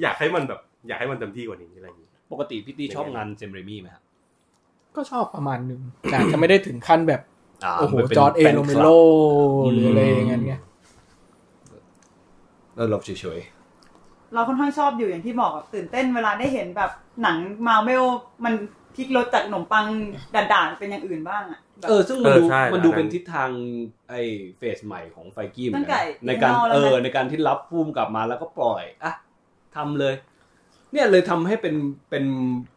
[0.01, 4.03] อยากให้มันแบบ อยากให้มันเต็มที่กว่านี้อะไรอย่างงี้ปกติพี่ตี้ชอบงานเซมเรมี่ไหมครับ
[4.95, 8.89] ก็ชอบประมาณหนึ่งแต่อาจจะไม่ได้ถึงขั้นแบบาโอ้โหมันป็นจอร์ดเอแฟนโรคเมบโล
[9.65, 10.61] อืมหรืออะไรอย่างเงี้ย
[12.75, 13.39] แล้วเราเฉย
[14.33, 18.03] เราค่อนข้างชอบอยู่อย่างที่บอกอะตื่นเต้นเวลาได้เห็นแบบหนังมาเวล
[18.45, 18.53] มัน
[18.95, 19.85] พลิกรถจากขนมปัง
[20.35, 23.49] ด่านๆเป็นอย่างอื่นบ้างอะแบบๆเออซึ่งมันเออดูใช่มันดูอันนั้นเป็นทิศทาง
[24.09, 24.21] ไอ้
[24.57, 29.13] เฟสใหม่ของไฟกี้เหมือนตั้งแต่กันในการ Eternal แล้วเออนะในการที่รับพุ่มกลับมาแล้วก็ปล่อยอะ
[29.75, 30.13] ทำเลย
[30.91, 31.75] เนี่ยเลยทำให้เป็น
[32.09, 32.25] เป็น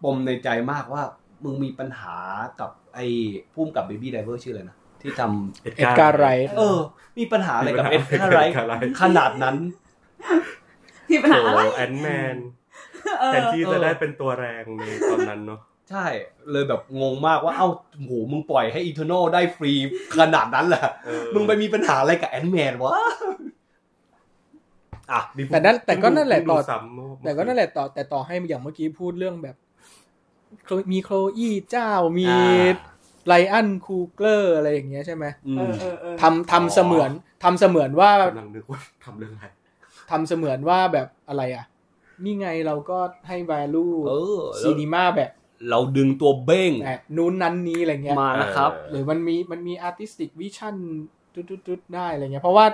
[0.05, 1.03] ปมในใจมากว่า
[1.44, 2.16] มึงมีปัญหา
[2.61, 3.07] กับไอ้
[3.55, 6.78] พุ่มกับ Baby Driver ชื่ออะไรนะที่ทำ Edgar Wright เออ
[7.18, 9.57] มีปัญหาอะไรกับ Edgar Wright Edgar Wright ขนาดนั้น
[11.11, 12.36] มีปัญหาอะไร Ant-Man
[13.20, 15.61] เออแทนที่จะเออได้เป็นตัวแรงในตอนนั้นเนาะ
[15.91, 16.07] ใช่
[16.51, 17.68] เลยแบบงงมากว่าเอ้า
[18.07, 19.72] โหมึงปล่อยให้ Eternal ได้ฟรี
[20.18, 22.93] ขนาดนั้นแหละเออมึงไปมีปัญหาอะไรกับ Ant-Man วะ
[25.12, 25.20] อะ
[25.53, 29.57] แต่นั่นแต่ก็นั่นแหละต่อเพิ่งดูซ้ำเมื่อแต่ก็นั่นแหละต่อแต่ต่อให้อย่างเมื่อกี้พูดเรื่องแบบ
[30.93, 37.11] มี Chloé Zhao มีอ่า Ryan Coogler อะไรอย่างเงี้ยใช่ไหมอืมเออเออเออทำทำเสมือน
[37.45, 39.47] ทำเสมือนว่ากำลังนึกว่าทำเรื่องอะไร
[40.11, 41.64] ทำเสมือนว่าแบบอะไรอะ
[42.24, 42.98] นี่ไงเราก็
[43.28, 45.30] ให้ value เออ cinema แบบ
[45.70, 50.74] เราดึงตัวเบ้งแบบนู้นนั้นนี้อะไรเงี้ยมานะครับเออหรือมันมีมันมี artistic vision
[51.68, 52.66] จุดๆๆได้อะไรเงี้ยเพราะว่า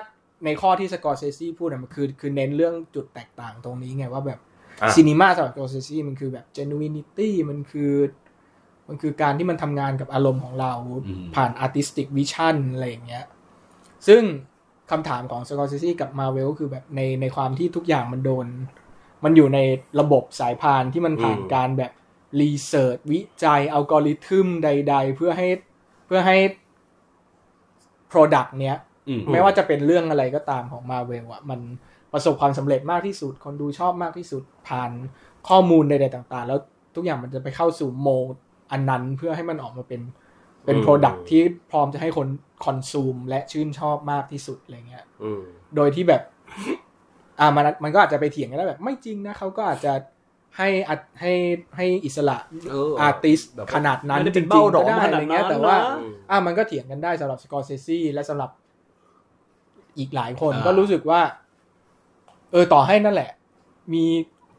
[0.45, 4.39] ในข้อที่ Scorsese พูดอะมันคือคือเน้นเรื่องจุดแตกต่างตรงนี้ไงว่าแบบ
[4.83, 7.93] อะ cinema สำหรับ Scorsese มันคือแบบ genuinity มันคือ
[8.89, 10.73] มันคือการที่มันทำงานกับอารมณ์ของเรา
[11.07, 13.25] อืมผ่าน artistic vision อะไรอย่างเงี้ย
[14.09, 14.23] ซึ่ง
[14.91, 18.47] คำถามของ Scorsese กับมาเวลคือแบบในในความที่ทุกอย่างมันโดน
[19.25, 19.59] มันอยู่ใน
[20.01, 21.93] ระบบสายพานที่มันผ่านอืมการแบบ
[22.41, 25.49] research วิจัยอัลกอริทึมใด ๆ เพื่อให้
[26.07, 26.37] เพื่อให้
[28.13, 28.77] Product เนี้ย
[29.09, 31.61] อืมไม่ว่าจะเป็นเรื่องอะไรก็ตามของมาเวลอะมัน
[32.13, 34.91] ประสบความสำเร็จมากที่สุด คนดูชอบมากที่สุดผ่าน
[35.49, 36.59] ข้อมูลใด ๆ ต่าง ๆ แล้ว
[36.95, 38.35] ทุกอย่างมันจะไปเข้าสู่โหมด
[38.73, 40.01] อันนั้นเพื่อให้มันออกมาเป็น
[40.65, 41.41] เป็นอืม Product ที่
[41.71, 42.29] พร้อมจะให้คน
[42.65, 45.43] คอนซูมและชื่นชอบมากที่สุดอะไรเงี้ยอืม
[45.77, 46.23] โดยที่แบบ
[47.41, 49.93] อ่ามันมันก็อาจจะไปเถียงกันได้แบบ ไม่จริงนะเขาก็อาจจะ
[50.59, 51.33] ให้อัดให้
[51.77, 52.39] ให้อิสระ
[52.71, 55.97] เออ artist แบบขนาดนั้นไม่ได้จเป็รินงเบ้าๆหรก็อได้ขนาดอะไรเงี้ยนั้นแต่ว่านะ
[56.31, 58.51] อะมันก็เถียงกันได้สำหรับ Scorsese และสำหรับ
[59.99, 61.21] อีกหลายคนอ่าก็รู้สึกว่า
[62.53, 63.31] เออต่อให้นั่นแหละ
[63.95, 64.05] มี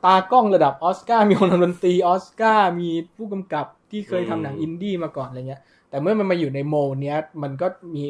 [0.06, 5.62] ตากล้องระดับออสการ์มีคนทำดนตรีออสการ์มีผู้กำกับที่เคยทำหนังอินดี้มาก่อนอะไรเงี้ย
[5.94, 8.04] แต่เมื่อมันมาอยู่ในโมเนี้ยมันก็มี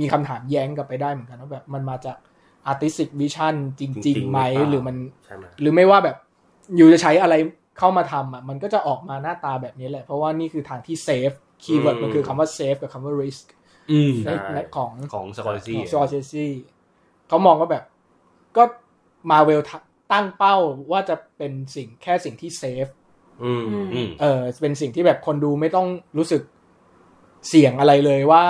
[0.00, 2.16] มีคำถามแย้งกลับไปได้เหมือนกันว่าแบบมันมาจาก
[2.70, 6.16] artistic vision จจริริงงๆๆไหมหรือเปล่าหรือมันใช่ไหมหรือไม่ว่าแบบ
[6.76, 7.34] you จะใช้อะไร
[7.78, 11.30] เข้ามาทำอะมันก็จะออกมาหน้าตาแบบนี้แหละ เพราะว่านี่คือทางที่ safe
[11.62, 13.44] keyword มันคือคำว่า safe กับคำว่า risk
[13.90, 16.52] อืมในในของของ Scorsese Scorsese
[17.28, 17.84] เขามองว่าแบบ
[18.56, 18.62] ก็
[19.30, 19.60] มาเวล
[20.12, 20.56] ตั้งเป้า
[20.92, 22.86] ว่าจะเป็นสิ่งแค่สิ่งที่ safe
[23.44, 23.62] อืม
[23.94, 25.86] อืมเออเป็นสิ่งที่แบบคนดูไม่ต้อง
[26.18, 26.42] รู้สึก
[27.48, 28.44] เสี่ยงอะไรเลยว่า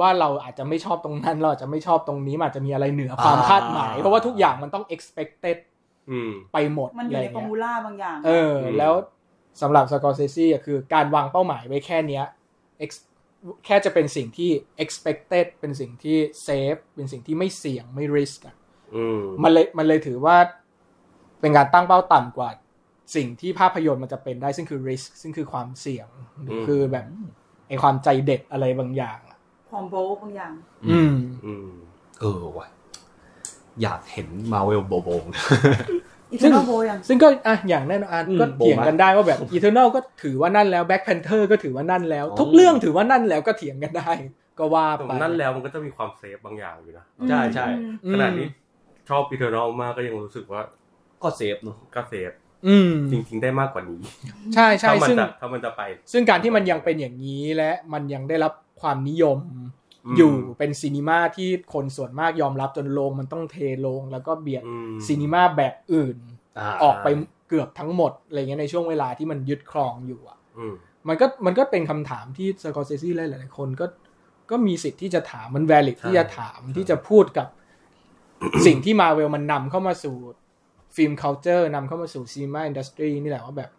[0.00, 5.56] ว่าเราอาจจะไม่ชอบตรงนั้นเราอาจจะไม่ชอบตรงนี้มันอาจจะมีอะไรเหนือความอ่าคาดหมาย เพราะว่าทุกอย่างมันต้อง expected
[6.10, 8.94] อืมไปหมดมันอยู่ในะไรฟอร์เงี้มูล่าบางอย่าง เอออืมแล้ว
[9.62, 12.24] สำหรับสกอร์เซซี่คือการวางเป้าหมายไว้แค่เนี้ย
[12.84, 13.04] ex-
[13.66, 14.50] แค่จะเป็นสิ่งที่
[14.82, 16.16] expected เป็นสิ่งที่
[16.46, 18.56] safe เป็นสิ่งที่ไม่เสี่ยงไม่ risk อะ
[18.96, 20.36] อืมมันเลยมันเลยถือว่า
[21.40, 22.50] เป็นการตั้งเป้าต่ำกว่า
[23.16, 26.08] สิ่งที่ภาพยนตร์มันจะเป็นได้ซึ่งคือ risk ซึ่งคือความเสี่ยง
[26.42, 27.06] หรือคือแบบ
[27.68, 29.38] ไอความใจเด็ดอะไรบางอย่างอะ
[29.70, 30.52] ความโบะบางอย่าง
[30.88, 31.14] อืม
[31.46, 31.68] อืม
[32.20, 32.68] เออว่ะ
[33.82, 35.24] อยากเห็นมาเวลโบโบง
[36.30, 44.10] อีซึ่เทงอร์โบอย่างซึ่งก็อะอย่างแน่นอนอะอืมก็เถียงกันได้ว่าแบบ Eternal ก็ถือว่านั่นแล้ว Black Panther ก็ถือว่านั่นแล้ว ทุกเรื่องถือว่านั่นแล้วก็เถียงกันได้
[44.58, 47.66] ก็ว่าแต่ไปนั่นแล้วมันก็จะมีความเซฟบางอย่างอยู่นะ ใช่ใช่
[48.04, 48.48] อืมขนาดนี้
[49.08, 50.62] ชอบพีเทอร์นอลมากก็ยังรู้สึกว่า
[51.22, 52.30] ก็เซฟเนอะก็เซฟ
[52.66, 54.00] อืมจริง ๆ ได้มากกว่านี้
[54.54, 59.68] ใช่ใช่ถ้ามันซึ่งจะถ้ามันจะไป ซึ่งการที่มันยังเป็นอย่างนี้และมันยังได้รับความนิยมอืม
[60.16, 66.16] อยู่เป็นซีนีมาที่คนส่วนมากยอมรับจนโรงมันต้องเทโรงแล้วก็เบียดอืมซีนีมาแบบอื่น
[66.58, 67.08] อ่าออกไป
[67.48, 70.74] เกือบทั้งหมดอะไรเงี้ยในช่วงเวลาที่มันยึดครองอยู่อะอืม
[71.08, 73.86] มันก็มันก็เป็นคำถามที่สกอร์เซซีหลายๆคนก็
[74.50, 77.48] ก็มีสิทธิ์ที่จะถามมัน valid ใช่ที่จะถามที่จะพูดกับ
[78.66, 80.16] สิ่งที่มาเวลมันนำเข้ามาสู่
[80.94, 83.70] ฟิล์ม culture นำเข้ามาสู่ซีนีมาอินดัสทรีนี่แหละว่าแบบ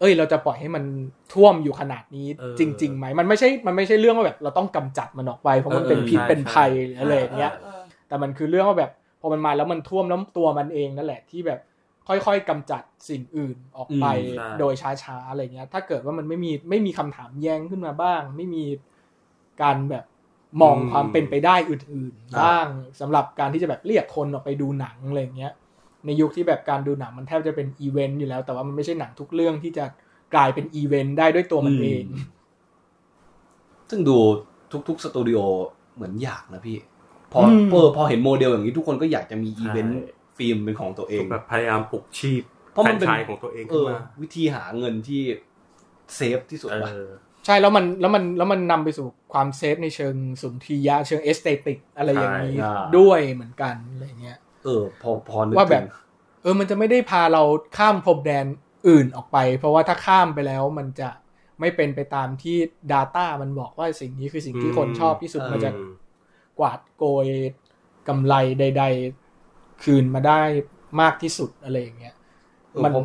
[0.00, 0.84] เอ้ย เราจะปล่อยให้มัน
[1.32, 8.90] ท่วมอยู่ขนาดนี้เออจริงๆไหมมันไม่ใช่มันไม่ใช่เรื่องว่าแบบ เราต้องกำจัดมันออกไปเพราะมันเป็นเออพิษใช่เป็นใช่ภัยหรืออะไรอย่างเงี้ยเออแต่มันคือเรื่องว่าแบบ
[9.20, 11.60] พอมันมาแล้วมันท่วมแล้วตัวมันเองนั่นแหละที่แบบ
[12.08, 18.64] ค่อยๆกำจัดสิ่งอื่นออกไปอืมใช่โดยช้าๆอะไรเงี้ย ถ้าเกิดว่ามันไม่มีไม่มีคำถามแย้งขึ้นมาบ้าง ไม่มี
[19.62, 20.04] การแบบ
[20.62, 22.66] มองความเป็นไปได้อื่นๆบ้าง
[23.00, 25.52] สำหรับการที่จะแบบเรียกคนออกไปดูหนังอะไรเงี้ย
[26.06, 29.84] ในยุคที่แบบการดูหนังมันแทบจะเป็นอีเวนต์อยู่แล้ว แต่ว่ามันไม่ใช่หนังทุกเรื่องที่จะ
[30.34, 32.04] กลายเป็นอีเวนต์ได้ด้วยตัวมันเอง
[33.90, 34.16] ซึ่งดู
[34.88, 35.38] ทุกๆสตูดิโอ
[35.94, 36.78] เหมือนอยากนะพี่
[37.32, 42.42] พออืมเออพอเห็นโมเดลอย่างนี้ทุกคนก็อยากจะมี event film เป็นของตัวเองแบบพยายามปลุกชีพ
[42.72, 45.22] เพราะมันเป็นแฟรนไชายของตัวเองเอขึ้นอมาวิธีหาเงินที่
[46.16, 47.08] safe ที่สุดเอว่ะอ
[47.46, 55.90] ใช่แล้วมันแล้วมันแล้วมันนำไปสู่ความ safe ในเชิงสุนทรียะเชิง aesthetic อะไรอย่างนี้ใช่อ่าด้วยเหมือนกันอะไรเงี้ย เออ พอพอนึกว่าแบบถึง
[56.42, 57.42] เออ มันจะไม่ได้พาเรา
[57.76, 58.46] ข้ามพรมแดน
[58.88, 61.08] อื่นออกไป เพราะว่าถ้าข้ามไปแล้วมันจะ
[61.60, 62.56] ไม่เป็นไปตามที่
[62.92, 65.70] Data มันบอกว่าสิ่งนี้คือสิ่งที่คนชอบที่สุดเออมันจะ
[66.58, 67.26] กวาดโกย
[68.08, 68.84] กำไรใด
[69.32, 70.40] ๆ คืนมาได้
[71.00, 72.14] มากที่สุดอะไรอย่างเงี้ย
[72.72, 73.04] เออมันผม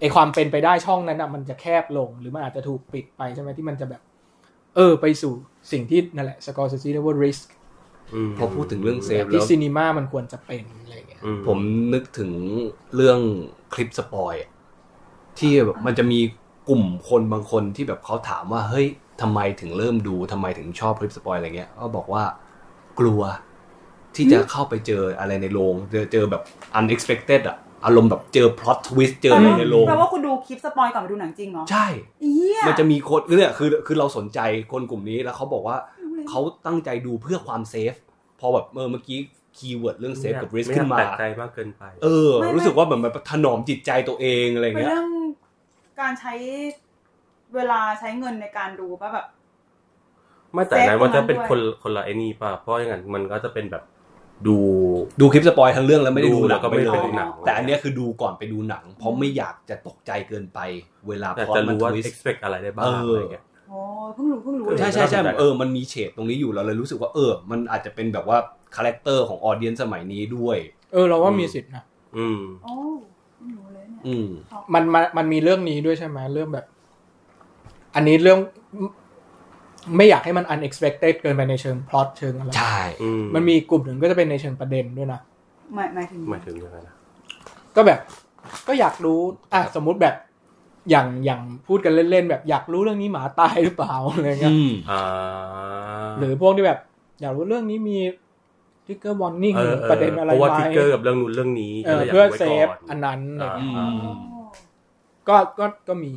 [0.00, 4.02] ไอความเป็นไปได้ช่องนั้นอะมันจะแคบลง หรือมันอาจจะถูกปิดไปใช่ไหมที่มันจะแบบ
[4.76, 5.32] เออ ไปสู่
[5.72, 7.53] สิ่งที่นั่นแหละ Scorsese เรียกว่า risk อืม
[8.38, 11.58] พอพูดถึงเรื่อง safe แล้ที่ cinema มันควรจะเป็นอะไรอย่างเงี้ยอืผม
[11.94, 12.30] นึกถึง
[12.94, 13.18] เรื่อง
[13.74, 14.50] คลิปสปอยอะ
[15.38, 16.20] ที่แบบมันจะมี
[16.68, 18.86] กลุ่มคนบางคนที่แบบเขาถามว่าเฮ้ย
[19.20, 22.24] ทำไมถึงเริ่มดูทำไมถึงชอบคลิปสปอยอะไรเงี้ยก็บอกว่า
[23.00, 23.22] กลัว
[24.14, 26.42] ที่จะเข้าไปเจออะไรในโรงเจอเจอแบบ
[26.78, 31.86] unexpected อะอารมณ์แบบเจอ plot twist เจออะไรในโรงแปลว่าคุณดูคลิปสปอยก่อนไปดูหนังจริงเหรอ ใช่
[32.22, 34.40] เอี้ยมันจะมีคนเนี่ยคือคือเราสนใจ
[34.72, 35.76] คนกลุ่มนี้แล้วเขาบอกว่า
[36.28, 37.96] เขาตั้งใจดูเพื่อความ safe พ
[38.44, 39.18] อแบบเออเมื่อกี้
[39.56, 45.06] keyword เรื่อง safe กับ risk ขึ้นมาไอยกแปลกใจมากเกินไป เออ รู้สึกว่าเหมือนแบบถนอมจิตใจตัวเองอะไรเป็นเงี้ยเรื่อง
[46.00, 46.34] การใช้
[47.54, 49.26] เวลาใช้เงินในการดูป่ะแบบ
[50.52, 53.84] ไม่แต่อันนั้นมันจะเป็น safe คนคนละไอ้นี่ป่ะเพราะอย่างนั้นมันก็จะเป็นแบบ
[54.46, 54.56] ดู
[55.20, 60.58] ดูคลิปสปอยทั้งเรื่องแล้วไม่ได้ดูหนัแล้วงก็ไม่ไปได้เลไปยดูหนังแต่อันเนี้ยคือดูก่อนไปดูหนัง เพราะไม่อยากจะตกใจเกินไป
[61.08, 63.53] เวลาแต่พอจะมันรู้ว่าทวิส expect อะไรได้บ้างเออออะไรเงี้ยโอ้
[64.14, 68.38] เพิ่งรู้เพิ่งรู้เลยใช่ใช่ใช่น่าสนใจเออมันมีเฉดตรงนี้อยู่เราเลยรู้สึกว่าเออ มันอาจจะเป็นแบบว่า
[68.76, 70.56] character ของ audience สมัยนี้ด้วย
[70.92, 71.84] เออเราว่ามีสิทธินะ
[72.16, 72.72] อืมโอ้
[73.36, 74.28] เพิ่งรู้เลยเนี่ยอืม
[74.74, 76.66] มันมันมันมีเรื่องนี้ด้วยใช่ไหมเรื่องแบบ
[77.94, 78.38] อันนี้เรื่อง
[79.96, 85.20] ไม่อยากให้มัน unexpected เกินไปในเชิงพล็อตเชิงอะไรใช่อืมมันมีกลุ่มหนึ่งก็จะเป็นในเชิงประเด็นด้วยนะ
[85.74, 86.94] หมายหมายถึงหมายถึงยังไงนะ
[87.76, 87.98] ก็แบบ
[88.68, 89.20] ก็อยากรู้
[89.52, 90.14] อะสมมุติแบบ
[90.90, 95.02] อย่างอย่างพูดกันเล่นๆแบบอยากรู้เรื่องนี้หมาตายหรือเปล่าอะไรเงี้ยอืมอ่า
[96.18, 96.78] หรือพวกที่แบบ
[97.20, 97.98] อยากรู้เรื่องนี้มี
[98.86, 104.14] ทริกเกอร์วอร์นิ่งเออประเด็นอะไรเพราะว่าไหม trigger กับเรื่องนู้นเรื่องนี้เออก็เลยอยากเพื่อไว้ safe ก่อนอันนั้นอะไรเงี้ยอ่าอืม
[105.28, 106.12] ก็ก็ก็มี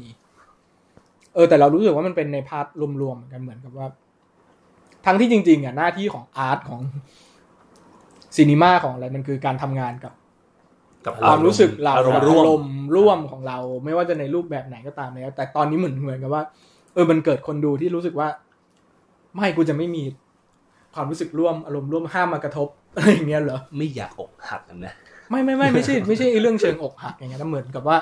[1.34, 2.66] เออ แต่เรารู้สึกว่ามันเป็นใน part
[3.02, 3.88] รวมๆเหมือนกันเหมือนกับว่า
[5.06, 6.82] ทั้งที่จริง ๆ อะหน้าที่ของ art ของ
[8.36, 10.14] cinema ของอะไรมันคือการทำงานกับ
[11.06, 16.44] กับความรู้สึกเราอารมณ์ร่วมอารมณ์ร่วมของเรา ไม่ว่าจะในรูปแบบไหนก็ตามแล้ว แต่ตอนนี้เหมือนเหมือนกับว่า
[16.94, 18.28] เออมันเกิดคนดูที่รู้สึกว่า
[19.36, 20.04] ไม่กูจะไม่มี
[20.94, 24.94] ความรู้สึกร่วมอารมณ์ร่วมห้ามมากระทบอะไรอย่างเงี้ยเหรอไม่อยากอกหักกันนะ
[25.30, 27.98] ไม่ไม่ไม่ไม่ใช่ ไม่ใช่ไอ้เรื่องเชิงอกหักอย่างเงี้ยนะเหมือนกับว่า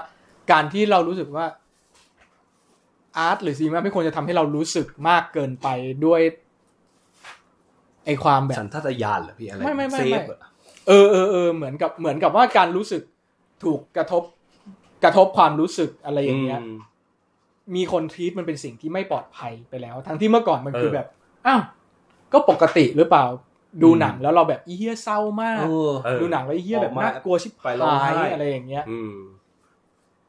[0.51, 1.45] การที่เรารู้สึกว่า
[3.17, 5.67] อาร์ตหรือซีมาไม่ควรจะทำให้เรารู้สึกมากเกินไป
[6.05, 6.21] ด้วย
[8.05, 10.01] ไอความแบบสันทัตยานเหรอพี่อะไรไม่ไม่ไม่
[10.87, 13.01] เซไม่ฟเหรอเออเออเออเหมือนกับเหมือนกับว่าการรู้สึก
[13.63, 14.23] ถูกกระทบ
[15.03, 16.65] กระทบความรู้สึกอะไรอย่างเงี้ยม
[17.75, 21.07] มีคนทีตมันเป็นสิ่งที่ไม่ปลอดภัยไปแล้ว ทั้งที่เมื่อก่อนมันคือเออแบบ
[21.47, 21.61] อ้าว
[22.33, 23.25] ก็ปกติหรือเปล่า
[23.83, 29.13] ดูหนังแล้วเราแบบอีเฮียเศร้ามากเออเออดูหนังแล้วอีเฮียแบบออกมาน่ากลัวชิบไปร้องหายไห้อะไรอย่างเงี้ยอืม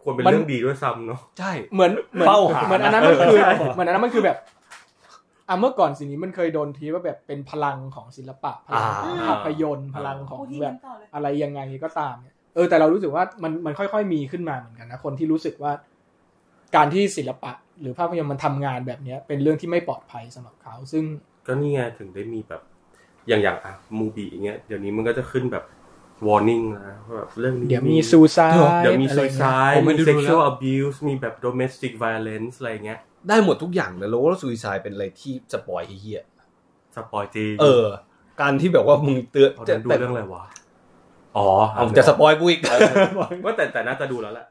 [0.02, 4.36] ควรเป็นมันเรื่องดีด้วยซ้ำเนาะใช่เหมือนเหมือนเป้าหาเหมือนอันนั้นมันคือเออเหมือนอันนั้นมันคือแบบ
[5.48, 15.72] อะเมื่อก่อนสิ่งนี้มันเคยโดนทีว่าแบบเป็นพลังของศิลปะพลังของอ่าภาพยนตร์พลังของพูดที่แบนั้บนต่อเลยอะไรยังไงก็ตามเนี่ยเออแต่เรารู้สึกว่ามันมันค่อยๆมีขึ้นมาเหมือนกันนะคนที่รู้สึกว่า
[16.76, 21.04] การที่ศิลปะ หรือภาพยนตร์มันทำงานแบบเนี้ย เป็นเรื่องที่ไม่ปลอดภัยสำหรับเขา ซึ่ง
[21.46, 22.62] ก็นี่ไงถึงได้มีแบบ
[23.28, 25.64] อย่างอย่างอะ MUBI อย่างเงี้ยเดี๋ยวนี้มันก็จะขึ้นแบบ
[26.26, 28.52] warning นะว่าแบบเรื่องนี้เดี๋ยวมี suicide
[28.82, 36.22] เดี๋ยวมีอะไรเงี้ย suicide ผมไม่ได้ดูมี sexual แล้ว abuse มีแบบ domestic violence อะไรเงี้ย ได้หมดทุกอย่างเลยแล้วว่า suicide เป็นอะไรที่สปอยไอ้เหี้ย
[36.96, 37.86] สปอยจริงเออ
[38.40, 40.44] การที่แบบว่ามึงเตือนตอนนั้นดูเรื่องอะไรวะ
[41.36, 42.60] อ๋อเอาจะสปอยกูอีก
[43.44, 44.46] ว่าแต่แต่น่าจะดูแล้วแหละ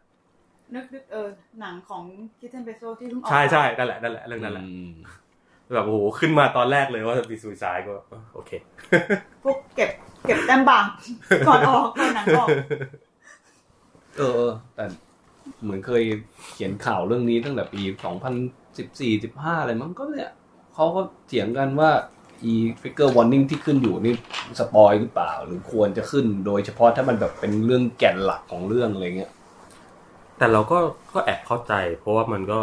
[0.75, 1.27] นึกนึกเออ
[1.61, 2.03] หนังของ
[2.39, 4.91] คิทเทนเบโซที่เพิ่งออกใช่ใช่นั่นแหละนั่นแหละเรื่องนั้นแหละอืม
[5.73, 8.51] แบบโอ้โหขึ้นมาตอนแรกเลยว่ามีซูซายก็เออโอเค
[9.43, 9.89] พวกเก็บ
[10.27, 10.83] เก็บแต้มบาง
[11.47, 12.47] ก่อนออกก่อนหนังออก
[14.17, 14.83] เออเออแต่
[15.61, 16.03] เหมือนเคย
[16.53, 17.81] เขียนข่าวเรื่องนี้ตั้งแต่ปี
[18.51, 20.31] 2014 15อะไรมั้งก็เนี่ย
[20.73, 21.91] เขาก็เถียงกันว่า
[22.51, 24.13] e trigger warning ที่ขึ้นอยู่นี่
[24.59, 29.31] สปอยหรือเปล่า หรือควรจะขึ้นโดยเฉพาะถ้ามันแบบเป็นเรื่องแก่นหลักของเรื่องอะไรเงี้ย
[30.37, 30.77] แต่เราก็
[31.13, 32.59] ก็แอบเข้าใจ เพราะว่ามันก็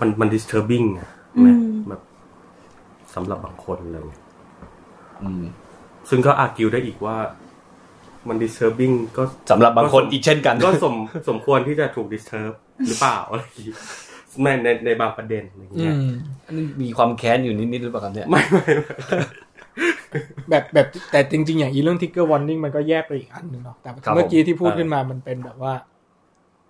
[0.00, 2.02] มันมัน disturbing อะนะอืมแบบ
[3.14, 4.22] สำหรับบางคนอะไรเงี้ย
[5.22, 5.42] อืม
[6.10, 7.16] ซึ่งก็ argue ได้อีกว่า
[8.28, 10.94] มัน disturbing ก็สำหรับบางคนอีกเช่นกัน ก็สม
[11.28, 12.52] สมควรที่จะถูก disturb
[12.86, 13.74] หรือเปล่าอะไรอย่างงี้
[14.42, 16.08] ในในในบางประเด็นอะไรเงี้ยอืม
[16.46, 18.94] อันนี้มีความแค้นอยู่นิดๆหรือเปล่าครับเนี่ยไม่ไม่ไม่
[20.50, 25.74] แบบแบบแต่จริง ๆ อย่างอีเรื่องทิกเกอร์วอร์นิ่งมันก็แยกไปอีกอันหนึ่งเนาะแต่ครับเมื่อกี้ที่พูดผมขึ้นมามันเป็นแบบว่า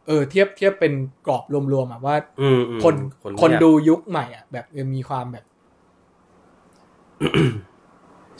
[0.06, 0.92] เออ เทียบเทียบเป็น
[1.26, 2.94] กรอบรวมๆอะว่าอืมอืมคน
[3.40, 5.44] คนไม่อยากดูยุคใหม่อะ แบบเออมีความแบบ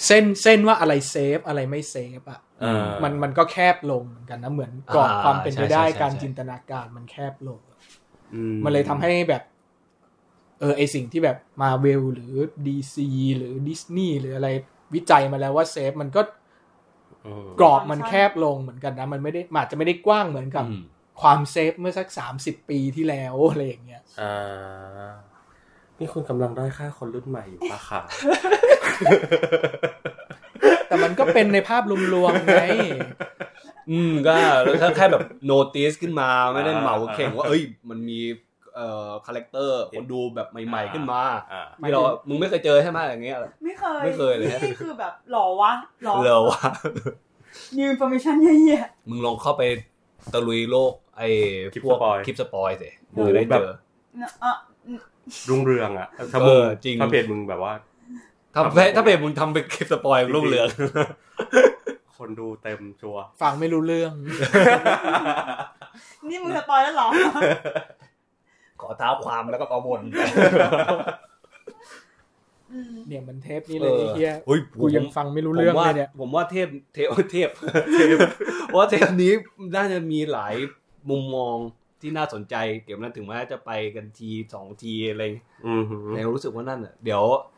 [0.06, 2.51] เส้นเส้นว่าอะไร safe อะไรไม่ safe อะเออ
[3.02, 7.60] มันมันก็แคบลงเหมือนกันนะเหมือนกรอบอ่าความเป็นไปได้ใช่ใช่ใช่การใช่จินตนาการมันแคบลง
[8.34, 9.42] อืมมันเลยทำให้แบบ
[10.60, 12.34] เออไอสิ่งที่แบบมาเวลหรือ
[12.66, 14.48] DC หรือดิสนีย์หรืออะไร
[14.94, 16.22] วิจัยมาแล้วว่า safe มันก็
[17.24, 20.78] อืมกรอบมันแคบลงเหมือนกันนะ มันไม่ได้มันอาจจะไม่ได้กว้างเหมือนกับอืม
[21.20, 25.12] ความ safe เมื่อสักสามสิบปีที่แล้วอะไรอย่างเงี้ยอ่า
[25.98, 28.00] นี่คุณกำลังด้อยค่าคนรุ่นใหม่อยู่ปะคะ
[30.92, 31.82] แต่มันก็เป็นในภาพ
[32.14, 32.64] รวมๆไง
[33.90, 34.34] อืมก็
[34.78, 38.20] แค่แค่แบบโนติสขึ้นมาไม่ได้เหมาเข่งว่าเอ้ย มันมี
[38.74, 45.72] เอ่อคาแรคเตอร์คนดูแบบใหม่ๆขึ้นมาอ่าที่เรามึงไม่เคยเจอใช่ไหมอย่างเงี้ยไม่เคยไม่เคยเลยฮะนี่คือแบบหล่อวะ
[46.04, 46.60] หล่อเลอวะ
[47.76, 49.62] นิวอินโฟมิชันเยี่ยมึงลองเข้าไป
[50.32, 51.28] ตะลุยโลก ไอ้
[51.72, 54.54] คลิปพวกสปอยคลิปสปอยสิโหมึงจะได้แบเจบอๆอะ
[55.48, 57.72] รุ่งเรืองอะถ้าเอมึงอจริงถ้าเพจมึงแบบว่า
[58.54, 58.62] ถ้า
[58.96, 60.68] ถ้าเป็นมึงทำเป็นคลิปสปอยรุ่งเรือง
[62.16, 64.12] คนดูเต็มชัวร์ฟังไม่รู้เรื่อง
[66.28, 67.08] นี่มึงสปอยแล้วเหรอ
[68.80, 70.02] ขอเท้าความแล้วก็ประวน
[72.72, 77.48] อืมเนี่ยมันเทปนี้เลยไอ้เฮียเฮ้ยผมกูยังฟังไม่รู้เรื่องผมว่าเลยเนี่ย ผมว่าเทพเทพเทพ
[77.94, 78.16] เทพ
[78.76, 79.32] ว่าเทปนี้
[79.76, 80.54] น่าจะมีหลาย
[81.10, 81.56] มุมมอง
[82.00, 82.54] ที่น่าสนใจ
[82.84, 85.22] เกี่ยวกับนั้นถึงแม้จะไปกันทีสองทีอะไร
[85.66, 87.51] อืมหือในรู้สึกว่านั่นอะเดี๋ยวเออ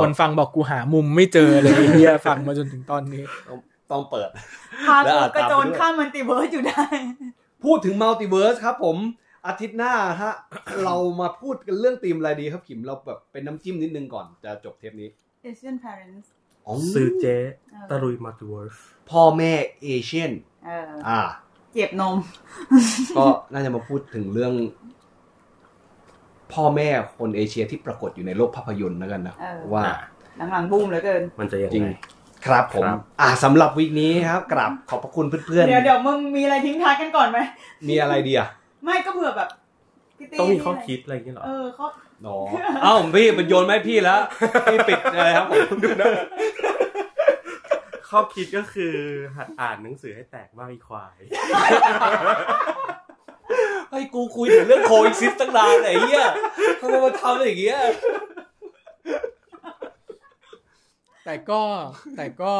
[0.00, 3.24] คนฟังบอกกูหามุมไม่เจอเลยไอ้เฮียฟังมาจนถึงตอนนี้
[3.90, 4.28] ต้องเปิด
[4.86, 6.84] พาแล้วกูอ่านกระโจนตามไปด้วยข้ามมันติเวิร์สอยู่ได้
[7.64, 8.96] พูดถึงมัลติเวิร์สครับผม
[9.46, 10.34] อาทิตย์หน้าฮะ
[10.84, 15.08] เรามาพูดกันเรื่องธีมอะไรดีครับขิมเราแบบเป็นน้ำจิ้มนิดนึงก่อนจะจบเทปนี้
[15.48, 16.26] Asian parents
[16.66, 17.36] อ๋อซื้อเจ๊
[17.72, 18.74] เออตะลุยมาตูเวิร์ส
[19.10, 19.52] พ่อแม่
[19.82, 20.32] เอเชียน
[20.66, 21.20] เอออ่า
[21.74, 22.16] เจ็บนม
[23.16, 24.52] ก็น่าจะมาพูดถึงเรื่อง
[26.54, 29.84] พ่อแม่คนเอเชียที่ปรากฏอยู่ในโลกภาพยนตร์แล้วกันนะเออว่า
[30.52, 31.90] หลังๆบูมเหลือเกินมันจะยังจริงไง
[32.46, 38.48] ครับผมครับอ่าสำหรับวีคนี้ครับกราบขอบพระคุณเพื่อนเดี๋ยวเดี๋ยวมึงมีอะไรทิ้งท้ายกันก่อนไหมๆมีอะไรดีอะ
[38.84, 39.48] ไม่ก็เผื่อแบบ
[40.18, 41.86] พี่ตี้ต้องมีข้อะไรคิดอะไรอย่างเงี้ยเหรอ เออเขา
[42.26, 42.36] อ๋อ
[42.82, 44.20] เอ้าพี่เป็นโยนไหมาให้พี่แล้ว
[44.72, 46.06] พี่ปิดอะไรครับผมดูนะ
[48.08, 48.94] ข้อคิดก็คือ
[49.36, 51.16] หัดอ่านหนังสือให้แตกบ้างอีควาย
[53.92, 56.24] ให้กูคุยถึงเรื่องโคอิซิสตั้งนานไอ้เหี้ย
[56.80, 57.78] ทำไมมาทำอย่างเงี้ย
[61.24, 61.62] แต่ก็
[62.16, 62.54] แต่ก็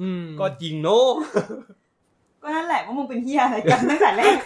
[0.00, 1.08] อืมก็จริงเนาะ
[2.42, 4.36] ก็นั่นแหละว่ามึงเป็นเฮียอะไรกันตั้งแต่แรก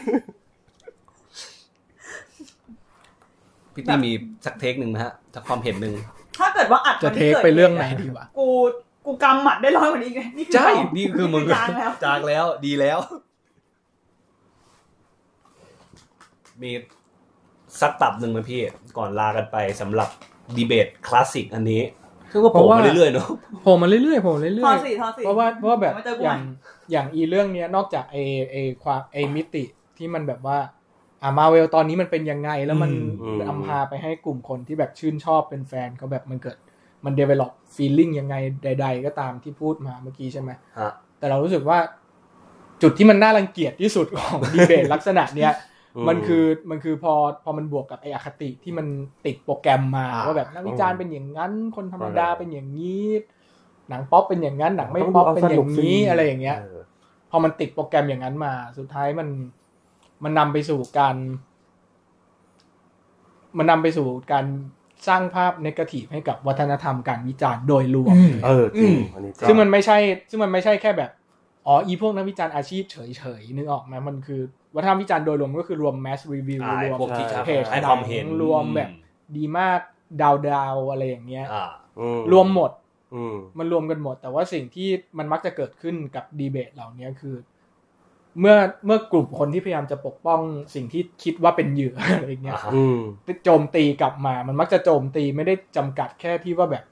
[3.75, 4.13] พี่ตี้มี
[4.45, 5.95] สักเทคหนึ่งไหมฮะสักความเห็นหนึ่ง
[6.39, 8.49] ถ้าเกิดว่าอัดจะวันเทที่คกิดไปเรื่องไหนหตุะดีวะกู
[9.07, 12.99] กูกำหมัดได้ร้อยกว่านี้ไงนี่คือใช่เรานี่คือมึงจางแล้ว จางแล้ว ดีแล้ว
[16.63, 16.71] มี
[17.81, 18.61] สักตับหนึ่งไหมพี่
[18.99, 20.09] ก่อนลากันไปสำหรับ
[20.57, 21.83] ดีเบตคลาสสิกอันนี้
[22.31, 23.27] คือว่าโผล่มาเรื่อยๆเนาะ
[23.63, 26.41] โผล่มาเรื่อยๆโผล่มาเรื่ทออยสี่ทอสี่ๆเพราะว่าเพราะว่าแบบเดี๋ยวมาเจอกูอใหม่ย่าง
[26.93, 28.17] อย่างอีเรื่องเนี้ยนอกจากไอ
[28.51, 29.65] ไอความไอมิติ
[29.99, 30.59] ที่มันแบบว่า
[31.23, 32.91] อ่ามาเวลตอนนี้มันเป็นยังไงแล้วมัน
[33.23, 36.57] อืมนำพาไปให้กลุ่มคนที่แบบชื่นชอบเป็นแฟนเขาแบบมันเกิด
[37.05, 41.79] มัน develop feeling ยังไงใด ๆ ก็ตามที่พูดมาเมื่อกี้ใช่ไหมฮะแต่เรารู้สึกว่า
[42.83, 47.15] จุดที่มันน่ารังเกียจที่สุดของดีเบตลักษณะเนี้ยอื มมันคือมันคือพอ
[47.45, 48.87] พอมันบวกกับไออคติที่มัน
[49.27, 53.05] ติดโปรแกรมมาอ่าว่าแบบนักวิจารณ์เป็นอย่างนั้น คนธรรมดาใช่เป็นอย่างนี้
[53.89, 56.59] หนังป๊อปเป็นอย่างนั้น หนังไม่ป๊อปเป็นอย่างนี้อะไรอย่างเงี้ย
[57.31, 59.29] พอมันติดโปรแกรมอย่างนั้นมา สุดท้ายมัน
[60.25, 61.17] มันนำไปสู่การ
[63.59, 64.47] มันนำไปสู่การ
[65.09, 69.99] สร้างภาพนกาทีฟให้กับวัฒนธรรมการวิจารณ์โดยรวม เออจริงอันนี้จริงซึ่งมันไม่ใช่
[70.31, 71.11] ซึ่งมันไม่ใช่แค่แบบ
[71.67, 74.43] อ๋อ อีพวกนักวิจารณ์อาชีพเฉยๆ นึกออกไหมมันคือ
[74.75, 78.91] วัฒนธรรมวิจารณ์โดยรวมก็คือรวมแมสรีวิวอ่ารวมพวกที่จะเพจให้ความเห็นรวมแบบ
[79.37, 79.81] ดีมาก
[80.23, 81.67] ดาวดาวๆอะไรอย่างเงี้ยอ่า
[82.01, 82.71] อืมรวมหมด
[83.15, 84.89] อืมมันรวมกันหมด แต่ว่าสิ่งที่
[85.19, 87.37] มันมักจะเกิดขึ้นกับดีเบตเหล่านี้คือ
[88.41, 88.57] เมื่อ
[88.87, 90.41] เมื่อกลุ่มคนที่พยายามจะปกป้อง
[90.75, 92.99] สิ่งที่คิดว่าเป็นเหยื่ออะไรอย่างเงี้ยอ่าฮะอืม
[93.45, 96.85] โจมตีกลับมา มันมักจะโจมตีไม่ได้จำกัดแค่ที่ว่าแบบ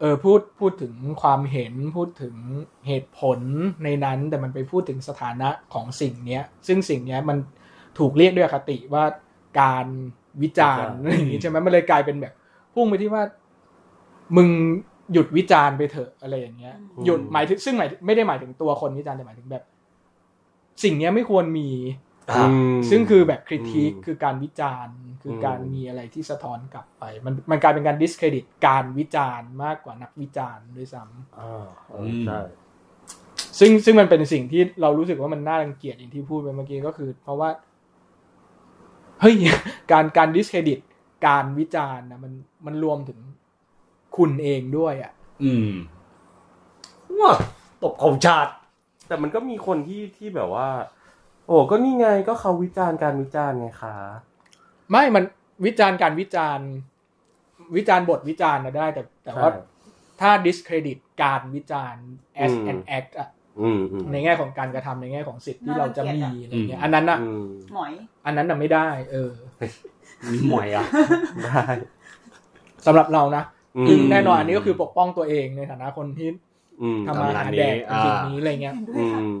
[0.00, 2.34] เออพูดพูดถึงความเห็นพูดถึง
[2.86, 3.40] เหตุผล
[3.84, 7.38] ในนั้นแต่มันไปพูดถึงสถานะของสิ่งเนี้ย ซึ่งสิ่งเนี้ยมัน
[7.98, 9.04] ถูกเรียกด้วยอคติว่า
[9.60, 9.86] การ
[10.42, 12.34] วิจารณ์อะไรอย่างงี้ใช่ไหมมันเลยกลายเป็นแบบ
[12.74, 13.22] พุ่งไปที่ว่า
[14.36, 14.48] มึง
[15.12, 19.64] หยุดวิจารณ์ไปเถอะอะไรอย่างเงี้ยอืมหยุดหมายถึงซึ่งหมายไม่ได้หมายถึงตัวคนวิจารณ์แต่หมายถึงแบบ
[20.84, 22.07] สิ่งเนี้ยไม่ควรมีอ่า
[22.90, 31.02] ซึ่งคือแบบคริติกอืมคือการวิจารณ์ คืออมการมีอะไรที่สะท้อนกลับไป มันมันกลายเป็นการ discredit การวิจารณ์มากกว่านักวิจารณ์ด้วยซ้
[31.38, 37.50] อ่าเออใช่ำซึ่งซึ่งมันเป็นสิ่งที่เรารู้สึกว่ามันน่ารังเกียจอย่างที่พูดไปเมื่อกี้ก็คือ เพราะว่า
[39.20, 39.34] เฮ้ย
[39.92, 40.78] การการ discredit
[41.26, 42.32] การวิจารณ์นะมัน
[42.66, 43.18] มันรวมถึง
[44.16, 45.70] คุณเองด้วยอะ อืม
[47.20, 47.32] ว้า
[47.82, 48.52] ตบของชาติ
[49.08, 50.68] แต่มันก็มีคนที่ที่แบบว่า
[51.48, 53.94] โอ้ก็นี่ไงก็เขาวิจารณ์การวิจารณ์ไงคะ
[54.90, 55.24] ไม่มัน
[55.66, 56.68] วิจารณ์การวิจารณ์
[57.76, 59.60] วิจารณ์บทวิจารณ์นะได้ แต่แต่ว่าใช่
[60.20, 62.04] ถ้า discredit การวิจารณ์
[62.44, 63.28] as อืม an act อะ
[63.60, 67.92] อืมอืมในแง่ของการกระทำในแง่ของสิทธิ์ที่เราจะมีอะไรเงี้ยอืมอันนั้นอะอืมหมอย
[68.26, 69.30] อันนั้นอะไม่ได้ เออ
[70.32, 70.84] มีหมวยอะ
[71.44, 71.62] ได้
[72.86, 73.42] สำหรับเรานะ
[73.76, 76.28] อืมซึ่งแน่นอนอันนี้ก็คือปกป้องตัวเองในฐานะคนที่
[76.82, 79.34] อืมทำมาหาแดกทำงานนี้สิ่งอ่านี้อะไรเงี้ยอืม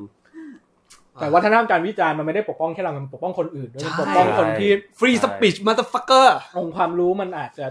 [1.20, 7.66] แต่วัฒนธรรมการวิจารณ์มันไม่ได้ปกป้องแค่เรา มันปกป้องคนอื่นด้วยมันปกป้องคนที่ฟรีสปีชมาต h ฟักเกอร์องค์ความรู้มันอาจจะ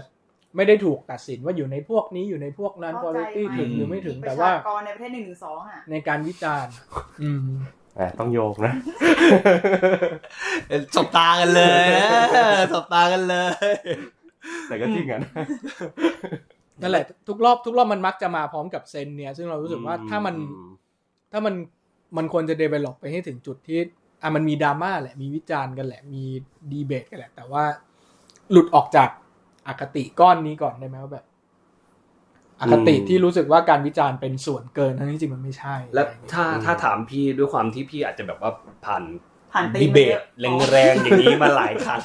[0.56, 6.72] ไม่ได้ถูกตัดสินว่าอยู่ในพวกนี้อยู่ในพวกนั้นเข้าใจ quality ไหมถึงหรือไม่ถึงปแต่ระว่าชากรในประเทศหนึ่งหนึ่งสองอะในการวิจารณ์
[7.22, 7.46] อืม
[7.94, 8.72] แหมต้องโยกนะ
[10.96, 12.06] สบตากันเลยนะ
[12.72, 13.76] สบตากันเลย
[14.68, 15.30] แต่ก็จริงอะนะ
[16.82, 20.34] นั่นแหละ ทุกรอบทุกรอบมันมักจะมาพร้อมกับเซนเนี่ย ซึ่งเรารู้สึกว่าถ้ามัน
[21.32, 21.54] ถ้ามัน
[22.16, 23.78] มันควรจะ develop ไปให้ถึงจุดที่
[24.22, 26.22] อะมันมีดราม่าแหละมีวิจารณ์กันแหละ มี
[26.72, 27.64] ดีเบตกันแหละ แต่ว่า
[28.50, 29.08] หลุดออกจาก
[29.66, 31.26] อคติก้อนนี้ก่อนได้ไหมว่าแบบ
[32.60, 38.50] อคติอืมที่รู้สึกว่าการวิจารณ์เป็นส่วนเกินทั้งที่จริงมันไม่ใช่ แล้วอะไรอย่างเงี้ยถ้าถ้าถามพี่ด้วยความที่พี่อาจจะแบบว่า
[38.84, 39.02] ผ่าน
[39.52, 40.24] ผ่านตีนดีเบตมาเยอะ
[40.72, 42.02] แรงๆอย่างนี้มาหลายครั้ง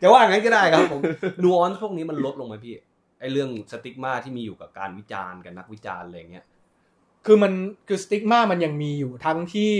[0.00, 1.00] จะว่างั้นก็ได้ครับผม
[1.42, 2.74] นูออนพวกนี้มันลดลงไหมพี่
[3.20, 6.44] ไอเรื่องสติ๊กมาที่มีอยู่กับการวิจารณ์กับนักวิจารณ์อะไรเงี้ย
[7.26, 7.52] คือมัน
[7.88, 9.72] คือสติ๊กมามันยังมีอยู่ทั้งที่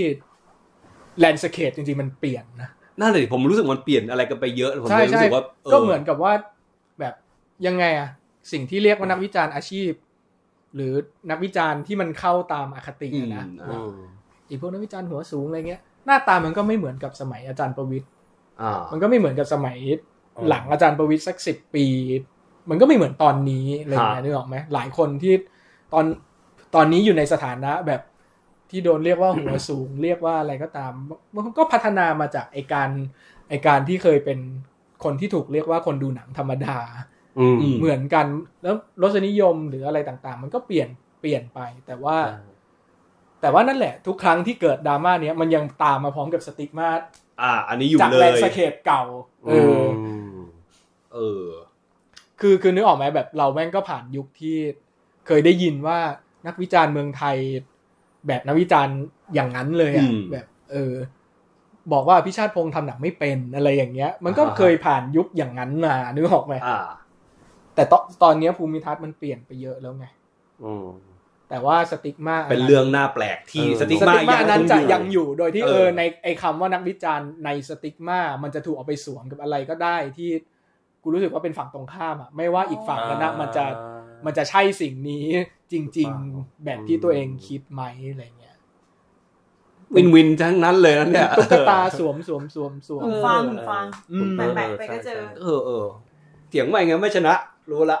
[1.19, 2.69] แลนด์สเคปจริงๆมันเปลี่ยนนะ
[2.99, 5.43] น่าเลยผมรู้สึกมันเปลี่ยนอะไรกันไปเยอะผมใช่เลยรู้ใช่สึกว่า
[5.73, 6.33] ก็เหมือนกับว่า
[6.99, 7.13] แบบ
[7.67, 8.09] ยังไงอะ
[8.51, 9.91] สิ่งที่เรียกว่านักวิจารณ์อาชีพ
[10.75, 10.93] หรือ
[11.31, 13.95] นักวิจารณ์ที่มันเข้าตามอคติอืมอะนะอ่า
[14.47, 18.09] อีพวกนักวิจารณ์หัวสูงอะไรเงี้ยหน้าตามันก็ไม่เหมือนกับสมัยอาจารย์ประวิทย์
[18.61, 19.77] อ่ามันก็ไม่เหมือนกับสมัย
[20.49, 21.85] หลังอาจารย์ประวิทย์สักสิบปี
[22.69, 25.33] มันก็ไม่เหมือนตอนนี้อะไรเงี้ยนึกออกไหมหลายคนที่
[25.93, 26.05] ตอน
[26.75, 28.01] ตอนนี้อยู่ในสถานะแบบ
[28.69, 30.91] ที่โดนเรียกว่าหัวสูง เรียกว่าอะไรก็ตาม
[31.35, 32.89] มันก็พัฒนามาจากไอการ
[33.49, 34.39] ไอการที่เคยเป็น
[35.03, 36.77] คนที่ถูกเรียกว่าคนดูหนังธรรมดา
[37.39, 38.25] อืมอืมเหมือนกัน
[38.63, 40.89] แล้วรสนิยมหรืออะไรต่างๆ มันก็เปลี่ยน
[41.21, 42.17] เปลี่ยนไป แต่ว่า
[43.41, 46.93] แต่ว่านั่นแหละ ทุกครั้งที่เกิดดราม่าเนี้ยมันยังตามมาพร้อมกับสติ๊กมา
[47.41, 49.03] อ่า อันนี้อยู่จากเลแรงยสเคปเก่า
[49.47, 49.97] เอออ
[51.13, 51.45] เออ
[52.39, 54.57] คือคือนึกออกไหมแบบเราแม่งก็ผ่านยุคที่
[55.27, 55.99] เคยได้ยินว่า
[56.47, 57.37] นักวิจารณ์เมืองไทย
[58.27, 58.97] แบบนักวิจารณ์
[59.33, 60.93] อย่างนั้นเลยอะอืมแบบ เออ
[61.93, 66.79] บอกว่าพิชาติพงษ์ทำหนังไม่เป็นอะไรอย่างเงี้ย มันก็อ่าฮะเคยผ่านยุคอย่างนั้นมานึกออกไหมอ่า
[67.75, 70.05] แต่ตอนตอนเนี้ยภูมิทัศน์มันเปลี่ยนไปเยอะแล้วไง
[70.63, 70.89] อืม
[71.49, 80.29] แต่ว่าสติ๊กมาเป็นเรื่องน่าแปลกที่เออสติ๊กสมาติ๊กมานั้นจะยังอยู่อยู่โดยที่เออเออในไอคำว่านักวิจารณ์ในสติ๊กมามันจะถูกเอาไปสวมกับอะไรก็ได้ที่
[81.03, 83.65] กูรู้สึกว่าเป็นฝั่งตรงข้ามอะไม่ว่าอีกฝั่งนั้นนะมันจะ
[84.25, 85.27] มันจะใช่สิ่งนี้
[85.71, 88.57] จริง ๆ แบบที่ตัวเองคิดไหมอะไรเงี้ย
[89.95, 95.85] วินวินทั้งนั้นเลยนะเนี่ยตุ๊กตาสวมสวมสวมสวมหูฟังหูฟังอืมแปะๆไปก็เจอเออเออ
[96.49, 97.33] เถียงไม่ไงไม่ชนะ
[97.69, 97.99] รู้ละ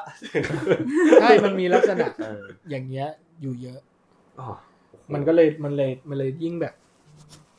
[1.21, 3.07] ใช่มันมีลักษณะเอออย่างเงี้ย
[3.41, 3.79] อยู่เยอะ
[4.39, 4.47] อ๋อ
[5.13, 6.73] มันก็เลยมันเลยมันเลยยิ่งแบบ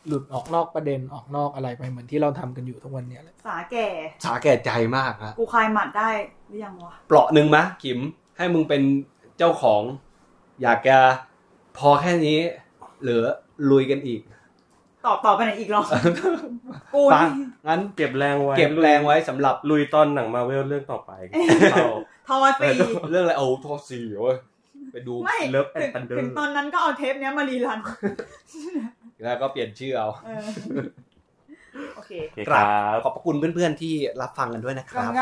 [0.06, 3.86] หลุดออกนอกประเด็นออกนอกอะไรไปเหมือนที่เราทำกันอยู่ทุกวันเนี้ยแหละสาแก่
[4.24, 6.10] สาแก่ใจมากฮะกูคลายหมัดได้
[6.48, 7.98] หรือยังวะเปราะหนึ่งมะขิม
[8.36, 8.82] ให้มึงเป็น
[9.38, 9.82] เจ้าของ
[10.62, 10.98] อยากจะ
[11.78, 12.38] พอแค่นี้
[13.04, 13.22] หรือ
[13.70, 14.20] ลุยกันอีก
[15.06, 15.82] ตอบตอบไปไหนอีกหรอ
[16.94, 21.10] กูฟังนี่งั้นเก็บแรงไว้เก็บแรงไว้สำหรับลุยตอนหนังมาเวลเรื่องต่อไป
[21.72, 21.86] เข้า
[22.28, 22.68] ทอสี
[23.10, 24.36] เรื่องอะไรโอ้ทอสีเว้ย
[24.92, 27.78] ไปดูไม่ Love and ถึง Thunder ถึงตอนนั้นก็เอาเทปเนี้ยมารีรัน
[29.22, 30.48] แล้วก็เปลี่ยนชื่อเอาเออ
[31.94, 32.64] โอเคโอเคครับ
[33.04, 35.16] ขอบพระคุณเพื่อนๆที่รับฟังกันด้วยนะคขอบรับคุณ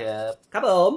[0.00, 0.92] ครับครับผม